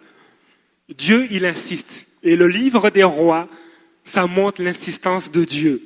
Dieu, 0.90 1.26
il 1.32 1.46
insiste. 1.46 2.06
Et 2.22 2.36
le 2.36 2.48
livre 2.48 2.90
des 2.92 3.04
rois, 3.04 3.50
ça 4.04 4.28
montre 4.28 4.62
l'insistance 4.62 5.32
de 5.32 5.44
Dieu, 5.44 5.82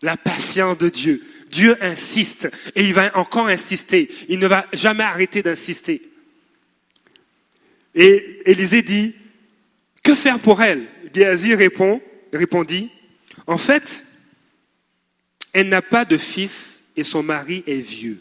la 0.00 0.16
patience 0.16 0.78
de 0.78 0.88
Dieu. 0.88 1.22
Dieu 1.56 1.78
insiste 1.80 2.50
et 2.74 2.84
il 2.84 2.92
va 2.92 3.16
encore 3.16 3.46
insister. 3.46 4.10
Il 4.28 4.38
ne 4.38 4.46
va 4.46 4.66
jamais 4.74 5.04
arrêter 5.04 5.42
d'insister. 5.42 6.02
Et 7.94 8.42
Élisée 8.44 8.82
dit, 8.82 9.14
que 10.02 10.14
faire 10.14 10.38
pour 10.38 10.62
elle? 10.62 10.86
Géasi 11.14 11.54
répond, 11.54 12.02
répondit, 12.30 12.90
en 13.46 13.56
fait, 13.56 14.04
elle 15.54 15.70
n'a 15.70 15.80
pas 15.80 16.04
de 16.04 16.18
fils 16.18 16.82
et 16.94 17.04
son 17.04 17.22
mari 17.22 17.64
est 17.66 17.80
vieux. 17.80 18.18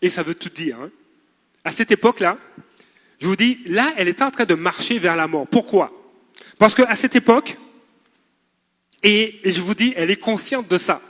Et 0.00 0.08
ça 0.08 0.22
veut 0.22 0.36
tout 0.36 0.48
dire. 0.48 0.80
Hein. 0.80 0.90
À 1.64 1.72
cette 1.72 1.90
époque-là, 1.90 2.38
je 3.20 3.26
vous 3.26 3.36
dis, 3.36 3.58
là, 3.66 3.92
elle 3.96 4.06
est 4.06 4.22
en 4.22 4.30
train 4.30 4.44
de 4.44 4.54
marcher 4.54 5.00
vers 5.00 5.16
la 5.16 5.26
mort. 5.26 5.48
Pourquoi? 5.48 5.92
Parce 6.56 6.76
qu'à 6.76 6.94
cette 6.94 7.16
époque, 7.16 7.58
et, 9.02 9.40
je 9.44 9.60
vous 9.60 9.74
dis, 9.74 9.92
elle 9.96 10.10
est 10.10 10.16
consciente 10.16 10.68
de 10.68 10.78
ça. 10.78 11.00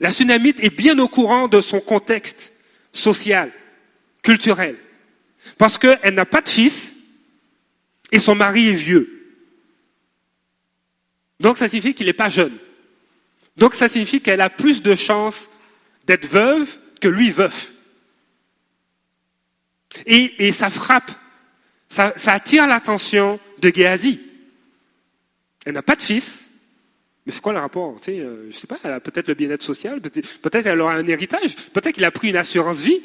La 0.00 0.12
tsunamite 0.12 0.60
est 0.60 0.70
bien 0.70 0.98
au 0.98 1.08
courant 1.08 1.48
de 1.48 1.60
son 1.60 1.80
contexte 1.80 2.52
social, 2.92 3.52
culturel. 4.22 4.76
Parce 5.56 5.78
qu'elle 5.78 6.14
n'a 6.14 6.24
pas 6.24 6.40
de 6.40 6.48
fils 6.48 6.94
et 8.12 8.18
son 8.18 8.34
mari 8.34 8.68
est 8.68 8.74
vieux. 8.74 9.18
Donc 11.40 11.58
ça 11.58 11.68
signifie 11.68 11.94
qu'il 11.94 12.06
n'est 12.06 12.12
pas 12.12 12.28
jeune. 12.28 12.56
Donc 13.56 13.74
ça 13.74 13.88
signifie 13.88 14.20
qu'elle 14.20 14.40
a 14.40 14.50
plus 14.50 14.82
de 14.82 14.94
chances 14.94 15.50
d'être 16.06 16.26
veuve 16.26 16.78
que 17.00 17.08
lui 17.08 17.30
veuf. 17.30 17.72
Et, 20.06 20.52
ça 20.52 20.70
frappe, 20.70 21.10
ça, 21.88 22.12
attire 22.26 22.66
l'attention 22.66 23.40
de 23.60 23.72
Géasi. 23.74 24.20
Elle 25.64 25.74
n'a 25.74 25.82
pas 25.82 25.96
de 25.96 26.02
fils, 26.02 26.47
mais 27.28 27.34
c'est 27.34 27.42
quoi 27.42 27.52
le 27.52 27.58
rapport 27.58 27.94
tu 28.00 28.12
sais, 28.12 28.20
euh, 28.20 28.50
Je 28.50 28.56
sais 28.56 28.66
pas, 28.66 28.78
elle 28.82 28.92
a 28.92 29.00
peut-être 29.00 29.28
le 29.28 29.34
bien-être 29.34 29.62
social, 29.62 30.00
peut-être 30.00 30.62
qu'elle 30.62 30.80
aura 30.80 30.94
un 30.94 31.06
héritage, 31.06 31.56
peut-être 31.74 31.94
qu'il 31.94 32.06
a 32.06 32.10
pris 32.10 32.30
une 32.30 32.36
assurance 32.36 32.78
vie. 32.78 33.02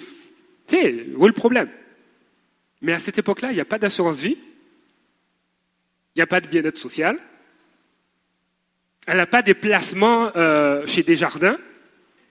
Tu 0.65 0.77
sais, 0.77 1.07
où 1.17 1.25
est 1.25 1.27
le 1.27 1.33
problème? 1.33 1.69
Mais 2.81 2.93
à 2.93 2.99
cette 2.99 3.17
époque-là, 3.17 3.51
il 3.51 3.55
n'y 3.55 3.59
a 3.59 3.65
pas 3.65 3.77
d'assurance 3.77 4.21
vie, 4.21 4.37
il 6.15 6.19
n'y 6.19 6.21
a 6.21 6.25
pas 6.25 6.39
de 6.39 6.47
bien-être 6.47 6.77
social, 6.77 7.19
elle 9.07 9.17
n'a 9.17 9.25
pas 9.25 9.41
des 9.41 9.55
placements 9.55 10.31
euh, 10.37 10.87
chez 10.87 11.03
Desjardins. 11.03 11.57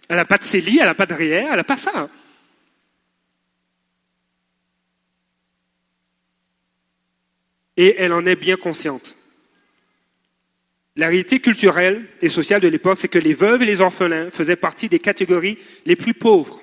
Elle 0.08 0.16
n'a 0.16 0.24
pas 0.24 0.38
de 0.38 0.44
CELI, 0.44 0.78
elle 0.78 0.86
n'a 0.86 0.94
pas 0.94 1.04
de 1.04 1.12
RIER, 1.12 1.46
elle 1.50 1.56
n'a 1.56 1.62
pas 1.64 1.76
ça. 1.76 2.08
Et 7.76 7.96
elle 7.98 8.14
en 8.14 8.24
est 8.24 8.36
bien 8.36 8.56
consciente. 8.56 9.14
La 10.96 11.08
réalité 11.08 11.40
culturelle 11.40 12.06
et 12.20 12.28
sociale 12.28 12.60
de 12.60 12.68
l'époque, 12.68 12.98
c'est 12.98 13.08
que 13.08 13.18
les 13.18 13.32
veuves 13.32 13.62
et 13.62 13.66
les 13.66 13.80
orphelins 13.80 14.30
faisaient 14.30 14.56
partie 14.56 14.88
des 14.88 14.98
catégories 14.98 15.58
les 15.86 15.96
plus 15.96 16.12
pauvres. 16.12 16.62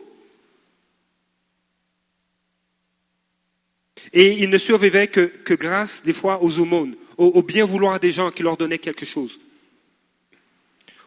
Et 4.14 4.34
ils 4.44 4.50
ne 4.50 4.58
survivaient 4.58 5.08
que, 5.08 5.54
grâce, 5.54 6.04
des 6.04 6.14
fois, 6.14 6.44
aux 6.44 6.60
aumônes, 6.60 6.96
au, 7.18 7.42
bien 7.42 7.66
vouloir 7.66 8.00
des 8.00 8.12
gens 8.12 8.32
qui 8.32 8.44
leur 8.44 8.56
donnaient 8.56 8.78
quelque 8.78 9.06
chose. 9.06 9.40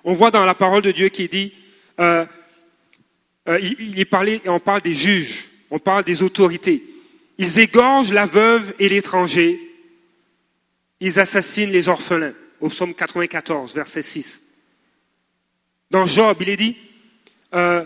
On 0.05 0.15
voit 0.15 0.33
dans 0.33 0.45
la 0.45 0.55
parole 0.55 0.83
de 0.83 0.91
Dieu 0.91 1.09
qui 1.09 1.29
dit, 1.29 1.55
euh, 2.01 2.27
euh, 3.49 3.59
il, 3.61 3.99
est 3.99 4.05
parlé, 4.05 4.41
on 4.47 4.61
parle 4.61 4.83
des 4.83 4.95
juges, 4.95 5.49
on 5.71 5.79
parle 5.79 6.03
des 6.05 6.23
autorités. 6.23 6.83
Ils 7.39 7.61
égorgent 7.61 8.13
la 8.13 8.27
veuve 8.27 8.75
et 8.79 8.89
l'étranger, 8.89 9.61
ils 11.01 11.19
assassinent 11.21 11.71
les 11.71 11.89
orphelins 11.89 12.35
au 12.63 12.69
psaume 12.69 12.95
94, 12.95 13.75
verset 13.75 14.03
6. 14.03 14.43
Dans 15.91 16.07
Job, 16.07 16.39
il 16.41 16.49
est 16.49 16.57
dit, 16.57 16.77
euh, 17.55 17.85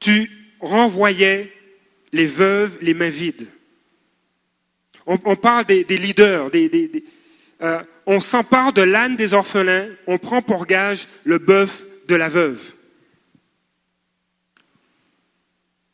tu 0.00 0.30
renvoyais 0.60 1.52
les 2.12 2.26
veuves 2.26 2.76
les 2.82 2.92
mains 2.92 3.08
vides. 3.08 3.48
On, 5.06 5.36
parle 5.36 5.66
des, 5.66 5.84
leaders, 5.84 6.50
euh, 7.60 7.82
on 8.06 8.20
s'empare 8.20 8.72
de 8.72 8.82
l'âne 8.82 9.16
des 9.16 9.34
orphelins, 9.34 9.88
on 10.06 10.18
prend 10.18 10.42
pour 10.42 10.66
gage 10.66 11.06
le 11.24 11.38
bœuf 11.38 11.84
de 12.08 12.14
la 12.14 12.28
veuve. 12.28 12.74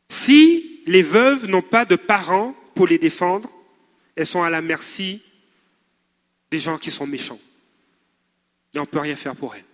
Si 0.09 0.83
les 0.87 1.03
veuves 1.03 1.49
n'ont 1.49 1.61
pas 1.61 1.85
de 1.85 1.97
parents 1.97 2.55
pour 2.77 2.87
les 2.87 2.99
défendre, 2.99 3.51
elles 4.15 4.27
sont 4.27 4.43
à 4.43 4.51
la 4.51 4.63
merci 4.63 5.23
des 6.53 6.61
gens 6.61 6.79
qui 6.79 6.93
sont 6.93 7.07
méchants 7.07 7.41
et 8.75 8.79
on 8.79 8.83
ne 8.83 8.87
peut 8.87 9.01
rien 9.01 9.17
faire 9.17 9.37
pour 9.37 9.55
elles. 9.55 9.65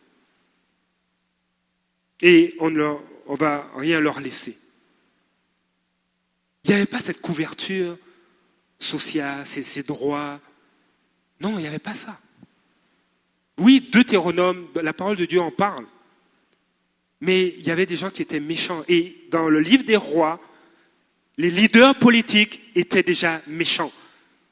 Et 2.21 2.57
on 2.61 2.71
ne 2.71 2.97
va 3.37 3.71
rien 3.77 4.01
leur 4.01 4.21
laisser. 4.21 4.59
Il 6.65 6.71
n'y 6.71 6.77
avait 6.77 6.87
pas 6.87 7.01
cette 7.01 7.21
couverture 7.21 7.99
sociale, 8.79 9.47
ces, 9.47 9.83
droits. 9.83 10.41
Non, 11.41 11.59
il 11.59 11.63
n'y 11.63 11.67
avait 11.67 11.79
pas 11.79 11.95
ça. 11.95 12.19
Oui, 13.59 13.89
Deutéronome, 13.93 14.69
la 14.75 14.93
parole 14.93 15.17
de 15.17 15.27
Dieu 15.27 15.41
en 15.41 15.51
parle. 15.51 15.87
Mais 17.21 17.55
il 17.59 17.67
y 17.67 17.71
avait 17.71 17.87
des 17.87 17.97
gens 17.97 18.11
qui 18.11 18.23
étaient 18.23 18.41
méchants. 18.41 18.85
Et 18.89 19.27
dans 19.31 19.49
le 19.49 19.61
livre 19.61 19.85
des 19.85 19.97
rois, 19.97 20.41
les 21.39 21.51
leaders 21.51 21.99
politiques 21.99 22.61
étaient 22.75 23.03
déjà 23.03 23.43
méchants. 23.47 23.93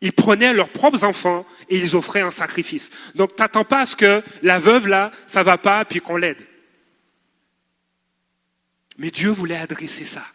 Ils 0.04 0.12
prenaient 0.12 0.52
leurs 0.52 0.68
propres 0.68 1.02
enfants 1.02 1.46
et 1.70 1.78
ils 1.78 1.96
offraient 1.96 2.20
un 2.20 2.30
sacrifice. 2.30 2.90
Donc, 3.14 3.36
t'attends 3.36 3.64
pas 3.64 3.80
à 3.80 3.86
ce 3.86 3.96
que 3.96 4.22
la 4.42 4.58
veuve, 4.58 4.86
là, 4.86 5.10
ça 5.26 5.42
va 5.42 5.56
pas, 5.56 5.82
puis 5.86 6.00
qu'on 6.00 6.18
l'aide. 6.18 6.46
Mais 8.98 9.10
Dieu 9.10 9.30
voulait 9.30 9.56
adresser 9.56 10.04
ça. 10.04 10.26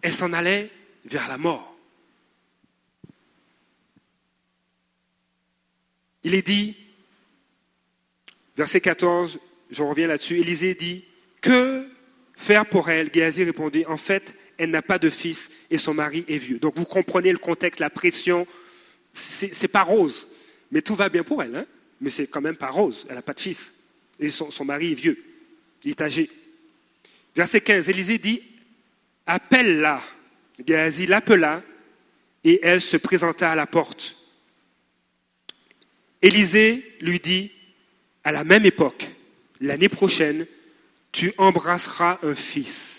Elle 0.00 0.14
s'en 0.14 0.32
allait 0.32 0.70
vers 1.04 1.26
la 1.26 1.38
mort. 1.38 1.76
Il 6.22 6.36
est 6.36 6.46
dit, 6.46 6.76
verset 8.56 8.80
14, 8.80 9.40
je 9.70 9.82
reviens 9.82 10.06
là-dessus, 10.06 10.38
Élisée 10.38 10.76
dit, 10.76 11.04
que 11.40 11.90
faire 12.36 12.64
pour 12.64 12.90
elle? 12.90 13.10
Géasi 13.12 13.42
répondit, 13.42 13.84
en 13.86 13.96
fait, 13.96 14.38
elle 14.58 14.70
n'a 14.70 14.82
pas 14.82 14.98
de 14.98 15.10
fils 15.10 15.50
et 15.70 15.78
son 15.78 15.94
mari 15.94 16.24
est 16.28 16.38
vieux. 16.38 16.58
Donc 16.58 16.76
vous 16.76 16.84
comprenez 16.84 17.32
le 17.32 17.38
contexte, 17.38 17.80
la 17.80 17.90
pression. 17.90 18.46
C'est 19.12 19.68
pas 19.68 19.82
rose, 19.82 20.28
mais 20.70 20.82
tout 20.82 20.94
va 20.94 21.08
bien 21.08 21.22
pour 21.22 21.42
elle. 21.42 21.56
Hein 21.56 21.66
mais 22.00 22.10
c'est 22.10 22.26
quand 22.26 22.40
même 22.40 22.56
pas 22.56 22.70
rose. 22.70 23.06
Elle 23.08 23.16
n'a 23.16 23.22
pas 23.22 23.34
de 23.34 23.40
fils 23.40 23.74
et 24.18 24.30
son, 24.30 24.64
mari 24.64 24.92
est 24.92 24.94
vieux. 24.94 25.22
Il 25.84 25.90
est 25.90 26.00
âgé. 26.00 26.30
Verset 27.34 27.60
15, 27.60 27.88
Élisée 27.88 28.18
dit 28.18 28.42
Appelle-la. 29.26 30.02
Géasi 30.66 31.06
l'appela 31.06 31.62
et 32.42 32.60
elle 32.62 32.80
se 32.80 32.96
présenta 32.96 33.52
à 33.52 33.56
la 33.56 33.66
porte. 33.66 34.16
Élisée 36.22 36.96
lui 37.00 37.20
dit 37.20 37.52
À 38.24 38.32
la 38.32 38.42
même 38.42 38.64
époque, 38.64 39.06
l'année 39.60 39.90
prochaine, 39.90 40.46
tu 41.12 41.34
embrasseras 41.36 42.18
un 42.22 42.34
fils. 42.34 42.95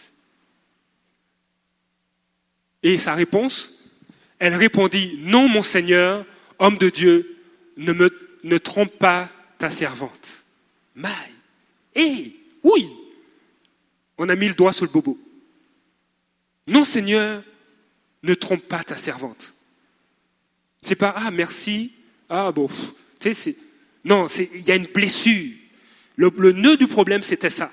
Et 2.83 2.97
sa 2.97 3.13
réponse, 3.13 3.77
elle 4.39 4.55
répondit, 4.55 5.19
non 5.21 5.47
mon 5.47 5.63
Seigneur, 5.63 6.25
homme 6.59 6.77
de 6.77 6.89
Dieu, 6.89 7.37
ne, 7.77 7.93
me, 7.93 8.59
trompe 8.59 8.97
pas 8.97 9.29
ta 9.57 9.71
servante. 9.71 10.45
Maï. 10.95 11.31
Eh, 11.95 12.33
oui. 12.63 12.91
On 14.17 14.29
a 14.29 14.35
mis 14.35 14.47
le 14.47 14.53
doigt 14.53 14.73
sur 14.73 14.85
le 14.85 14.91
bobo. 14.91 15.19
Non 16.67 16.83
Seigneur, 16.83 17.43
ne 18.23 18.33
trompe 18.33 18.63
pas 18.67 18.83
ta 18.83 18.97
servante. 18.97 19.53
C'est 20.81 20.95
pas, 20.95 21.13
ah 21.15 21.31
merci, 21.31 21.93
ah 22.29 22.51
bon, 22.51 22.67
tu 22.67 22.75
sais, 23.19 23.33
c'est... 23.33 23.55
Non, 24.05 24.27
il 24.27 24.61
y 24.61 24.71
a 24.71 24.75
une 24.75 24.87
blessure. 24.87 25.53
Le, 26.15 26.31
le 26.37 26.51
nœud 26.53 26.77
du 26.77 26.87
problème, 26.87 27.23
c'était 27.23 27.49
ça. 27.49 27.71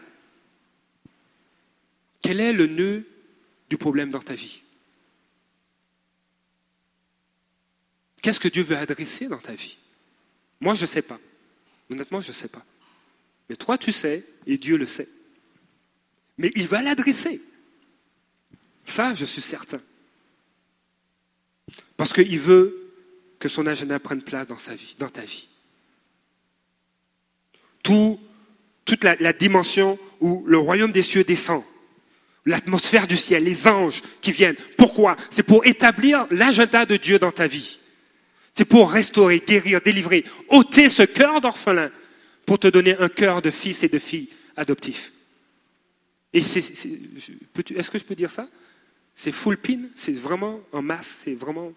Quel 2.22 2.40
est 2.40 2.52
le 2.52 2.66
nœud 2.66 3.06
du 3.70 3.76
problème 3.76 4.10
dans 4.10 4.20
ta 4.20 4.34
vie? 4.34 4.63
Qu'est-ce 8.24 8.40
que 8.40 8.48
Dieu 8.48 8.62
veut 8.62 8.78
adresser 8.78 9.28
dans 9.28 9.36
ta 9.36 9.52
vie? 9.52 9.76
Moi, 10.58 10.72
je 10.72 10.80
ne 10.80 10.86
sais 10.86 11.02
pas. 11.02 11.20
Honnêtement, 11.90 12.22
je 12.22 12.28
ne 12.28 12.32
sais 12.32 12.48
pas. 12.48 12.64
Mais 13.50 13.54
toi, 13.54 13.76
tu 13.76 13.92
sais, 13.92 14.24
et 14.46 14.56
Dieu 14.56 14.78
le 14.78 14.86
sait. 14.86 15.10
Mais 16.38 16.50
il 16.56 16.66
va 16.66 16.80
l'adresser. 16.80 17.42
Ça, 18.86 19.14
je 19.14 19.26
suis 19.26 19.42
certain. 19.42 19.78
Parce 21.98 22.14
qu'il 22.14 22.40
veut 22.40 22.94
que 23.38 23.50
son 23.50 23.66
agenda 23.66 23.98
prenne 23.98 24.22
place 24.22 24.46
dans 24.46 24.56
sa 24.56 24.74
vie, 24.74 24.96
dans 24.98 25.10
ta 25.10 25.20
vie. 25.20 25.46
Tout, 27.82 28.18
toute 28.86 29.04
la 29.04 29.34
dimension 29.34 29.98
où 30.20 30.44
le 30.46 30.56
royaume 30.56 30.92
des 30.92 31.02
cieux 31.02 31.24
descend, 31.24 31.62
l'atmosphère 32.46 33.06
du 33.06 33.18
ciel, 33.18 33.44
les 33.44 33.68
anges 33.68 34.00
qui 34.22 34.32
viennent. 34.32 34.56
Pourquoi? 34.78 35.18
C'est 35.28 35.42
pour 35.42 35.66
établir 35.66 36.26
l'agenda 36.30 36.86
de 36.86 36.96
Dieu 36.96 37.18
dans 37.18 37.30
ta 37.30 37.46
vie. 37.46 37.80
C'est 38.54 38.64
pour 38.64 38.90
restaurer, 38.90 39.40
guérir, 39.40 39.80
délivrer, 39.80 40.24
ôter 40.48 40.88
ce 40.88 41.02
cœur 41.02 41.40
d'orphelin 41.40 41.90
pour 42.46 42.58
te 42.58 42.68
donner 42.68 42.96
un 42.98 43.08
cœur 43.08 43.42
de 43.42 43.50
fils 43.50 43.82
et 43.82 43.88
de 43.88 43.98
filles 43.98 44.28
adoptifs. 44.56 45.12
Et 46.32 46.38
est-ce 46.38 47.90
que 47.90 47.98
je 47.98 48.04
peux 48.04 48.14
dire 48.14 48.30
ça? 48.30 48.48
C'est 49.14 49.32
full 49.32 49.56
pin, 49.56 49.82
c'est 49.94 50.12
vraiment 50.12 50.60
en 50.72 50.82
masse, 50.82 51.16
c'est 51.20 51.34
vraiment. 51.34 51.72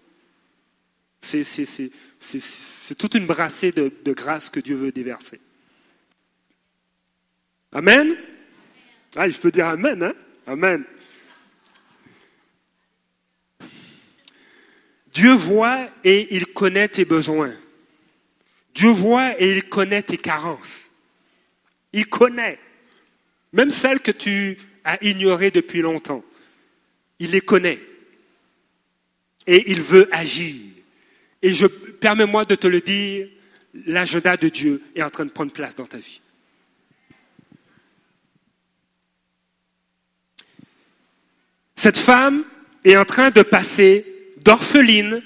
C'est 1.19 2.95
toute 2.97 3.15
une 3.15 3.25
brassée 3.25 3.71
de, 3.71 3.91
de 4.05 4.13
grâce 4.13 4.49
que 4.49 4.59
Dieu 4.59 4.75
veut 4.75 4.91
déverser. 4.91 5.39
Amen? 7.71 8.15
Ah, 9.15 9.30
je 9.30 9.38
peux 9.38 9.51
dire 9.51 9.67
Amen, 9.67 10.01
hein? 10.03 10.13
Amen. 10.45 10.84
Dieu 15.18 15.34
voit 15.34 15.89
et 16.03 16.36
il 16.36 16.45
connaît 16.45 16.88
tes 16.88 17.03
besoins. 17.03 17.51
Dieu 18.76 18.91
voit 18.91 19.41
et 19.41 19.51
il 19.51 19.68
connaît 19.68 20.03
tes 20.03 20.20
carences. 20.20 20.91
Il 21.91 22.05
connaît. 22.05 22.59
Même 23.51 23.72
celles 23.72 23.99
que 23.99 24.11
tu 24.11 24.59
as 24.84 25.03
ignorées 25.03 25.49
depuis 25.49 25.82
longtemps. 25.82 26.24
Il 27.18 27.32
les 27.32 27.41
connaît. 27.41 27.80
Et 29.47 29.72
il 29.72 29.82
veut 29.82 30.07
agir. 30.11 30.53
Et 31.41 31.55
je 31.55 31.65
permets-moi 31.65 32.45
de 32.45 32.53
te 32.53 32.68
le 32.68 32.80
dire, 32.80 33.28
l'agenda 33.88 34.38
de 34.38 34.49
Dieu 34.49 34.84
est 34.93 35.01
en 35.01 35.09
train 35.09 35.26
de 35.26 35.32
prendre 35.32 35.51
place 35.51 35.74
dans 35.74 35.88
ta 35.88 35.97
vie. 35.97 36.22
Cette 41.76 41.97
femme 41.97 42.45
est 42.84 42.97
en 42.97 43.05
train 43.05 43.32
de 43.32 43.41
passer 43.41 44.13
d'orpheline 44.47 45.21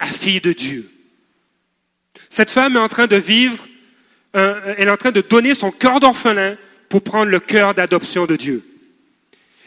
à 0.00 0.06
fille 0.06 0.40
de 0.40 0.52
Dieu. 0.52 0.90
Cette 2.28 2.50
femme 2.50 2.74
est 2.74 2.80
en 2.80 2.88
train 2.88 3.06
de 3.06 3.14
vivre, 3.14 3.68
elle 4.32 4.88
est 4.88 4.90
en 4.90 4.96
train 4.96 5.12
de 5.12 5.20
donner 5.20 5.54
son 5.54 5.70
cœur 5.70 6.00
d'orphelin 6.00 6.58
pour 6.88 7.02
prendre 7.02 7.30
le 7.30 7.38
cœur 7.38 7.72
d'adoption 7.72 8.26
de 8.26 8.34
Dieu. 8.34 8.64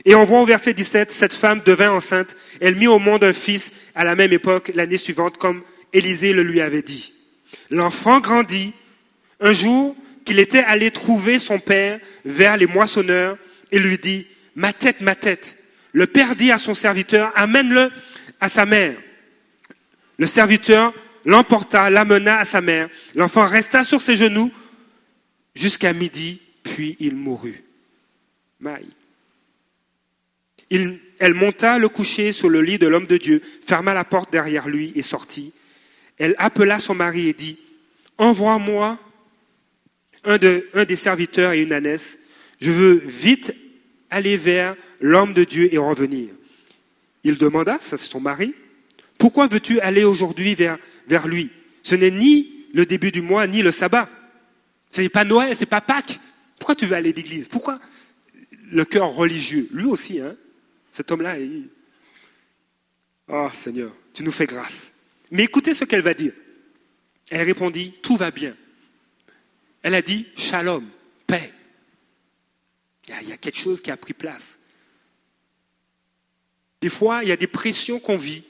Et 0.04 0.14
on 0.14 0.26
voit 0.26 0.42
au 0.42 0.46
verset 0.46 0.74
17, 0.74 1.10
cette 1.10 1.32
femme 1.32 1.62
devint 1.66 1.92
enceinte, 1.92 2.36
elle 2.60 2.76
mit 2.76 2.88
au 2.88 3.00
monde 3.00 3.24
un 3.24 3.32
fils 3.32 3.72
à 3.96 4.04
la 4.04 4.16
même 4.16 4.34
époque, 4.34 4.72
l'année 4.76 4.98
suivante, 4.98 5.38
comme 5.38 5.64
Élisée 5.94 6.34
le 6.34 6.44
lui 6.44 6.60
avait 6.60 6.82
dit. 6.82 7.14
L'enfant 7.70 8.20
grandit. 8.20 8.74
Un 9.40 9.54
jour 9.54 9.96
qu'il 10.26 10.40
était 10.40 10.64
allé 10.64 10.92
trouver 10.92 11.40
son 11.40 11.60
père 11.60 12.00
vers 12.26 12.58
les 12.58 12.66
moissonneurs 12.66 13.38
et 13.72 13.80
lui 13.80 13.98
dit, 13.98 14.28
ma 14.56 14.74
tête, 14.74 15.00
ma 15.00 15.16
tête, 15.16 15.58
le 15.94 16.08
père 16.08 16.36
dit 16.36 16.52
à 16.52 16.58
son 16.58 16.74
serviteur, 16.74 17.32
amène-le 17.36 17.92
à 18.40 18.50
sa 18.50 18.66
mère. 18.66 18.98
Le 20.18 20.28
serviteur 20.28 20.94
l'emporta, 21.28 21.90
l'amena 21.92 22.40
à 22.40 22.46
sa 22.46 22.62
mère. 22.62 22.90
L'enfant 23.14 23.46
resta 23.46 23.84
sur 23.84 24.02
ses 24.02 24.16
genoux 24.16 24.52
jusqu'à 25.54 25.94
midi, 25.94 26.42
puis 26.64 26.96
il 27.00 27.16
mourut. 27.16 27.64
Maï. 28.60 28.88
elle 30.72 31.34
monta 31.36 31.78
le 31.78 31.90
coucher 31.90 32.32
sur 32.32 32.50
le 32.50 32.62
lit 32.62 32.80
de 32.80 32.88
l'homme 32.88 33.06
de 33.06 33.18
Dieu, 33.18 33.44
ferma 33.64 33.94
la 33.94 34.04
porte 34.04 34.32
derrière 34.32 34.68
lui 34.68 34.92
et 34.96 35.04
sortit. 35.04 35.54
Elle 36.18 36.34
appela 36.40 36.80
son 36.80 36.96
mari 36.96 37.28
et 37.28 37.34
dit, 37.34 37.60
Envoie-moi 38.18 38.98
un, 40.24 40.40
un 40.74 40.86
des 40.86 40.96
serviteurs 40.96 41.52
et 41.52 41.62
une 41.62 41.74
ânesse. 41.74 42.18
Je 42.60 42.72
veux 42.72 43.04
vite 43.06 43.54
aller 44.10 44.38
vers 44.38 44.76
l'homme 45.00 45.34
de 45.34 45.44
Dieu 45.44 45.74
et 45.74 45.78
revenir. 45.78 46.30
Il 47.24 47.38
demanda, 47.38 47.78
ça 47.78 47.98
c'est 47.98 48.10
son 48.10 48.20
mari, 48.20 48.54
pourquoi 49.18 49.48
veux-tu 49.48 49.80
aller 49.80 50.04
aujourd'hui 50.04 50.56
vers, 50.56 51.28
lui? 51.28 51.50
Ce 51.84 51.96
n'est 51.96 52.12
ni 52.12 52.66
le 52.74 52.86
début 52.86 53.12
du 53.12 53.22
mois, 53.22 53.48
ni 53.48 53.62
le 53.62 53.72
sabbat. 53.72 54.10
Ce 54.92 55.02
n'est 55.02 55.10
pas 55.10 55.24
Noël, 55.24 55.56
ce 55.56 55.62
n'est 55.62 55.66
pas 55.66 55.82
Pâques. 55.82 56.20
Pourquoi 56.60 56.76
tu 56.76 56.86
veux 56.86 56.96
aller 56.96 57.10
à 57.10 57.14
l'église? 57.14 57.48
Pourquoi? 57.48 57.80
Le 58.70 58.86
cœur 58.86 59.10
religieux 59.10 59.68
Lui 59.72 59.86
aussi, 59.86 60.20
hein 60.20 60.36
cet 60.92 61.12
homme-là, 61.12 61.38
il... 61.38 61.70
Oh 63.28 63.50
Seigneur, 63.54 63.94
tu 64.14 64.24
nous 64.24 64.32
fais 64.32 64.46
grâce. 64.46 64.92
Mais 65.30 65.44
écoutez 65.44 65.74
ce 65.74 65.86
qu'elle 65.86 66.02
va 66.02 66.14
dire. 66.14 66.34
Elle 67.30 67.46
répondit, 67.46 67.94
tout 68.02 68.16
va 68.16 68.32
bien. 68.32 68.56
Elle 69.84 69.94
a 69.94 70.02
dit, 70.02 70.28
shalom, 70.36 70.88
paix. 71.28 71.54
Il 73.22 73.30
y 73.30 73.32
a 73.32 73.38
quelque 73.38 73.60
chose 73.60 73.82
qui 73.82 73.92
a 73.92 73.98
pris 73.98 74.14
place. 74.14 74.60
Des 76.82 76.90
fois, 76.90 77.24
il 77.24 77.30
y 77.30 77.32
a 77.32 77.38
des 77.38 77.48
pressions 77.48 78.00
qu'on 78.00 78.18
vit, 78.18 78.44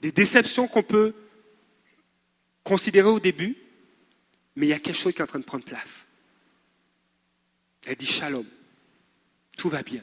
des 0.00 0.12
déceptions 0.12 0.68
qu'on 0.68 0.82
peut 0.82 1.14
considérer 2.64 3.08
au 3.08 3.20
début, 3.20 3.56
mais 4.56 4.66
il 4.66 4.70
y 4.70 4.74
a 4.74 4.78
quelque 4.78 4.96
chose 4.96 5.14
qui 5.14 5.20
est 5.20 5.24
en 5.24 5.26
train 5.26 5.38
de 5.38 5.44
prendre 5.44 5.64
place. 5.64 6.06
Elle 7.86 7.96
dit 7.96 8.06
shalom. 8.06 8.46
Tout 9.56 9.68
va 9.68 9.82
bien. 9.82 10.02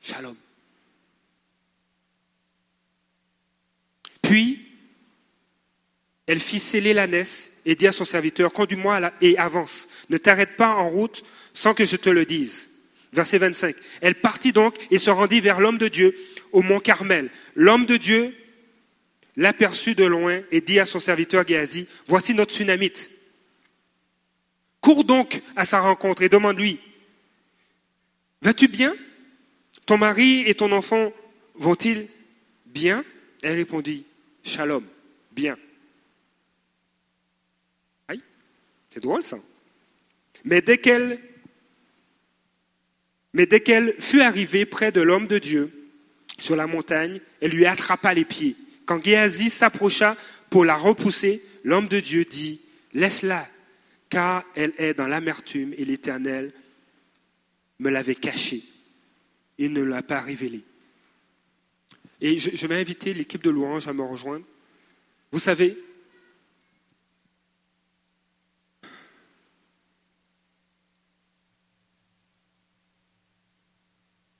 Shalom. 0.00 0.36
Puis, 4.22 4.66
elle 6.26 6.40
fit 6.40 6.60
sceller 6.60 6.94
l'ânesse 6.94 7.50
et 7.64 7.74
dit 7.74 7.86
à 7.86 7.92
son 7.92 8.04
serviteur, 8.04 8.52
conduis-moi 8.52 9.12
et 9.20 9.38
avance. 9.38 9.88
Ne 10.10 10.18
t'arrête 10.18 10.56
pas 10.56 10.74
en 10.74 10.88
route 10.88 11.24
sans 11.54 11.74
que 11.74 11.84
je 11.84 11.96
te 11.96 12.10
le 12.10 12.26
dise. 12.26 12.70
Verset 13.12 13.38
25. 13.38 13.74
Elle 14.02 14.16
partit 14.16 14.52
donc 14.52 14.76
et 14.90 14.98
se 14.98 15.10
rendit 15.10 15.40
vers 15.40 15.60
l'homme 15.60 15.78
de 15.78 15.88
Dieu 15.88 16.14
au 16.52 16.62
mont 16.62 16.80
Carmel. 16.80 17.30
L'homme 17.54 17.86
de 17.86 17.96
Dieu 17.96 18.34
l'aperçut 19.36 19.94
de 19.94 20.04
loin 20.04 20.42
et 20.50 20.60
dit 20.60 20.80
à 20.80 20.86
son 20.86 21.00
serviteur 21.00 21.46
Géasi, 21.46 21.86
voici 22.06 22.34
notre 22.34 22.52
tsunamite. 22.52 23.10
Cours 24.80 25.04
donc 25.04 25.42
à 25.56 25.64
sa 25.64 25.80
rencontre 25.80 26.22
et 26.22 26.28
demande-lui, 26.28 26.80
vas-tu 28.42 28.68
bien? 28.68 28.94
Ton 29.86 29.96
mari 29.96 30.42
et 30.46 30.54
ton 30.54 30.72
enfant 30.72 31.12
vont-ils 31.54 32.08
bien? 32.66 33.04
Elle 33.42 33.54
répondit, 33.54 34.04
shalom, 34.42 34.84
bien. 35.32 35.56
Aïe, 38.08 38.22
c'est 38.90 39.02
drôle 39.02 39.22
ça. 39.22 39.38
Mais 40.44 40.60
dès 40.60 40.78
qu'elle 40.78 41.20
mais 43.32 43.46
dès 43.46 43.60
qu'elle 43.60 43.94
fut 44.00 44.22
arrivée 44.22 44.66
près 44.66 44.90
de 44.90 45.00
l'homme 45.00 45.26
de 45.26 45.38
Dieu, 45.38 45.77
sur 46.38 46.56
la 46.56 46.66
montagne, 46.66 47.20
elle 47.40 47.50
lui 47.50 47.66
attrapa 47.66 48.14
les 48.14 48.24
pieds. 48.24 48.56
Quand 48.86 49.04
Géasi 49.04 49.50
s'approcha 49.50 50.16
pour 50.50 50.64
la 50.64 50.76
repousser, 50.76 51.42
l'homme 51.64 51.88
de 51.88 52.00
Dieu 52.00 52.24
dit, 52.24 52.60
laisse-la, 52.94 53.48
car 54.08 54.44
elle 54.54 54.72
est 54.78 54.94
dans 54.94 55.08
l'amertume 55.08 55.74
et 55.76 55.84
l'Éternel 55.84 56.52
me 57.78 57.90
l'avait 57.90 58.14
cachée 58.14 58.62
et 59.58 59.68
ne 59.68 59.82
l'a 59.82 60.02
pas 60.02 60.20
révélée. 60.20 60.64
Et 62.20 62.38
je, 62.38 62.50
je 62.54 62.66
vais 62.66 62.80
inviter 62.80 63.12
l'équipe 63.12 63.42
de 63.42 63.50
louange 63.50 63.86
à 63.86 63.92
me 63.92 64.02
rejoindre. 64.02 64.44
Vous 65.30 65.38
savez, 65.38 65.76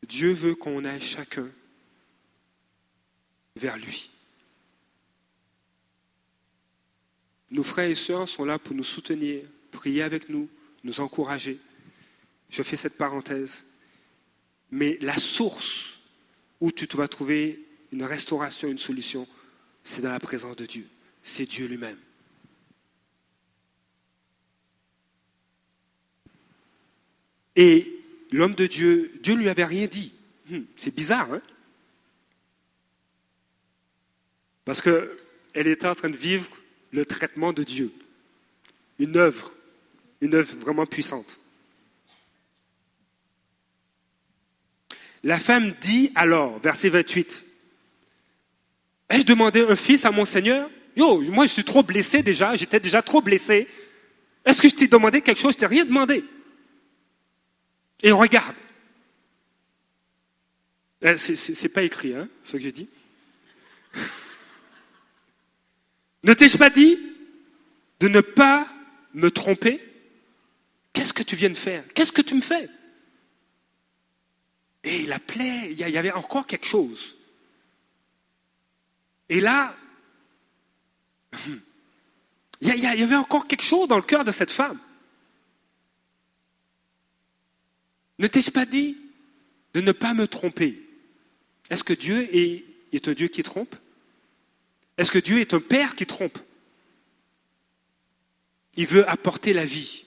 Dieu 0.08 0.32
veut 0.32 0.54
qu'on 0.54 0.84
aille 0.84 1.02
chacun 1.02 1.50
vers 3.58 3.76
lui. 3.76 4.10
Nos 7.50 7.62
frères 7.62 7.88
et 7.88 7.94
sœurs 7.94 8.28
sont 8.28 8.44
là 8.44 8.58
pour 8.58 8.74
nous 8.74 8.84
soutenir, 8.84 9.42
prier 9.70 10.02
avec 10.02 10.28
nous, 10.28 10.48
nous 10.84 11.00
encourager. 11.00 11.58
Je 12.50 12.62
fais 12.62 12.76
cette 12.76 12.96
parenthèse. 12.96 13.64
Mais 14.70 14.98
la 15.00 15.18
source 15.18 15.98
où 16.60 16.72
tu 16.72 16.86
vas 16.96 17.08
trouver 17.08 17.64
une 17.92 18.04
restauration, 18.04 18.68
une 18.68 18.78
solution, 18.78 19.26
c'est 19.82 20.02
dans 20.02 20.10
la 20.10 20.20
présence 20.20 20.56
de 20.56 20.66
Dieu. 20.66 20.86
C'est 21.22 21.46
Dieu 21.46 21.66
lui-même. 21.66 21.98
Et 27.56 28.00
l'homme 28.30 28.54
de 28.54 28.66
Dieu, 28.66 29.12
Dieu 29.22 29.34
ne 29.34 29.40
lui 29.40 29.48
avait 29.48 29.64
rien 29.64 29.86
dit. 29.86 30.12
Hmm, 30.48 30.62
c'est 30.76 30.94
bizarre, 30.94 31.32
hein? 31.32 31.42
Parce 34.68 34.82
qu'elle 34.82 35.66
était 35.66 35.86
en 35.86 35.94
train 35.94 36.10
de 36.10 36.16
vivre 36.18 36.46
le 36.92 37.06
traitement 37.06 37.54
de 37.54 37.62
Dieu. 37.62 37.90
Une 38.98 39.16
œuvre, 39.16 39.54
une 40.20 40.34
œuvre 40.34 40.54
vraiment 40.58 40.84
puissante. 40.84 41.40
La 45.22 45.38
femme 45.38 45.74
dit 45.80 46.12
alors, 46.14 46.58
verset 46.60 46.90
28, 46.90 47.46
Ai-je 49.08 49.24
demandé 49.24 49.62
un 49.62 49.74
fils 49.74 50.04
à 50.04 50.10
mon 50.10 50.26
Seigneur? 50.26 50.68
Yo, 50.94 51.22
moi 51.22 51.46
je 51.46 51.52
suis 51.54 51.64
trop 51.64 51.82
blessé 51.82 52.22
déjà, 52.22 52.54
j'étais 52.54 52.78
déjà 52.78 53.00
trop 53.00 53.22
blessé. 53.22 53.66
Est-ce 54.44 54.60
que 54.60 54.68
je 54.68 54.74
t'ai 54.74 54.86
demandé 54.86 55.22
quelque 55.22 55.40
chose? 55.40 55.54
Je 55.54 55.60
t'ai 55.60 55.66
rien 55.66 55.86
demandé. 55.86 56.22
Et 58.02 58.12
regarde. 58.12 58.56
Eh, 61.00 61.16
c'est 61.16 61.68
pas 61.70 61.84
écrit, 61.84 62.14
hein, 62.14 62.28
ce 62.44 62.52
que 62.52 62.58
j'ai 62.58 62.72
dit. 62.72 62.88
Ne 66.24 66.34
t'ai-je 66.34 66.56
pas 66.56 66.70
dit 66.70 66.98
de 68.00 68.08
ne 68.08 68.20
pas 68.20 68.68
me 69.14 69.30
tromper? 69.30 69.80
Qu'est-ce 70.92 71.12
que 71.12 71.22
tu 71.22 71.36
viens 71.36 71.50
de 71.50 71.54
faire? 71.54 71.86
Qu'est-ce 71.94 72.12
que 72.12 72.22
tu 72.22 72.34
me 72.34 72.40
fais? 72.40 72.68
Et 74.84 75.02
il 75.02 75.12
appelait, 75.12 75.70
il 75.72 75.78
y 75.78 75.98
avait 75.98 76.12
encore 76.12 76.46
quelque 76.46 76.66
chose. 76.66 77.16
Et 79.28 79.40
là, 79.40 79.76
il 82.60 82.74
y 82.78 82.86
avait 82.86 83.16
encore 83.16 83.46
quelque 83.46 83.62
chose 83.62 83.88
dans 83.88 83.96
le 83.96 84.02
cœur 84.02 84.24
de 84.24 84.32
cette 84.32 84.50
femme. 84.50 84.78
Ne 88.18 88.26
t'ai-je 88.26 88.50
pas 88.50 88.64
dit 88.64 88.98
de 89.74 89.80
ne 89.80 89.92
pas 89.92 90.14
me 90.14 90.26
tromper? 90.26 90.82
Est-ce 91.70 91.84
que 91.84 91.92
Dieu 91.92 92.28
est, 92.34 92.64
est 92.92 93.06
un 93.06 93.12
Dieu 93.12 93.28
qui 93.28 93.42
trompe? 93.42 93.76
Est-ce 94.98 95.12
que 95.12 95.18
Dieu 95.18 95.40
est 95.40 95.54
un 95.54 95.60
Père 95.60 95.94
qui 95.94 96.06
trompe? 96.06 96.38
Il 98.76 98.86
veut 98.86 99.08
apporter 99.08 99.52
la 99.52 99.64
vie. 99.64 100.04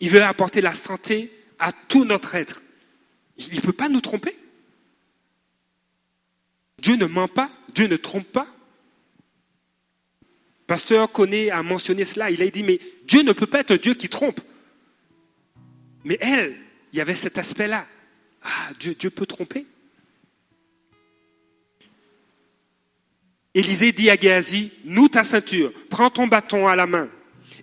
Il 0.00 0.10
veut 0.10 0.22
apporter 0.22 0.62
la 0.62 0.74
santé 0.74 1.30
à 1.58 1.72
tout 1.72 2.04
notre 2.04 2.34
être. 2.34 2.62
Il 3.36 3.54
ne 3.54 3.60
peut 3.60 3.72
pas 3.72 3.88
nous 3.88 4.00
tromper? 4.00 4.36
Dieu 6.78 6.96
ne 6.96 7.06
ment 7.06 7.28
pas, 7.28 7.50
Dieu 7.74 7.86
ne 7.86 7.96
trompe 7.96 8.26
pas. 8.26 8.48
Pasteur 10.66 11.12
Conné 11.12 11.50
a 11.50 11.62
mentionné 11.62 12.04
cela, 12.04 12.30
il 12.30 12.42
a 12.42 12.48
dit, 12.50 12.62
mais 12.62 12.80
Dieu 13.04 13.22
ne 13.22 13.32
peut 13.32 13.46
pas 13.46 13.60
être 13.60 13.72
un 13.72 13.76
Dieu 13.76 13.94
qui 13.94 14.08
trompe. 14.08 14.40
Mais 16.04 16.16
elle, 16.20 16.56
il 16.92 16.98
y 16.98 17.00
avait 17.00 17.14
cet 17.14 17.38
aspect-là. 17.38 17.86
Ah, 18.42 18.70
Dieu 18.78 19.10
peut 19.10 19.26
tromper? 19.26 19.66
Élisée 23.54 23.92
dit 23.92 24.08
à 24.08 24.16
Géasi, 24.16 24.72
noue 24.84 25.08
ta 25.08 25.24
ceinture, 25.24 25.72
prends 25.90 26.10
ton 26.10 26.26
bâton 26.26 26.68
à 26.68 26.76
la 26.76 26.86
main 26.86 27.08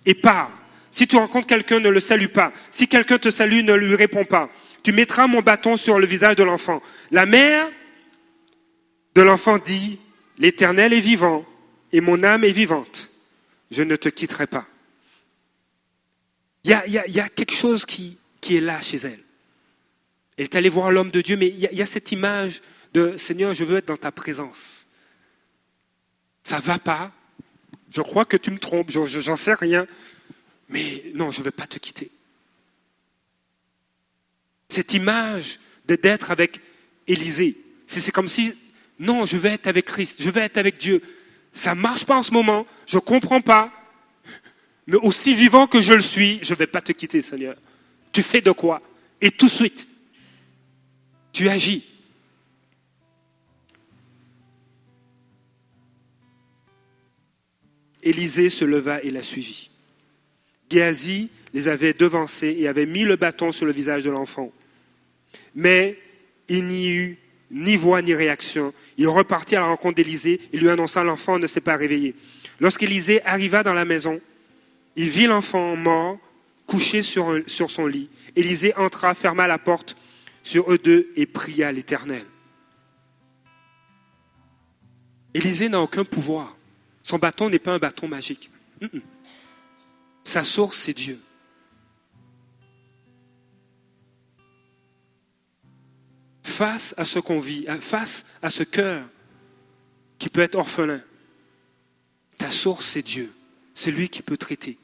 et 0.06 0.14
pars. 0.14 0.52
Si 0.90 1.06
tu 1.06 1.16
rencontres 1.16 1.46
quelqu'un, 1.46 1.80
ne 1.80 1.88
le 1.88 2.00
salue 2.00 2.26
pas. 2.26 2.52
Si 2.70 2.88
quelqu'un 2.88 3.18
te 3.18 3.30
salue, 3.30 3.62
ne 3.62 3.74
lui 3.74 3.94
réponds 3.94 4.24
pas. 4.24 4.50
Tu 4.82 4.92
mettras 4.92 5.26
mon 5.26 5.40
bâton 5.40 5.76
sur 5.76 5.98
le 5.98 6.06
visage 6.06 6.36
de 6.36 6.42
l'enfant. 6.42 6.82
La 7.10 7.26
mère 7.26 7.68
de 9.14 9.22
l'enfant 9.22 9.58
dit, 9.58 10.00
l'Éternel 10.38 10.92
est 10.92 11.00
vivant 11.00 11.44
et 11.92 12.00
mon 12.00 12.22
âme 12.22 12.44
est 12.44 12.52
vivante. 12.52 13.10
Je 13.70 13.82
ne 13.82 13.96
te 13.96 14.08
quitterai 14.08 14.46
pas. 14.46 14.66
Il 16.64 16.70
y 16.70 17.20
a, 17.20 17.28
quelque 17.28 17.54
chose 17.54 17.86
qui, 17.86 18.18
est 18.50 18.60
là 18.60 18.82
chez 18.82 18.98
elle. 18.98 19.20
Elle 20.36 20.44
est 20.44 20.54
allée 20.54 20.68
voir 20.68 20.92
l'homme 20.92 21.10
de 21.10 21.20
Dieu, 21.20 21.36
mais 21.36 21.48
il 21.48 21.58
y, 21.58 21.82
a 21.82 21.86
cette 21.86 22.12
image 22.12 22.60
de 22.92 23.16
Seigneur, 23.16 23.54
je 23.54 23.64
veux 23.64 23.78
être 23.78 23.88
dans 23.88 23.96
ta 23.96 24.12
présence. 24.12 24.79
Ça 26.42 26.58
va 26.58 26.78
pas. 26.78 27.12
Je 27.90 28.00
crois 28.02 28.24
que 28.24 28.36
tu 28.36 28.50
me 28.50 28.58
trompes, 28.58 28.90
j'en 28.90 29.36
sais 29.36 29.54
rien. 29.54 29.86
Mais 30.68 31.04
non, 31.14 31.30
je 31.30 31.40
ne 31.40 31.44
vais 31.44 31.50
pas 31.50 31.66
te 31.66 31.78
quitter. 31.78 32.10
Cette 34.68 34.94
image 34.94 35.58
d'être 35.86 36.30
avec 36.30 36.60
Élisée, 37.08 37.56
c'est 37.86 38.12
comme 38.12 38.28
si, 38.28 38.54
non, 39.00 39.26
je 39.26 39.36
vais 39.36 39.54
être 39.54 39.66
avec 39.66 39.86
Christ, 39.86 40.22
je 40.22 40.30
vais 40.30 40.42
être 40.42 40.58
avec 40.58 40.78
Dieu. 40.78 41.02
Ça 41.52 41.74
ne 41.74 41.80
marche 41.80 42.04
pas 42.04 42.16
en 42.16 42.22
ce 42.22 42.30
moment, 42.30 42.66
je 42.86 42.96
ne 42.96 43.00
comprends 43.00 43.40
pas, 43.40 43.72
mais 44.86 44.96
aussi 44.96 45.34
vivant 45.34 45.66
que 45.66 45.80
je 45.80 45.92
le 45.92 46.00
suis, 46.00 46.38
je 46.42 46.54
ne 46.54 46.58
vais 46.58 46.68
pas 46.68 46.80
te 46.80 46.92
quitter, 46.92 47.20
Seigneur. 47.22 47.56
Tu 48.12 48.22
fais 48.22 48.40
de 48.40 48.52
quoi? 48.52 48.80
Et 49.20 49.32
tout 49.32 49.46
de 49.46 49.50
suite, 49.50 49.88
tu 51.32 51.48
agis. 51.48 51.89
Élisée 58.02 58.50
se 58.50 58.64
leva 58.64 59.02
et 59.02 59.10
la 59.10 59.22
suivit. 59.22 59.70
Géasi 60.70 61.30
les 61.52 61.68
avait 61.68 61.92
devancés 61.92 62.56
et 62.58 62.68
avait 62.68 62.86
mis 62.86 63.04
le 63.04 63.16
bâton 63.16 63.52
sur 63.52 63.66
le 63.66 63.72
visage 63.72 64.04
de 64.04 64.10
l'enfant. 64.10 64.52
Mais 65.54 65.98
il 66.48 66.64
n'y 66.66 66.90
eut 66.90 67.18
ni 67.50 67.76
voix 67.76 68.02
ni 68.02 68.14
réaction. 68.14 68.72
Il 68.96 69.08
repartit 69.08 69.56
à 69.56 69.60
la 69.60 69.66
rencontre 69.66 69.96
d'Élisée 69.96 70.40
et 70.52 70.56
lui 70.56 70.68
annonça 70.68 71.02
l'enfant 71.02 71.38
ne 71.38 71.46
s'est 71.46 71.60
pas 71.60 71.76
réveillé. 71.76 72.14
Lorsqu'Élisée 72.60 73.24
arriva 73.24 73.62
dans 73.62 73.74
la 73.74 73.84
maison, 73.84 74.20
il 74.96 75.08
vit 75.08 75.26
l'enfant 75.26 75.76
mort, 75.76 76.18
couché 76.66 77.02
sur, 77.02 77.40
sur 77.46 77.70
son 77.70 77.86
lit. 77.86 78.08
Élisée 78.36 78.76
entra, 78.76 79.14
ferma 79.14 79.46
la 79.46 79.58
porte 79.58 79.96
sur 80.44 80.72
eux 80.72 80.78
deux 80.78 81.10
et 81.16 81.26
pria 81.26 81.72
l'Éternel. 81.72 82.24
Élisée 85.34 85.68
n'a 85.68 85.80
aucun 85.80 86.04
pouvoir. 86.04 86.56
Son 87.02 87.18
bâton 87.18 87.50
n'est 87.50 87.58
pas 87.58 87.72
un 87.72 87.78
bâton 87.78 88.08
magique. 88.08 88.50
Sa 90.24 90.44
source, 90.44 90.78
c'est 90.78 90.92
Dieu. 90.92 91.20
Face 96.42 96.94
à 96.96 97.04
ce 97.04 97.18
qu'on 97.18 97.40
vit, 97.40 97.66
face 97.80 98.24
à 98.42 98.50
ce 98.50 98.62
cœur 98.62 99.08
qui 100.18 100.28
peut 100.28 100.42
être 100.42 100.56
orphelin, 100.56 101.00
ta 102.36 102.50
source, 102.50 102.86
c'est 102.86 103.02
Dieu. 103.02 103.32
C'est 103.74 103.90
lui 103.90 104.08
qui 104.08 104.22
peut 104.22 104.36
traiter. 104.36 104.78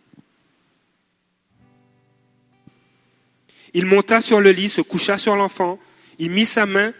Il 3.74 3.84
monta 3.84 4.22
sur 4.22 4.40
le 4.40 4.52
lit, 4.52 4.70
se 4.70 4.80
coucha 4.80 5.18
sur 5.18 5.36
l'enfant, 5.36 5.78
il 6.18 6.30
mit 6.30 6.46
sa 6.46 6.64
main, 6.64 6.94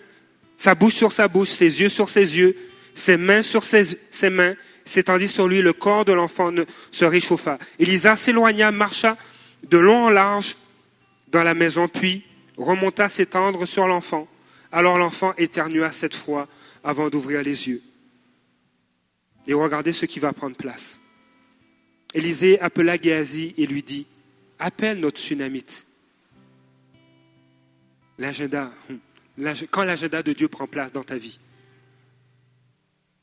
sa 0.59 0.75
bouche 0.75 0.95
sur 0.95 1.13
sa 1.13 1.27
bouche, 1.27 1.49
ses 1.49 1.81
yeux 1.81 1.89
sur 1.89 2.11
ses 2.11 2.37
yeux, 2.37 2.57
ses 2.97 3.19
mains 3.19 3.43
sur 3.43 3.63
ses, 3.63 3.99
ses 4.11 4.31
mains, 4.31 4.55
s'étendit 4.85 5.29
sur 5.29 5.47
lui, 5.47 5.61
le 5.61 5.75
corps 5.75 6.05
de 6.05 6.13
l'enfant 6.13 6.51
se 6.91 7.05
réchauffa. 7.05 7.59
Elisa 7.79 8.17
s'éloigna, 8.17 8.73
marcha 8.73 9.17
de 9.63 9.77
long 9.77 10.07
en 10.07 10.11
large 10.11 10.57
dans 11.29 11.43
la 11.43 11.55
maison, 11.55 11.89
puis 11.89 12.25
remonta 12.57 13.09
s'étendre 13.09 13.67
sur 13.67 13.87
l'enfant. 13.87 14.27
Alors 14.73 14.97
l'enfant 14.97 15.35
éternua 15.37 15.93
cette 15.93 16.15
fois 16.15 16.49
avant 16.83 17.11
d'ouvrir 17.11 17.43
les 17.43 17.69
yeux. 17.69 17.83
Et 19.47 19.53
regardez 19.53 19.93
ce 19.93 20.07
qui 20.07 20.19
va 20.19 20.33
prendre 20.33 20.57
place. 20.57 20.99
Élisée 22.15 22.59
appela 22.61 22.97
Géasi 22.97 23.55
et 23.59 23.67
lui 23.67 23.83
dit 23.83 24.07
Appelle 24.59 25.01
notre 25.01 25.21
tsunamite. 25.21 25.87
L'agenda, 28.19 28.73
quand 29.71 29.85
l'agenda 29.85 30.23
de 30.23 30.33
Dieu 30.33 30.49
prend 30.49 30.67
place 30.67 30.93
dans 30.93 31.05
ta 31.05 31.17
vie, 31.17 31.39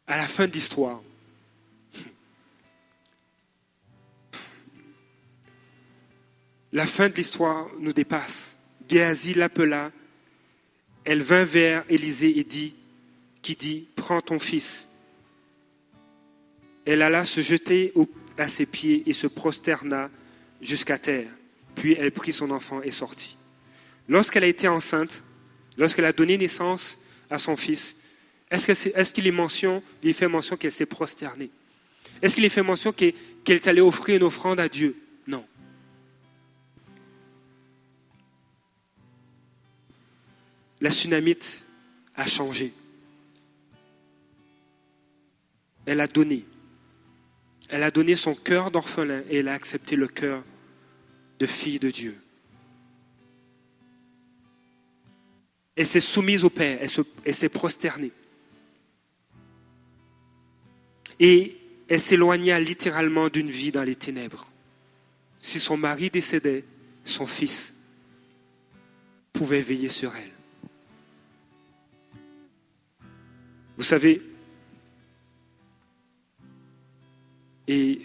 à 0.08 0.18
la 0.18 0.28
fin 0.28 0.48
de 0.48 0.52
l'histoire, 0.52 1.02
La 6.74 6.88
fin 6.88 7.08
de 7.08 7.14
l'histoire 7.14 7.68
nous 7.80 7.94
dépasse. 7.94 8.56
Géasi 8.90 9.36
l'appela. 9.36 9.92
Elle 11.06 11.22
vint 11.22 11.44
vers 11.44 11.86
Élisée 11.88 12.40
et 12.40 12.44
dit, 12.44 12.74
qui 13.44 13.56
dit, 13.56 13.88
prends 13.96 14.22
ton 14.22 14.40
fils. 14.40 14.88
Elle 16.86 17.04
alla 17.04 17.26
se 17.26 17.42
jeter 17.42 17.94
à 18.38 18.48
ses 18.48 18.66
pieds 18.66 19.04
et 19.06 19.14
se 19.14 19.28
prosterna 19.28 20.10
jusqu'à 20.62 20.98
terre. 20.98 21.30
Puis 21.76 21.94
elle 21.94 22.12
prit 22.12 22.34
son 22.34 22.50
enfant 22.50 22.82
et 22.82 22.92
sortit. 22.92 23.38
Lorsqu'elle 24.10 24.44
a 24.44 24.48
été 24.48 24.68
enceinte, 24.68 25.24
lorsqu'elle 25.78 26.06
a 26.06 26.14
donné 26.14 26.38
naissance 26.40 26.98
à 27.30 27.38
son 27.38 27.56
fils, 27.56 27.96
est-ce 28.54 29.12
qu'il 29.12 29.28
est, 29.28 29.82
il 30.04 30.14
fait 30.14 30.28
mention 30.28 30.58
qu'elle 30.58 30.72
s'est 30.72 30.86
prosternée? 30.86 31.50
Est-ce 32.22 32.36
qu'il 32.36 32.46
est 32.46 32.50
fait 32.50 32.64
mention 32.64 32.94
qu'elle 32.94 33.14
est 33.46 33.68
allée 33.68 33.82
offrir 33.82 34.18
une 34.18 34.24
offrande 34.24 34.60
à 34.60 34.70
Dieu? 34.70 34.96
Non. 35.28 35.46
la 40.84 40.92
tsunamite 40.92 41.64
a 42.14 42.28
changé. 42.28 42.74
Elle 45.86 46.02
a 46.02 46.08
donné. 46.08 46.46
Elle 47.70 47.84
a 47.84 47.90
donné 47.90 48.18
son 48.18 48.36
cœur 48.36 48.70
d'orphelin 48.70 49.24
et 49.30 49.38
elle 49.38 49.48
a 49.48 49.54
accepté 49.54 49.96
le 49.96 50.10
cœur 50.10 50.44
de 51.40 51.46
fille 51.46 51.80
de 51.80 51.90
Dieu. 51.90 52.18
Elle 55.78 55.88
s'est 55.88 56.02
soumise 56.02 56.44
au 56.44 56.50
Père, 56.50 56.80
elle 56.82 57.34
s'est 57.34 57.50
prosternée. 57.50 58.12
Et 61.20 61.58
elle 61.88 62.00
s'éloigna 62.00 62.60
littéralement 62.60 63.30
d'une 63.30 63.52
vie 63.52 63.72
dans 63.72 63.84
les 63.84 63.96
ténèbres. 63.96 64.48
Si 65.40 65.60
son 65.60 65.78
mari 65.78 66.10
décédait, 66.10 66.64
son 67.06 67.28
fils 67.28 67.74
pouvait 69.34 69.62
veiller 69.62 69.90
sur 69.90 70.16
elle. 70.16 70.32
Vous 73.76 73.84
savez, 73.84 74.22
et 77.68 78.02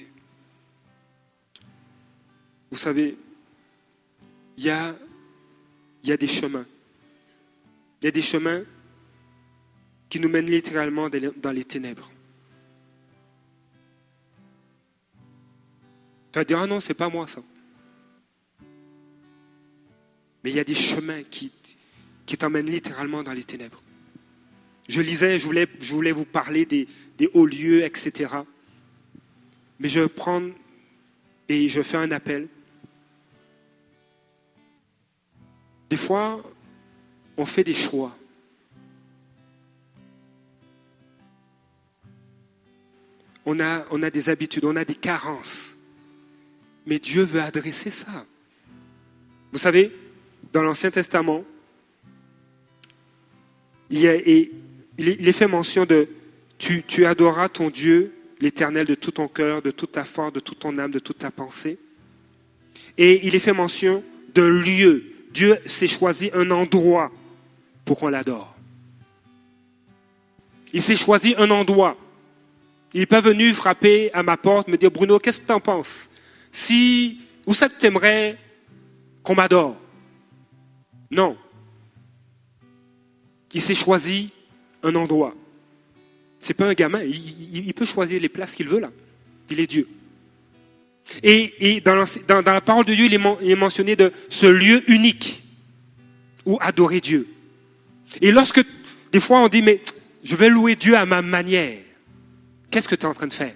vous 2.71 2.77
savez, 2.77 3.17
il 4.57 4.65
y 4.65 4.71
a, 4.71 4.95
y 6.05 6.13
a 6.13 6.17
des 6.17 6.29
chemins. 6.29 6.67
Il 8.01 8.07
y 8.07 8.09
a 8.09 8.11
des 8.11 8.23
chemins 8.23 8.63
qui 10.09 10.21
nous 10.21 10.29
mènent 10.29 10.51
littéralement 10.51 11.09
dans 11.09 11.53
les 11.53 11.65
ténèbres. 11.65 12.11
Tu 16.39 16.41
vas 16.41 16.45
dire, 16.45 16.61
ah 16.61 16.67
non, 16.69 16.79
c'est 16.79 16.95
pas 16.95 17.09
moi 17.09 17.27
ça. 17.27 17.43
Mais 20.45 20.51
il 20.51 20.55
y 20.55 20.61
a 20.61 20.65
des 20.65 20.77
chemins 20.77 21.25
qui, 21.25 21.51
qui 22.27 22.39
t'emmènent 22.39 22.71
littéralement 22.71 23.25
dans 23.25 23.33
les 23.33 23.43
ténèbres. 23.43 23.81
Je 24.89 25.01
lisais, 25.01 25.41
je 25.41 25.45
voulais, 25.45 25.67
je 25.81 25.93
voulais 25.93 26.13
vous 26.13 26.25
parler 26.25 26.65
des, 26.65 26.87
hauts 27.35 27.45
lieux, 27.45 27.85
etc. 27.85 28.37
Mais 29.81 29.89
je 29.89 30.03
prends 30.03 30.49
et 31.49 31.67
je 31.67 31.83
fais 31.83 31.97
un 31.97 32.13
appel. 32.13 32.47
Des 35.91 35.97
fois, 35.97 36.41
on 37.37 37.47
fait 37.47 37.65
des 37.65 37.75
choix. 37.75 38.17
On 43.45 43.59
a, 43.59 43.85
on 43.91 44.05
a 44.05 44.11
des 44.11 44.29
habitudes, 44.29 44.65
on 44.65 44.77
a 44.77 44.85
des 44.85 44.95
carences. 44.95 45.78
Mais 46.89 46.99
Dieu 46.99 47.23
veut 47.23 47.43
adresser 47.43 47.91
ça. 47.91 48.25
Vous 49.53 49.59
savez, 49.59 49.93
dans 50.55 50.63
l'Ancien 50.63 50.91
Testament, 50.91 51.45
il 53.91 54.07
est 54.07 55.33
fait 55.33 55.47
mention 55.47 55.85
de 55.85 56.09
tu, 56.57 56.83
tu 56.83 57.05
adoras 57.05 57.51
ton 57.51 57.69
Dieu, 57.69 58.15
l'Éternel, 58.41 58.87
de 58.87 58.95
tout 58.95 59.11
ton 59.11 59.29
cœur, 59.29 59.61
de 59.61 59.71
toute 59.71 59.93
ta 59.93 60.05
force, 60.05 60.33
de 60.33 60.41
toute 60.41 60.61
ton 60.61 60.79
âme, 60.79 60.91
de 60.91 60.99
toute 60.99 61.19
ta 61.19 61.31
pensée. 61.31 61.77
Et 62.97 63.27
il 63.27 63.35
est 63.35 63.41
fait 63.41 63.53
mention 63.53 64.03
d'un 64.35 64.49
lieu. 64.49 65.13
Dieu 65.31 65.59
s'est 65.67 65.89
choisi 65.89 66.31
un 66.33 66.51
endroit 66.51 67.13
pour 67.85 67.99
qu'on 67.99 68.09
l'adore. 68.09 68.57
Il 70.73 70.81
s'est 70.81 70.97
choisi 70.97 71.35
un 71.37 71.51
endroit. 71.51 71.99
Il 72.95 73.01
n'est 73.01 73.07
pas 73.07 73.21
venu 73.21 73.53
frapper 73.53 74.11
à 74.15 74.23
ma 74.23 74.39
porte, 74.39 74.69
me 74.69 74.79
dire 74.79 74.91
Bruno, 74.91 75.19
qu'est-ce 75.19 75.39
que 75.39 75.47
tu 75.47 75.53
en 75.53 75.61
penses? 75.61 76.09
Si, 76.59 77.21
où 77.47 77.55
ça 77.55 77.69
que 77.69 77.79
tu 77.79 77.87
aimerais 77.87 78.37
qu'on 79.23 79.37
m'adore? 79.37 79.77
Non. 81.09 81.37
Il 83.55 83.63
s'est 83.63 83.77
choisi 83.77 84.31
un 84.83 84.93
endroit. 84.97 85.37
C'est 86.41 86.55
pas 86.55 86.67
un 86.67 86.75
gamin, 86.75 87.01
il, 87.05 87.73
peut 87.75 87.85
choisir 87.85 88.21
les 88.21 88.29
places 88.29 88.57
qu'il 88.57 88.67
veut 88.67 88.81
là. 88.81 88.91
Il 89.49 89.61
est 89.61 89.69
Dieu. 89.69 89.87
Et, 91.23 91.81
dans, 91.81 91.95
la, 91.95 92.61
parole 92.61 92.85
de 92.85 92.95
Dieu, 92.95 93.05
il 93.05 93.15
est, 93.15 93.55
mentionné 93.55 93.95
de 93.95 94.13
ce 94.29 94.47
lieu 94.47 94.83
unique 94.91 95.45
où 96.45 96.59
adorer 96.61 97.01
Dieu. 97.01 97.29
Et 98.21 98.33
lorsque 98.33 98.65
des 99.13 99.21
fois 99.21 99.39
on 99.39 99.49
dit, 99.49 99.63
mais 99.63 99.81
je 100.25 100.35
vais 100.35 100.49
louer 100.49 100.75
Dieu 100.75 100.97
à 100.97 101.07
ma 101.07 101.23
manière, 101.23 101.79
qu'est-ce 102.69 102.89
que 102.89 102.97
tu 102.97 103.03
es 103.03 103.09
en 103.09 103.15
train 103.15 103.29
de 103.29 103.33
faire? 103.33 103.55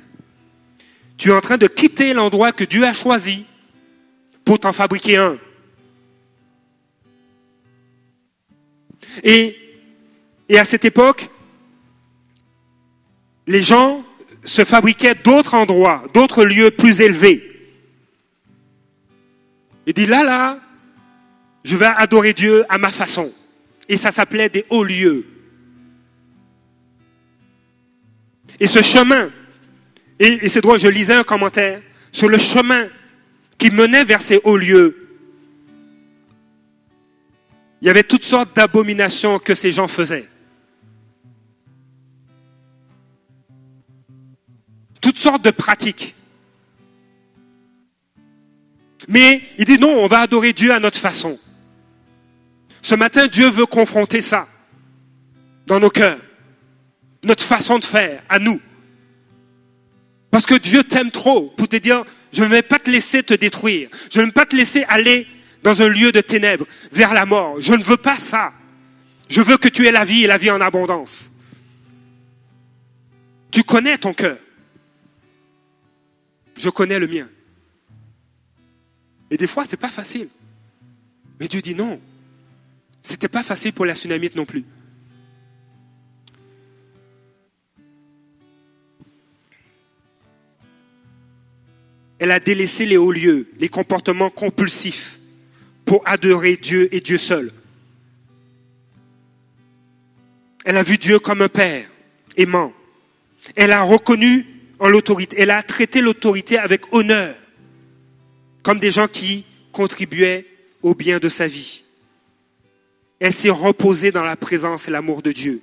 Tu 1.16 1.28
es 1.28 1.32
en 1.32 1.40
train 1.40 1.56
de 1.56 1.66
quitter 1.66 2.14
l'endroit 2.14 2.52
que 2.52 2.64
Dieu 2.64 2.84
a 2.84 2.92
choisi 2.92 3.46
pour 4.44 4.58
t'en 4.58 4.72
fabriquer 4.72 5.16
un. 5.16 5.38
Et, 9.22 9.56
à 10.50 10.64
cette 10.64 10.84
époque, 10.84 11.28
les 13.46 13.62
gens 13.62 14.04
se 14.44 14.64
fabriquaient 14.64 15.14
d'autres 15.14 15.54
endroits, 15.54 16.04
d'autres 16.14 16.44
lieux 16.44 16.70
plus 16.70 17.00
élevés. 17.00 17.48
Il 19.86 19.94
dit 19.94 20.06
là, 20.06 20.24
là, 20.24 20.60
je 21.64 21.76
vais 21.76 21.86
adorer 21.86 22.32
Dieu 22.32 22.64
à 22.68 22.78
ma 22.78 22.90
façon. 22.90 23.32
Et 23.88 23.96
ça 23.96 24.10
s'appelait 24.10 24.48
des 24.48 24.64
hauts 24.70 24.84
lieux. 24.84 25.26
Et 28.60 28.66
ce 28.66 28.82
chemin, 28.82 29.30
et, 30.22 30.48
c'est 30.48 30.60
drôle, 30.60 30.78
je 30.78 30.86
lisais 30.86 31.14
un 31.14 31.24
commentaire 31.24 31.82
sur 32.12 32.28
le 32.28 32.38
chemin 32.38 32.86
qui 33.58 33.70
menait 33.70 34.04
vers 34.04 34.20
ces 34.20 34.40
hauts 34.44 34.56
lieux. 34.56 34.96
Il 37.80 37.86
y 37.86 37.90
avait 37.90 38.04
toutes 38.04 38.22
sortes 38.22 38.54
d'abominations 38.54 39.40
que 39.40 39.54
ces 39.54 39.72
gens 39.72 39.88
faisaient. 39.88 40.28
Toutes 45.00 45.18
sortes 45.18 45.44
de 45.44 45.50
pratiques. 45.50 46.14
Mais 49.08 49.42
il 49.58 49.64
dit 49.64 49.80
non, 49.80 50.04
on 50.04 50.06
va 50.06 50.20
adorer 50.20 50.52
Dieu 50.52 50.72
à 50.72 50.78
notre 50.78 50.98
façon. 50.98 51.36
Ce 52.80 52.94
matin, 52.94 53.26
Dieu 53.26 53.50
veut 53.50 53.66
confronter 53.66 54.20
ça 54.20 54.46
dans 55.66 55.80
nos 55.80 55.90
cœurs, 55.90 56.18
notre 57.24 57.42
façon 57.42 57.80
de 57.80 57.84
faire, 57.84 58.22
à 58.28 58.38
nous. 58.38 58.60
Parce 60.32 60.46
que 60.46 60.54
Dieu 60.54 60.82
t'aime 60.82 61.10
trop 61.10 61.48
pour 61.50 61.68
te 61.68 61.76
dire, 61.76 62.04
je 62.32 62.42
ne 62.42 62.48
vais 62.48 62.62
pas 62.62 62.78
te 62.78 62.90
laisser 62.90 63.22
te 63.22 63.34
détruire, 63.34 63.90
je 64.10 64.18
ne 64.20 64.26
vais 64.26 64.32
pas 64.32 64.46
te 64.46 64.56
laisser 64.56 64.82
aller 64.88 65.26
dans 65.62 65.82
un 65.82 65.88
lieu 65.88 66.10
de 66.10 66.22
ténèbres, 66.22 66.66
vers 66.90 67.12
la 67.12 67.26
mort. 67.26 67.60
Je 67.60 67.74
ne 67.74 67.84
veux 67.84 67.98
pas 67.98 68.18
ça. 68.18 68.54
Je 69.28 69.42
veux 69.42 69.58
que 69.58 69.68
tu 69.68 69.86
aies 69.86 69.92
la 69.92 70.06
vie 70.06 70.24
et 70.24 70.26
la 70.26 70.38
vie 70.38 70.50
en 70.50 70.62
abondance. 70.62 71.30
Tu 73.50 73.62
connais 73.62 73.98
ton 73.98 74.14
cœur. 74.14 74.38
Je 76.58 76.70
connais 76.70 76.98
le 76.98 77.06
mien. 77.06 77.28
Et 79.30 79.36
des 79.36 79.46
fois, 79.46 79.66
ce 79.66 79.72
n'est 79.72 79.76
pas 79.76 79.88
facile. 79.88 80.28
Mais 81.38 81.46
Dieu 81.46 81.60
dit 81.60 81.74
non. 81.74 82.00
Ce 83.02 83.12
n'était 83.12 83.28
pas 83.28 83.42
facile 83.42 83.74
pour 83.74 83.84
la 83.84 83.94
tsunamite 83.94 84.34
non 84.34 84.46
plus. 84.46 84.64
Elle 92.22 92.30
a 92.30 92.38
délaissé 92.38 92.86
les 92.86 92.96
hauts 92.96 93.10
lieux, 93.10 93.48
les 93.58 93.68
comportements 93.68 94.30
compulsifs 94.30 95.18
pour 95.84 96.06
adorer 96.06 96.56
Dieu 96.56 96.88
et 96.94 97.00
Dieu 97.00 97.18
seul. 97.18 97.50
Elle 100.64 100.76
a 100.76 100.84
vu 100.84 100.98
Dieu 100.98 101.18
comme 101.18 101.42
un 101.42 101.48
père 101.48 101.90
aimant. 102.36 102.72
Elle 103.56 103.72
a 103.72 103.82
reconnu 103.82 104.46
en 104.78 104.88
l'autorité. 104.88 105.34
Elle 105.40 105.50
a 105.50 105.64
traité 105.64 106.00
l'autorité 106.00 106.58
avec 106.58 106.92
honneur 106.92 107.34
comme 108.62 108.78
des 108.78 108.92
gens 108.92 109.08
qui 109.08 109.44
contribuaient 109.72 110.46
au 110.80 110.94
bien 110.94 111.18
de 111.18 111.28
sa 111.28 111.48
vie. 111.48 111.82
Elle 113.18 113.32
s'est 113.32 113.50
reposée 113.50 114.12
dans 114.12 114.22
la 114.22 114.36
présence 114.36 114.86
et 114.86 114.92
l'amour 114.92 115.22
de 115.22 115.32
Dieu. 115.32 115.60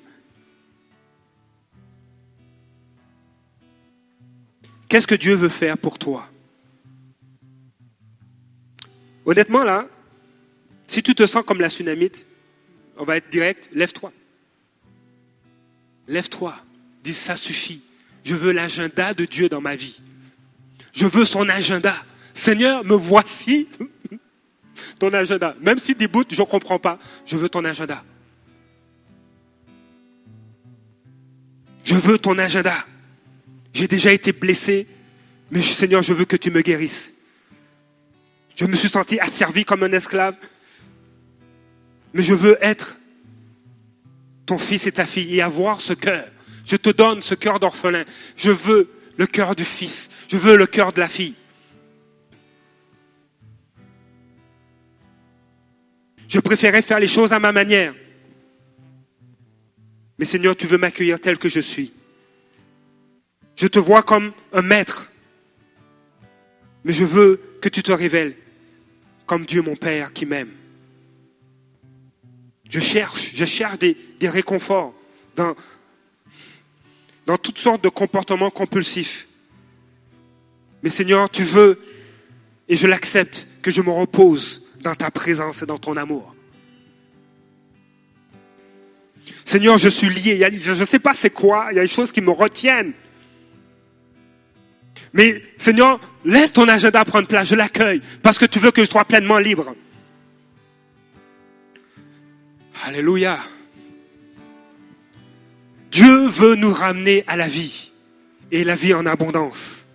Qu'est-ce 4.90 5.08
que 5.08 5.16
Dieu 5.16 5.36
veut 5.36 5.48
faire 5.48 5.78
pour 5.78 5.98
toi? 5.98 6.30
Honnêtement, 9.30 9.64
là, 9.64 9.88
si 10.88 11.04
tu 11.04 11.14
te 11.14 11.24
sens 11.28 11.44
comme 11.46 11.62
la 11.62 11.70
tsunamite, 11.70 12.26
on 12.98 13.04
va 13.04 13.18
être 13.18 13.30
direct, 13.30 13.70
lève-toi. 13.74 14.12
Lève-toi. 16.08 16.56
Dis, 17.04 17.14
ça 17.14 17.36
suffit. 17.36 17.84
Je 18.24 18.34
veux 18.34 18.52
l'agenda 18.52 19.14
de 19.14 19.26
Dieu 19.26 19.48
dans 19.48 19.62
ma 19.62 19.76
vie. 19.76 20.02
Je 20.94 21.06
veux 21.06 21.26
son 21.26 21.48
agenda. 21.48 21.94
Seigneur, 22.34 22.84
me 22.84 22.96
voici 22.96 23.68
ton 25.00 25.14
agenda. 25.14 25.56
Même 25.62 25.78
si 25.78 25.94
des 25.94 26.08
bouts, 26.08 26.26
je 26.28 26.42
ne 26.42 26.48
comprends 26.48 26.80
pas, 26.80 26.98
je 27.28 27.38
veux 27.38 27.50
ton 27.50 27.64
agenda. 27.66 28.04
Je 31.84 31.94
veux 31.94 32.18
ton 32.18 32.36
agenda. 32.40 32.84
J'ai 33.76 33.88
déjà 33.88 34.12
été 34.12 34.32
blessé, 34.32 34.88
mais 35.52 35.62
Seigneur, 35.62 36.02
je 36.02 36.14
veux 36.14 36.26
que 36.26 36.36
tu 36.36 36.50
me 36.50 36.62
guérisses. 36.62 37.14
Je 38.60 38.66
me 38.66 38.76
suis 38.76 38.90
senti 38.90 39.18
asservi 39.22 39.64
comme 39.64 39.84
un 39.84 39.92
esclave, 39.94 40.36
mais 42.14 42.22
je 42.22 42.34
veux 42.34 42.58
être 42.60 42.98
ton 44.46 44.58
fils 44.58 44.86
et 44.86 44.92
ta 44.92 45.06
fille 45.06 45.34
et 45.34 45.42
avoir 45.42 45.80
ce 45.80 45.94
cœur. 45.94 46.28
Je 46.66 46.76
te 46.76 46.90
donne 46.90 47.22
ce 47.22 47.36
cœur 47.36 47.62
d'orphelin. 47.62 48.04
Je 48.36 48.52
veux 48.52 48.92
le 49.16 49.28
cœur 49.28 49.56
du 49.56 49.64
fils. 49.64 50.10
Je 50.28 50.36
veux 50.36 50.58
le 50.58 50.68
cœur 50.68 50.92
de 50.92 51.00
la 51.00 51.08
fille. 51.08 51.36
Je 56.28 56.42
préférais 56.42 56.82
faire 56.82 57.00
les 57.00 57.08
choses 57.08 57.32
à 57.32 57.40
ma 57.40 57.54
manière. 57.54 57.96
Mais 60.18 60.26
Seigneur, 60.26 60.58
tu 60.58 60.68
veux 60.68 60.78
m'accueillir 60.78 61.22
tel 61.22 61.38
que 61.38 61.48
je 61.48 61.62
suis. 61.62 61.94
Je 63.56 63.68
te 63.68 63.80
vois 63.80 64.04
comme 64.04 64.34
un 64.52 64.62
maître. 64.62 65.10
Mais 66.84 66.92
je 66.92 67.06
veux 67.06 67.40
que 67.62 67.70
tu 67.70 67.84
te 67.84 67.94
révèles 67.94 68.36
comme 69.30 69.46
Dieu 69.46 69.62
mon 69.62 69.76
Père 69.76 70.12
qui 70.12 70.26
m'aime. 70.26 70.50
Je 72.68 72.80
cherche, 72.80 73.30
je 73.36 73.46
cherche 73.46 73.78
des, 73.78 73.96
réconforts 74.24 74.92
dans, 75.36 75.56
dans 77.28 77.38
toutes 77.38 77.60
sortes 77.60 77.84
de 77.84 77.90
comportements 77.90 78.50
compulsifs. 78.50 79.28
Mais 80.82 80.90
Seigneur, 80.90 81.30
tu 81.30 81.44
veux, 81.44 81.80
et 82.68 82.76
je 82.76 82.88
l'accepte, 82.88 83.48
que 83.62 83.70
je 83.70 83.84
me 83.84 83.92
repose 83.92 84.64
dans 84.82 84.96
ta 84.96 85.12
présence 85.12 85.62
et 85.62 85.68
dans 85.68 85.78
ton 85.78 85.96
amour. 85.96 86.34
Seigneur, 89.46 89.78
je 89.78 89.90
suis 89.90 90.10
lié. 90.10 90.60
je 90.60 90.72
ne 90.72 90.86
sais 90.86 90.98
pas 90.98 91.14
c'est 91.14 91.30
quoi. 91.30 91.68
Il 91.70 91.76
y 91.76 91.80
a 91.80 91.84
des 91.84 91.88
choses 91.88 92.12
qui 92.12 92.22
me 92.22 92.32
retiennent. 92.32 92.94
Mais 95.14 95.42
Seigneur, 95.58 96.00
laisse 96.24 96.54
ton 96.54 96.68
agenda 96.68 97.04
prendre 97.06 97.28
place. 97.28 97.48
Je 97.48 97.56
l'accueille 97.56 98.02
parce 98.22 98.38
que 98.38 98.46
tu 98.46 98.60
veux 98.60 98.72
que 98.72 98.84
je 98.84 98.90
sois 98.90 99.06
pleinement 99.06 99.40
libre. 99.40 99.76
Alléluia. 102.86 103.40
Dieu 105.92 106.28
veut 106.28 106.56
nous 106.56 106.72
ramener 106.72 107.24
à 107.28 107.36
la 107.36 107.48
vie 107.48 107.92
et 108.52 108.64
la 108.64 108.76
vie 108.76 108.94
en 108.94 109.06
abondance. 109.06 109.88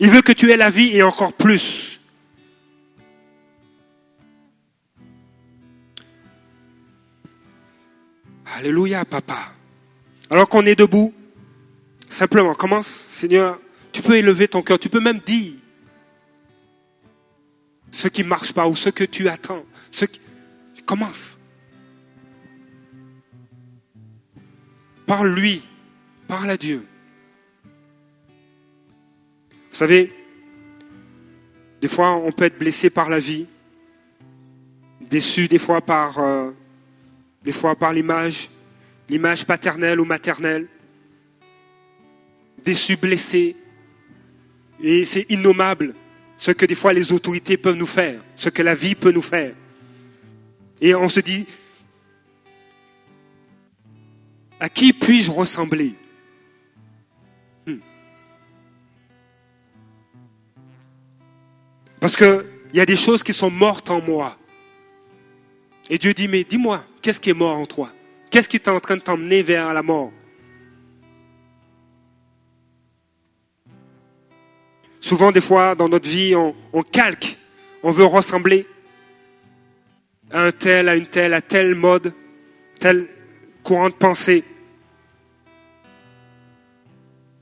Il 0.00 0.10
veut 0.10 0.22
que 0.22 0.32
tu 0.32 0.50
aies 0.50 0.56
la 0.56 0.70
vie 0.70 0.96
et 0.96 1.02
encore 1.02 1.32
plus. 1.32 2.00
Alléluia, 8.56 9.04
papa. 9.04 9.52
Alors 10.30 10.48
qu'on 10.48 10.66
est 10.66 10.74
debout, 10.74 11.12
simplement 12.14 12.54
commence, 12.54 12.86
Seigneur, 12.86 13.60
tu 13.92 14.00
peux 14.00 14.16
élever 14.16 14.46
ton 14.46 14.62
cœur, 14.62 14.78
tu 14.78 14.88
peux 14.88 15.00
même 15.00 15.18
dire 15.18 15.54
ce 17.90 18.08
qui 18.08 18.22
ne 18.22 18.28
marche 18.28 18.52
pas 18.52 18.66
ou 18.66 18.74
ce 18.76 18.88
que 18.88 19.04
tu 19.04 19.28
attends. 19.28 19.64
Ce. 19.90 20.04
Commence. 20.86 21.38
Parle-lui, 25.06 25.62
parle 26.28 26.50
à 26.50 26.58
Dieu. 26.58 26.84
Vous 29.70 29.76
savez, 29.76 30.12
des 31.80 31.88
fois 31.88 32.16
on 32.16 32.32
peut 32.32 32.44
être 32.44 32.58
blessé 32.58 32.90
par 32.90 33.08
la 33.08 33.18
vie, 33.18 33.46
déçu 35.00 35.48
des 35.48 35.58
fois 35.58 35.80
par, 35.80 36.18
euh, 36.18 36.50
fois 37.52 37.74
par 37.76 37.94
l'image, 37.94 38.50
l'image 39.08 39.46
paternelle 39.46 40.00
ou 40.00 40.04
maternelle, 40.04 40.68
déçu, 42.64 42.96
blessé. 42.96 43.56
Et 44.80 45.04
c'est 45.04 45.26
innommable 45.30 45.94
ce 46.38 46.50
que 46.50 46.66
des 46.66 46.74
fois 46.74 46.92
les 46.92 47.12
autorités 47.12 47.56
peuvent 47.56 47.76
nous 47.76 47.86
faire, 47.86 48.20
ce 48.36 48.48
que 48.48 48.62
la 48.62 48.74
vie 48.74 48.94
peut 48.94 49.12
nous 49.12 49.22
faire. 49.22 49.54
Et 50.80 50.94
on 50.94 51.08
se 51.08 51.20
dit, 51.20 51.46
à 54.58 54.68
qui 54.68 54.92
puis-je 54.92 55.30
ressembler? 55.30 55.94
Parce 62.00 62.16
qu'il 62.16 62.44
y 62.74 62.80
a 62.80 62.84
des 62.84 62.96
choses 62.96 63.22
qui 63.22 63.32
sont 63.32 63.50
mortes 63.50 63.88
en 63.88 64.02
moi. 64.02 64.36
Et 65.88 65.96
Dieu 65.96 66.12
dit, 66.12 66.28
mais 66.28 66.44
dis-moi, 66.44 66.84
qu'est-ce 67.00 67.18
qui 67.18 67.30
est 67.30 67.34
mort 67.34 67.56
en 67.56 67.64
toi? 67.64 67.90
Qu'est-ce 68.30 68.46
qui 68.46 68.56
est 68.56 68.68
en 68.68 68.78
train 68.78 68.96
de 68.96 69.00
t'emmener 69.00 69.42
vers 69.42 69.72
la 69.72 69.82
mort? 69.82 70.12
Souvent, 75.04 75.30
des 75.30 75.42
fois, 75.42 75.74
dans 75.74 75.86
notre 75.86 76.08
vie, 76.08 76.34
on, 76.34 76.82
calque, 76.82 77.36
on 77.82 77.90
veut 77.92 78.06
ressembler 78.06 78.66
à 80.30 80.44
un 80.44 80.50
tel, 80.50 80.88
à 80.88 80.96
une 80.96 81.06
telle, 81.06 81.34
à 81.34 81.42
tel 81.42 81.74
mode, 81.74 82.14
tel 82.80 83.06
courant 83.62 83.90
de 83.90 83.94
pensée. 83.94 84.44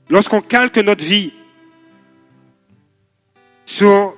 Lorsqu'on 0.09 0.41
calque 0.41 0.77
notre 0.79 1.05
vie 1.05 1.31
sur 3.63 4.13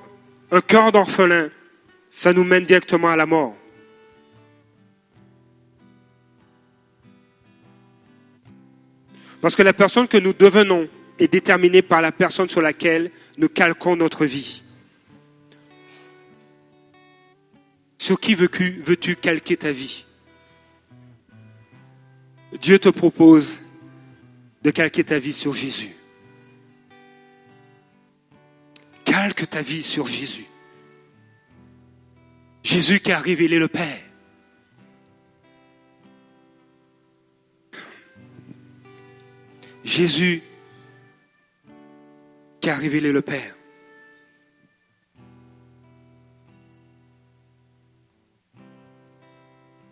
un 0.50 0.60
cœur 0.60 0.90
d'orphelin, 0.90 1.48
ça 2.10 2.32
nous 2.32 2.42
mène 2.42 2.64
directement 2.64 3.10
à 3.10 3.16
la 3.16 3.26
mort. 3.26 3.54
Parce 9.40 9.54
que 9.54 9.62
la 9.62 9.72
personne 9.72 10.08
que 10.08 10.18
nous 10.18 10.32
devenons 10.32 10.88
est 11.18 11.32
déterminée 11.32 11.82
par 11.82 12.02
la 12.02 12.12
personne 12.12 12.48
sur 12.48 12.60
laquelle 12.60 13.10
nous 13.38 13.48
calquons 13.48 13.96
notre 13.96 14.26
vie. 14.26 14.62
Sur 17.98 18.20
qui 18.20 18.34
veux-tu 18.34 18.82
veux 18.82 18.96
calquer 19.14 19.56
ta 19.56 19.72
vie? 19.72 20.04
Dieu 22.60 22.78
te 22.78 22.88
propose 22.88 23.62
de 24.62 24.70
calquer 24.70 25.04
ta 25.04 25.18
vie 25.18 25.32
sur 25.32 25.54
Jésus. 25.54 25.94
Calque 29.04 29.48
ta 29.48 29.62
vie 29.62 29.82
sur 29.82 30.06
Jésus. 30.06 30.46
Jésus 32.62 33.00
qui 33.00 33.12
a 33.12 33.18
révélé 33.18 33.58
le 33.58 33.68
Père. 33.68 34.00
Jésus 39.84 40.42
a 42.70 42.74
révélé 42.74 43.12
le 43.12 43.22
Père. 43.22 43.54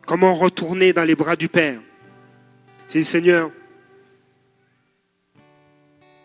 Comment 0.06 0.34
retourner 0.34 0.92
dans 0.92 1.04
les 1.04 1.14
bras 1.14 1.36
du 1.36 1.48
Père? 1.48 1.80
C'est 2.88 2.98
le 2.98 3.04
Seigneur. 3.04 3.50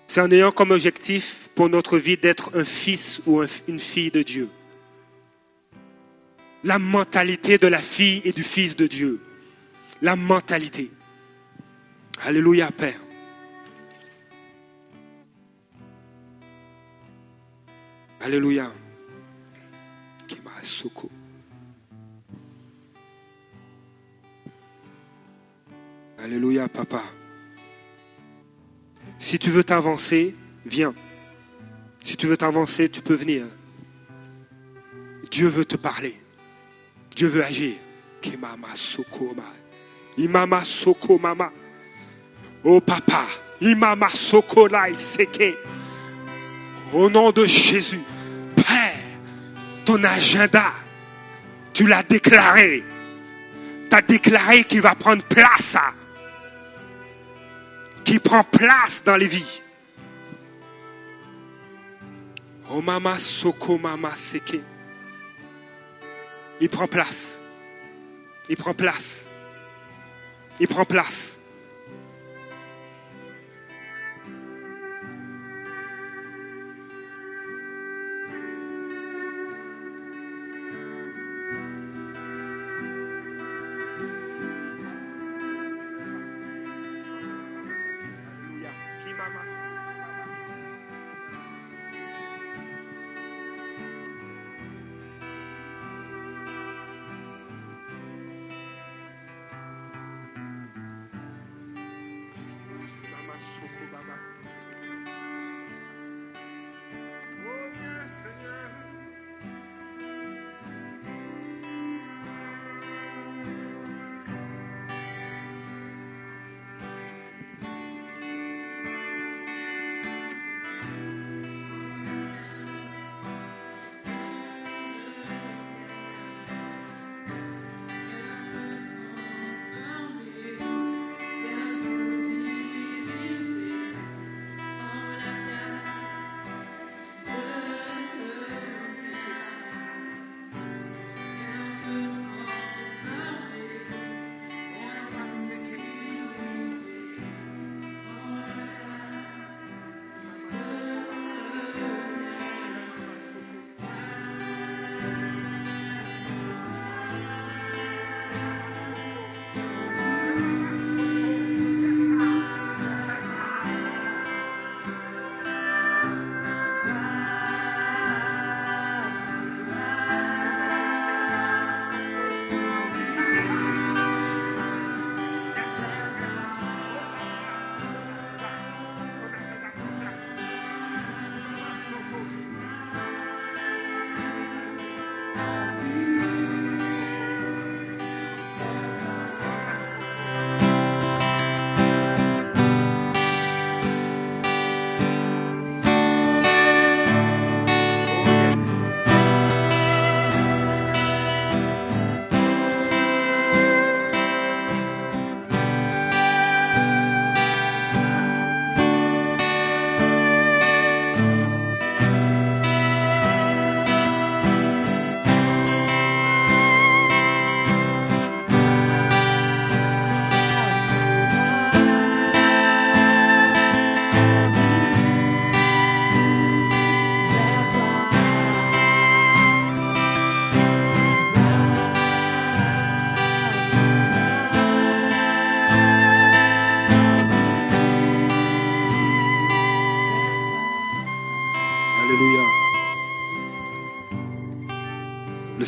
C'est 0.07 0.21
en 0.21 0.31
ayant 0.31 0.51
comme 0.51 0.71
objectif 0.71 1.49
pour 1.55 1.69
notre 1.69 1.97
vie 1.97 2.17
d'être 2.17 2.51
un 2.57 2.65
fils 2.65 3.21
ou 3.25 3.41
une 3.67 3.79
fille 3.79 4.11
de 4.11 4.21
Dieu. 4.21 4.49
La 6.63 6.79
mentalité 6.79 7.57
de 7.57 7.67
la 7.67 7.79
fille 7.79 8.21
et 8.25 8.33
du 8.33 8.43
fils 8.43 8.75
de 8.75 8.87
Dieu. 8.87 9.21
La 10.01 10.15
mentalité. 10.15 10.91
Alléluia, 12.21 12.71
Père. 12.71 12.99
Alléluia. 18.21 18.71
Alléluia, 26.17 26.67
papa. 26.67 27.01
Si 29.17 29.39
tu 29.39 29.49
veux 29.49 29.63
t'avancer, 29.63 30.35
viens. 30.65 30.93
Si 32.03 32.17
tu 32.17 32.27
veux 32.27 32.37
t'avancer, 32.37 32.89
tu 32.89 33.01
peux 33.01 33.15
venir. 33.15 33.45
Dieu 35.31 35.47
veut 35.47 35.65
te 35.65 35.77
parler. 35.77 36.15
Dieu 37.15 37.27
veut 37.27 37.43
agir. 37.43 37.75
Imama 40.17 40.63
soko 40.63 41.17
mama. 41.17 41.51
Oh 42.63 42.81
papa. 42.81 43.25
Imama 43.61 44.09
soko 44.09 44.67
seke. 44.93 45.55
Au 46.93 47.09
nom 47.09 47.31
de 47.31 47.45
Jésus, 47.45 48.01
Père, 48.55 48.95
ton 49.85 50.03
agenda, 50.03 50.73
tu 51.73 51.87
l'as 51.87 52.03
déclaré. 52.03 52.83
Tu 53.89 53.95
as 53.95 54.01
déclaré 54.01 54.63
qu'il 54.63 54.81
va 54.81 54.95
prendre 54.95 55.23
place, 55.23 55.77
qui 58.03 58.19
prend 58.19 58.43
place 58.43 59.03
dans 59.03 59.15
les 59.17 59.27
vies. 59.27 59.61
Mama 62.69 63.17
soko 63.17 63.79
mama 63.79 64.15
seke. 64.15 64.61
Il 66.61 66.69
prend 66.69 66.87
place. 66.87 67.39
Il 68.47 68.57
prend 68.57 68.73
place. 68.75 69.25
Il 70.59 70.67
prend 70.67 70.85
place. 70.85 71.38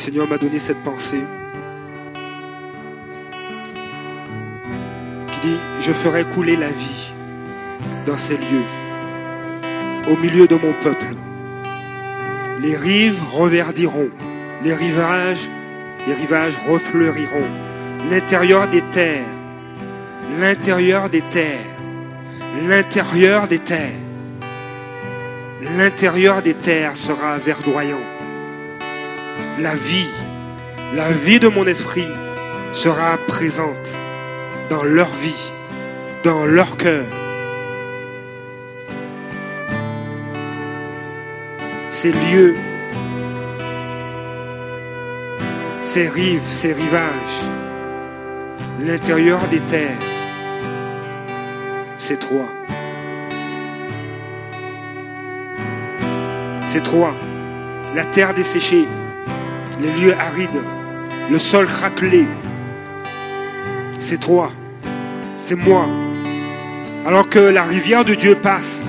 Seigneur 0.04 0.28
m'a 0.28 0.36
donné 0.36 0.58
cette 0.58 0.82
pensée 0.82 1.22
qui 5.28 5.46
dit, 5.46 5.56
je 5.80 5.92
ferai 5.92 6.24
couler 6.24 6.56
la 6.56 6.70
vie 6.70 7.12
dans 8.04 8.18
ces 8.18 8.36
lieux, 8.36 8.66
au 10.10 10.16
milieu 10.16 10.48
de 10.48 10.56
mon 10.56 10.72
peuple. 10.82 11.06
Les 12.62 12.76
rives 12.76 13.20
reverdiront, 13.30 14.08
les 14.64 14.74
rivages, 14.74 15.48
les 16.08 16.14
rivages 16.14 16.58
refleuriront, 16.68 17.46
l'intérieur 18.10 18.66
des 18.66 18.82
terres, 18.82 19.22
l'intérieur 20.40 21.10
des 21.10 21.22
terres, 21.30 21.60
l'intérieur 22.68 23.46
des 23.46 23.60
terres, 23.60 24.00
l'intérieur 25.76 26.42
des 26.42 26.54
terres 26.54 26.96
sera 26.96 27.38
verdoyant. 27.38 28.11
La 29.58 29.74
vie, 29.74 30.08
la 30.96 31.12
vie 31.12 31.38
de 31.38 31.48
mon 31.48 31.66
esprit 31.66 32.08
sera 32.72 33.18
présente 33.28 33.92
dans 34.70 34.82
leur 34.82 35.08
vie, 35.08 35.52
dans 36.24 36.46
leur 36.46 36.76
cœur. 36.78 37.04
Ces 41.90 42.12
lieux, 42.12 42.56
ces 45.84 46.08
rives, 46.08 46.40
ces 46.50 46.72
rivages, 46.72 47.42
l'intérieur 48.80 49.46
des 49.48 49.60
terres, 49.60 49.98
c'est 51.98 52.18
toi. 52.18 52.46
C'est 56.68 56.82
toi. 56.82 57.12
La 57.94 58.06
terre 58.06 58.32
desséchée, 58.32 58.88
les 59.80 59.92
lieux 60.00 60.14
arides, 60.14 60.60
le 61.30 61.38
sol 61.38 61.66
craquelé. 61.66 62.26
C'est 63.98 64.18
toi. 64.18 64.50
C'est 65.38 65.54
moi. 65.54 65.86
Alors 67.06 67.28
que 67.28 67.38
la 67.38 67.64
rivière 67.64 68.04
de 68.04 68.14
Dieu 68.14 68.34
passe, 68.34 68.82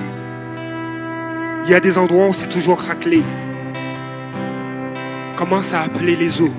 il 1.64 1.70
y 1.70 1.74
a 1.74 1.80
des 1.80 1.98
endroits 1.98 2.28
où 2.28 2.32
c'est 2.32 2.48
toujours 2.48 2.76
craquelé. 2.78 3.22
Commence 5.36 5.74
à 5.74 5.80
appeler 5.80 6.14
les 6.14 6.40
eaux, 6.40 6.52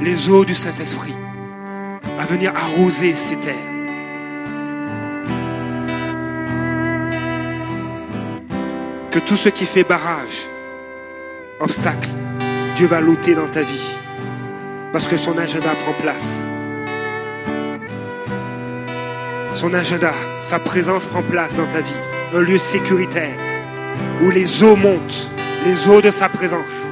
les 0.00 0.28
eaux 0.28 0.44
du 0.44 0.54
Saint-Esprit, 0.54 1.14
à 2.20 2.24
venir 2.26 2.52
arroser 2.54 3.14
ces 3.14 3.36
terres. 3.36 3.54
Que 9.10 9.18
tout 9.18 9.36
ce 9.36 9.48
qui 9.48 9.66
fait 9.66 9.84
barrage, 9.84 10.48
obstacle, 11.60 12.08
Va 12.88 13.00
l'ôter 13.00 13.34
dans 13.34 13.46
ta 13.46 13.62
vie. 13.62 13.96
Parce 14.92 15.06
que 15.06 15.16
son 15.16 15.38
agenda 15.38 15.70
prend 15.84 15.92
place. 15.92 16.40
Son 19.54 19.72
agenda, 19.72 20.10
sa 20.42 20.58
présence 20.58 21.04
prend 21.04 21.22
place 21.22 21.54
dans 21.54 21.66
ta 21.66 21.80
vie. 21.80 21.92
Un 22.34 22.40
lieu 22.40 22.58
sécuritaire 22.58 23.36
où 24.20 24.30
les 24.30 24.62
eaux 24.64 24.74
montent, 24.74 25.30
les 25.64 25.88
eaux 25.88 26.02
de 26.02 26.10
sa 26.10 26.28
présence. 26.28 26.86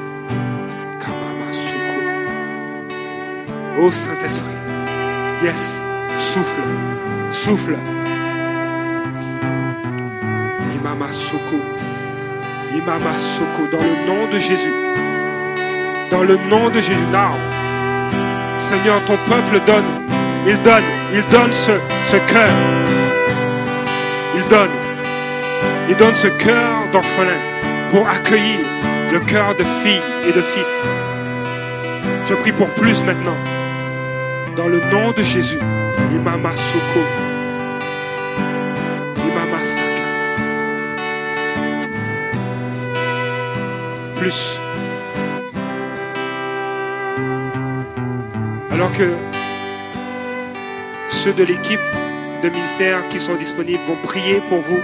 Ô 3.79 3.91
Saint-Esprit, 3.91 4.59
yes, 5.43 5.83
souffle, 6.19 6.63
souffle. 7.33 7.77
Imama 10.77 11.13
Soko, 11.13 11.57
Imama 12.75 13.19
Soko, 13.19 13.67
dans 13.73 13.83
le 13.83 14.07
nom 14.07 14.33
de 14.33 14.39
Jésus. 14.39 14.73
Dans 16.11 16.23
le 16.25 16.37
nom 16.49 16.69
de 16.71 16.81
Jésus. 16.81 17.07
Now. 17.13 17.35
Seigneur, 18.59 19.03
ton 19.05 19.17
peuple 19.29 19.61
donne. 19.67 19.85
Il 20.47 20.61
donne. 20.63 20.83
Il 21.13 21.23
donne 21.31 21.53
ce, 21.53 21.71
cœur. 22.33 22.51
Il 24.35 24.43
donne. 24.49 24.71
Il 25.89 25.97
donne 25.97 26.15
ce 26.15 26.27
cœur 26.27 26.83
d'orphelin 26.93 27.41
pour 27.93 28.09
accueillir 28.09 28.59
le 29.13 29.21
cœur 29.21 29.55
de 29.57 29.65
fille 29.83 30.01
et 30.29 30.33
de 30.33 30.41
fils. 30.41 30.85
Je 32.29 32.35
prie 32.35 32.53
pour 32.53 32.69
plus 32.71 33.03
maintenant. 33.03 33.37
Dans 34.57 34.69
le 34.69 34.81
nom 34.93 35.13
de 35.13 35.23
Jésus. 35.23 35.59
Imama 36.13 36.51
Soko. 36.57 37.01
Imama 39.17 39.65
Saka. 39.65 40.05
Plus. 44.17 44.70
Alors 48.81 48.97
que 48.97 49.15
ceux 51.11 51.35
de 51.35 51.45
l'équipe 51.45 51.79
de 52.43 52.49
ministère 52.49 53.07
qui 53.11 53.21
sont 53.21 53.35
disponibles 53.35 53.83
vont 53.87 53.97
prier 53.97 54.41
pour 54.49 54.61
vous. 54.61 54.79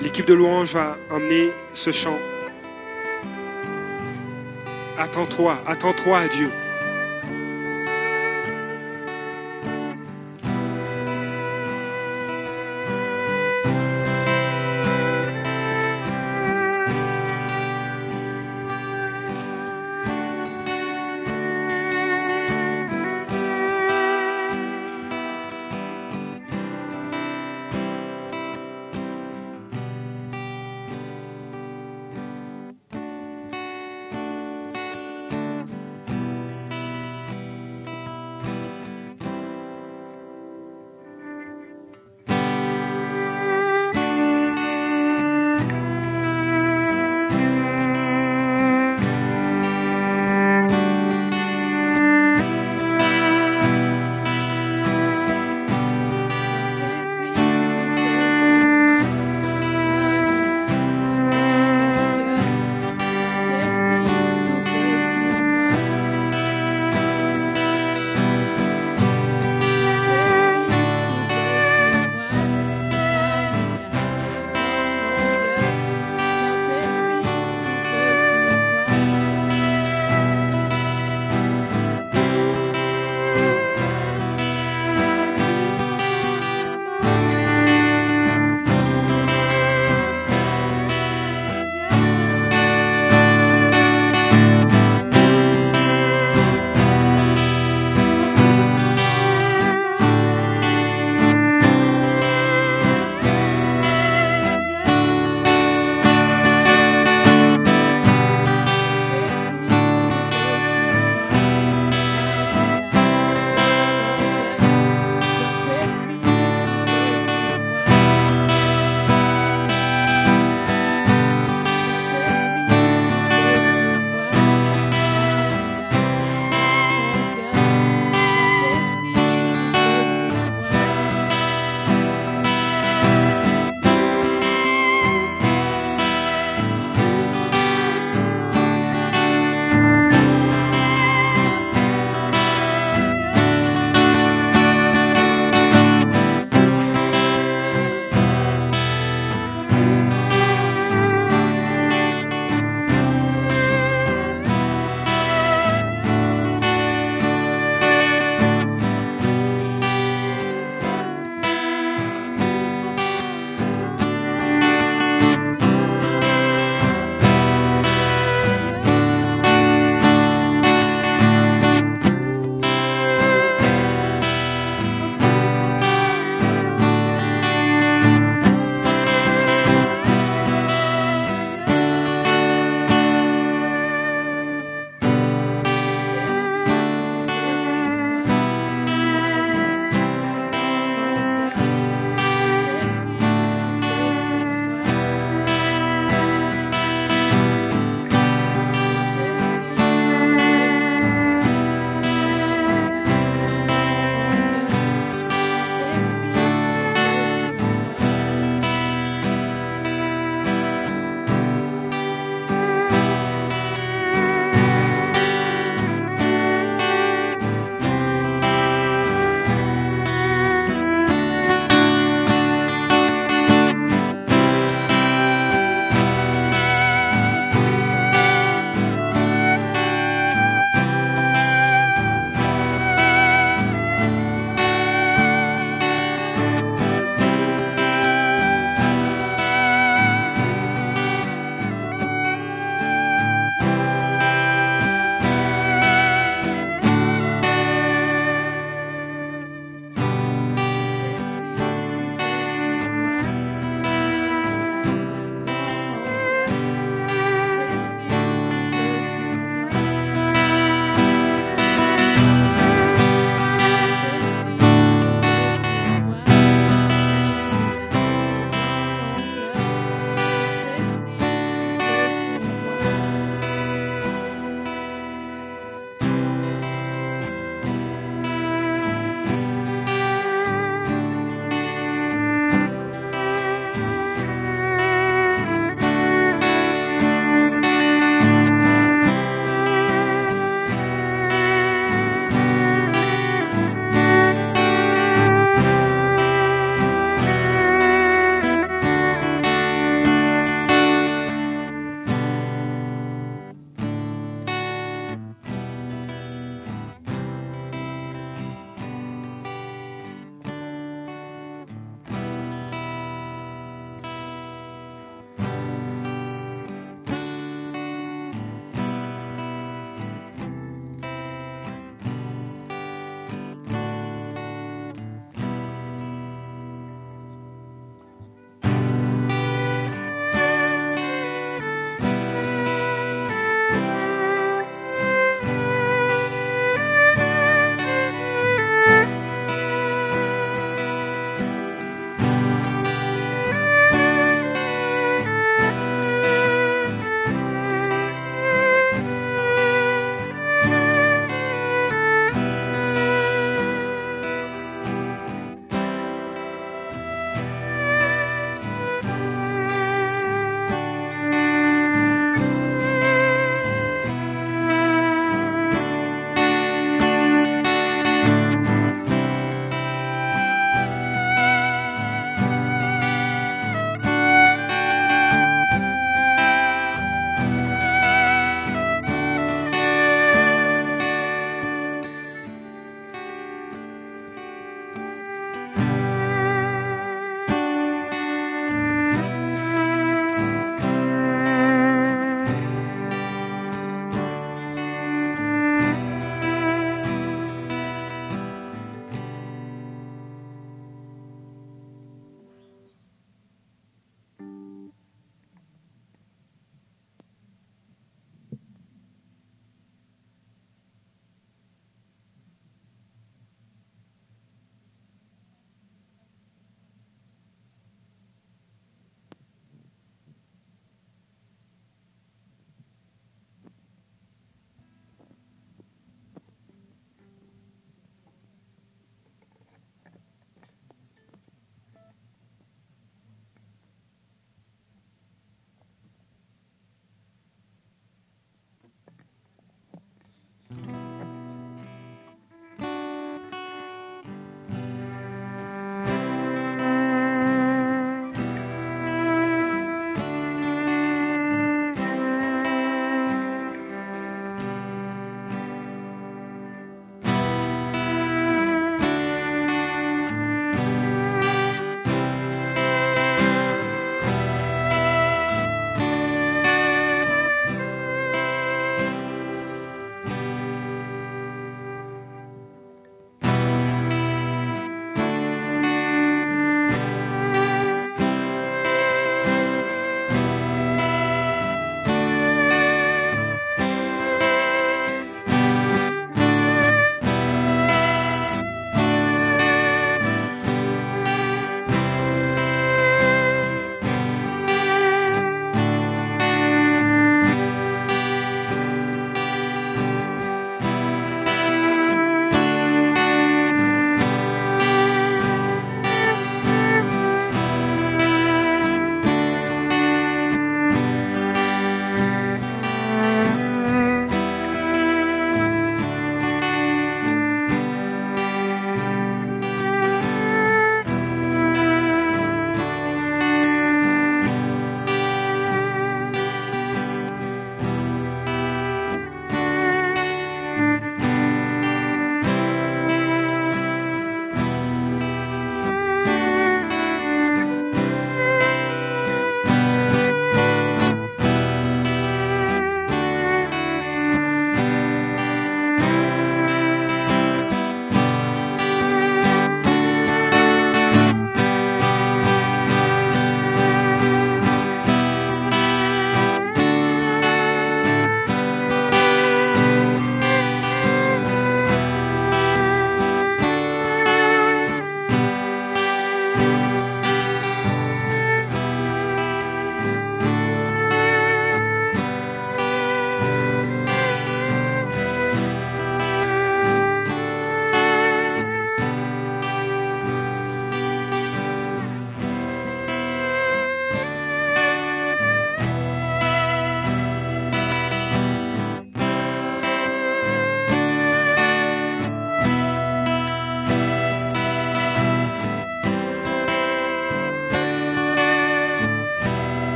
L'équipe 0.00 0.24
de 0.24 0.32
louange 0.32 0.72
va 0.72 0.96
emmener 1.10 1.50
ce 1.74 1.92
chant. 1.92 2.16
Attends-toi, 4.98 5.58
attends-toi 5.66 6.18
à 6.18 6.28
Dieu. 6.28 6.50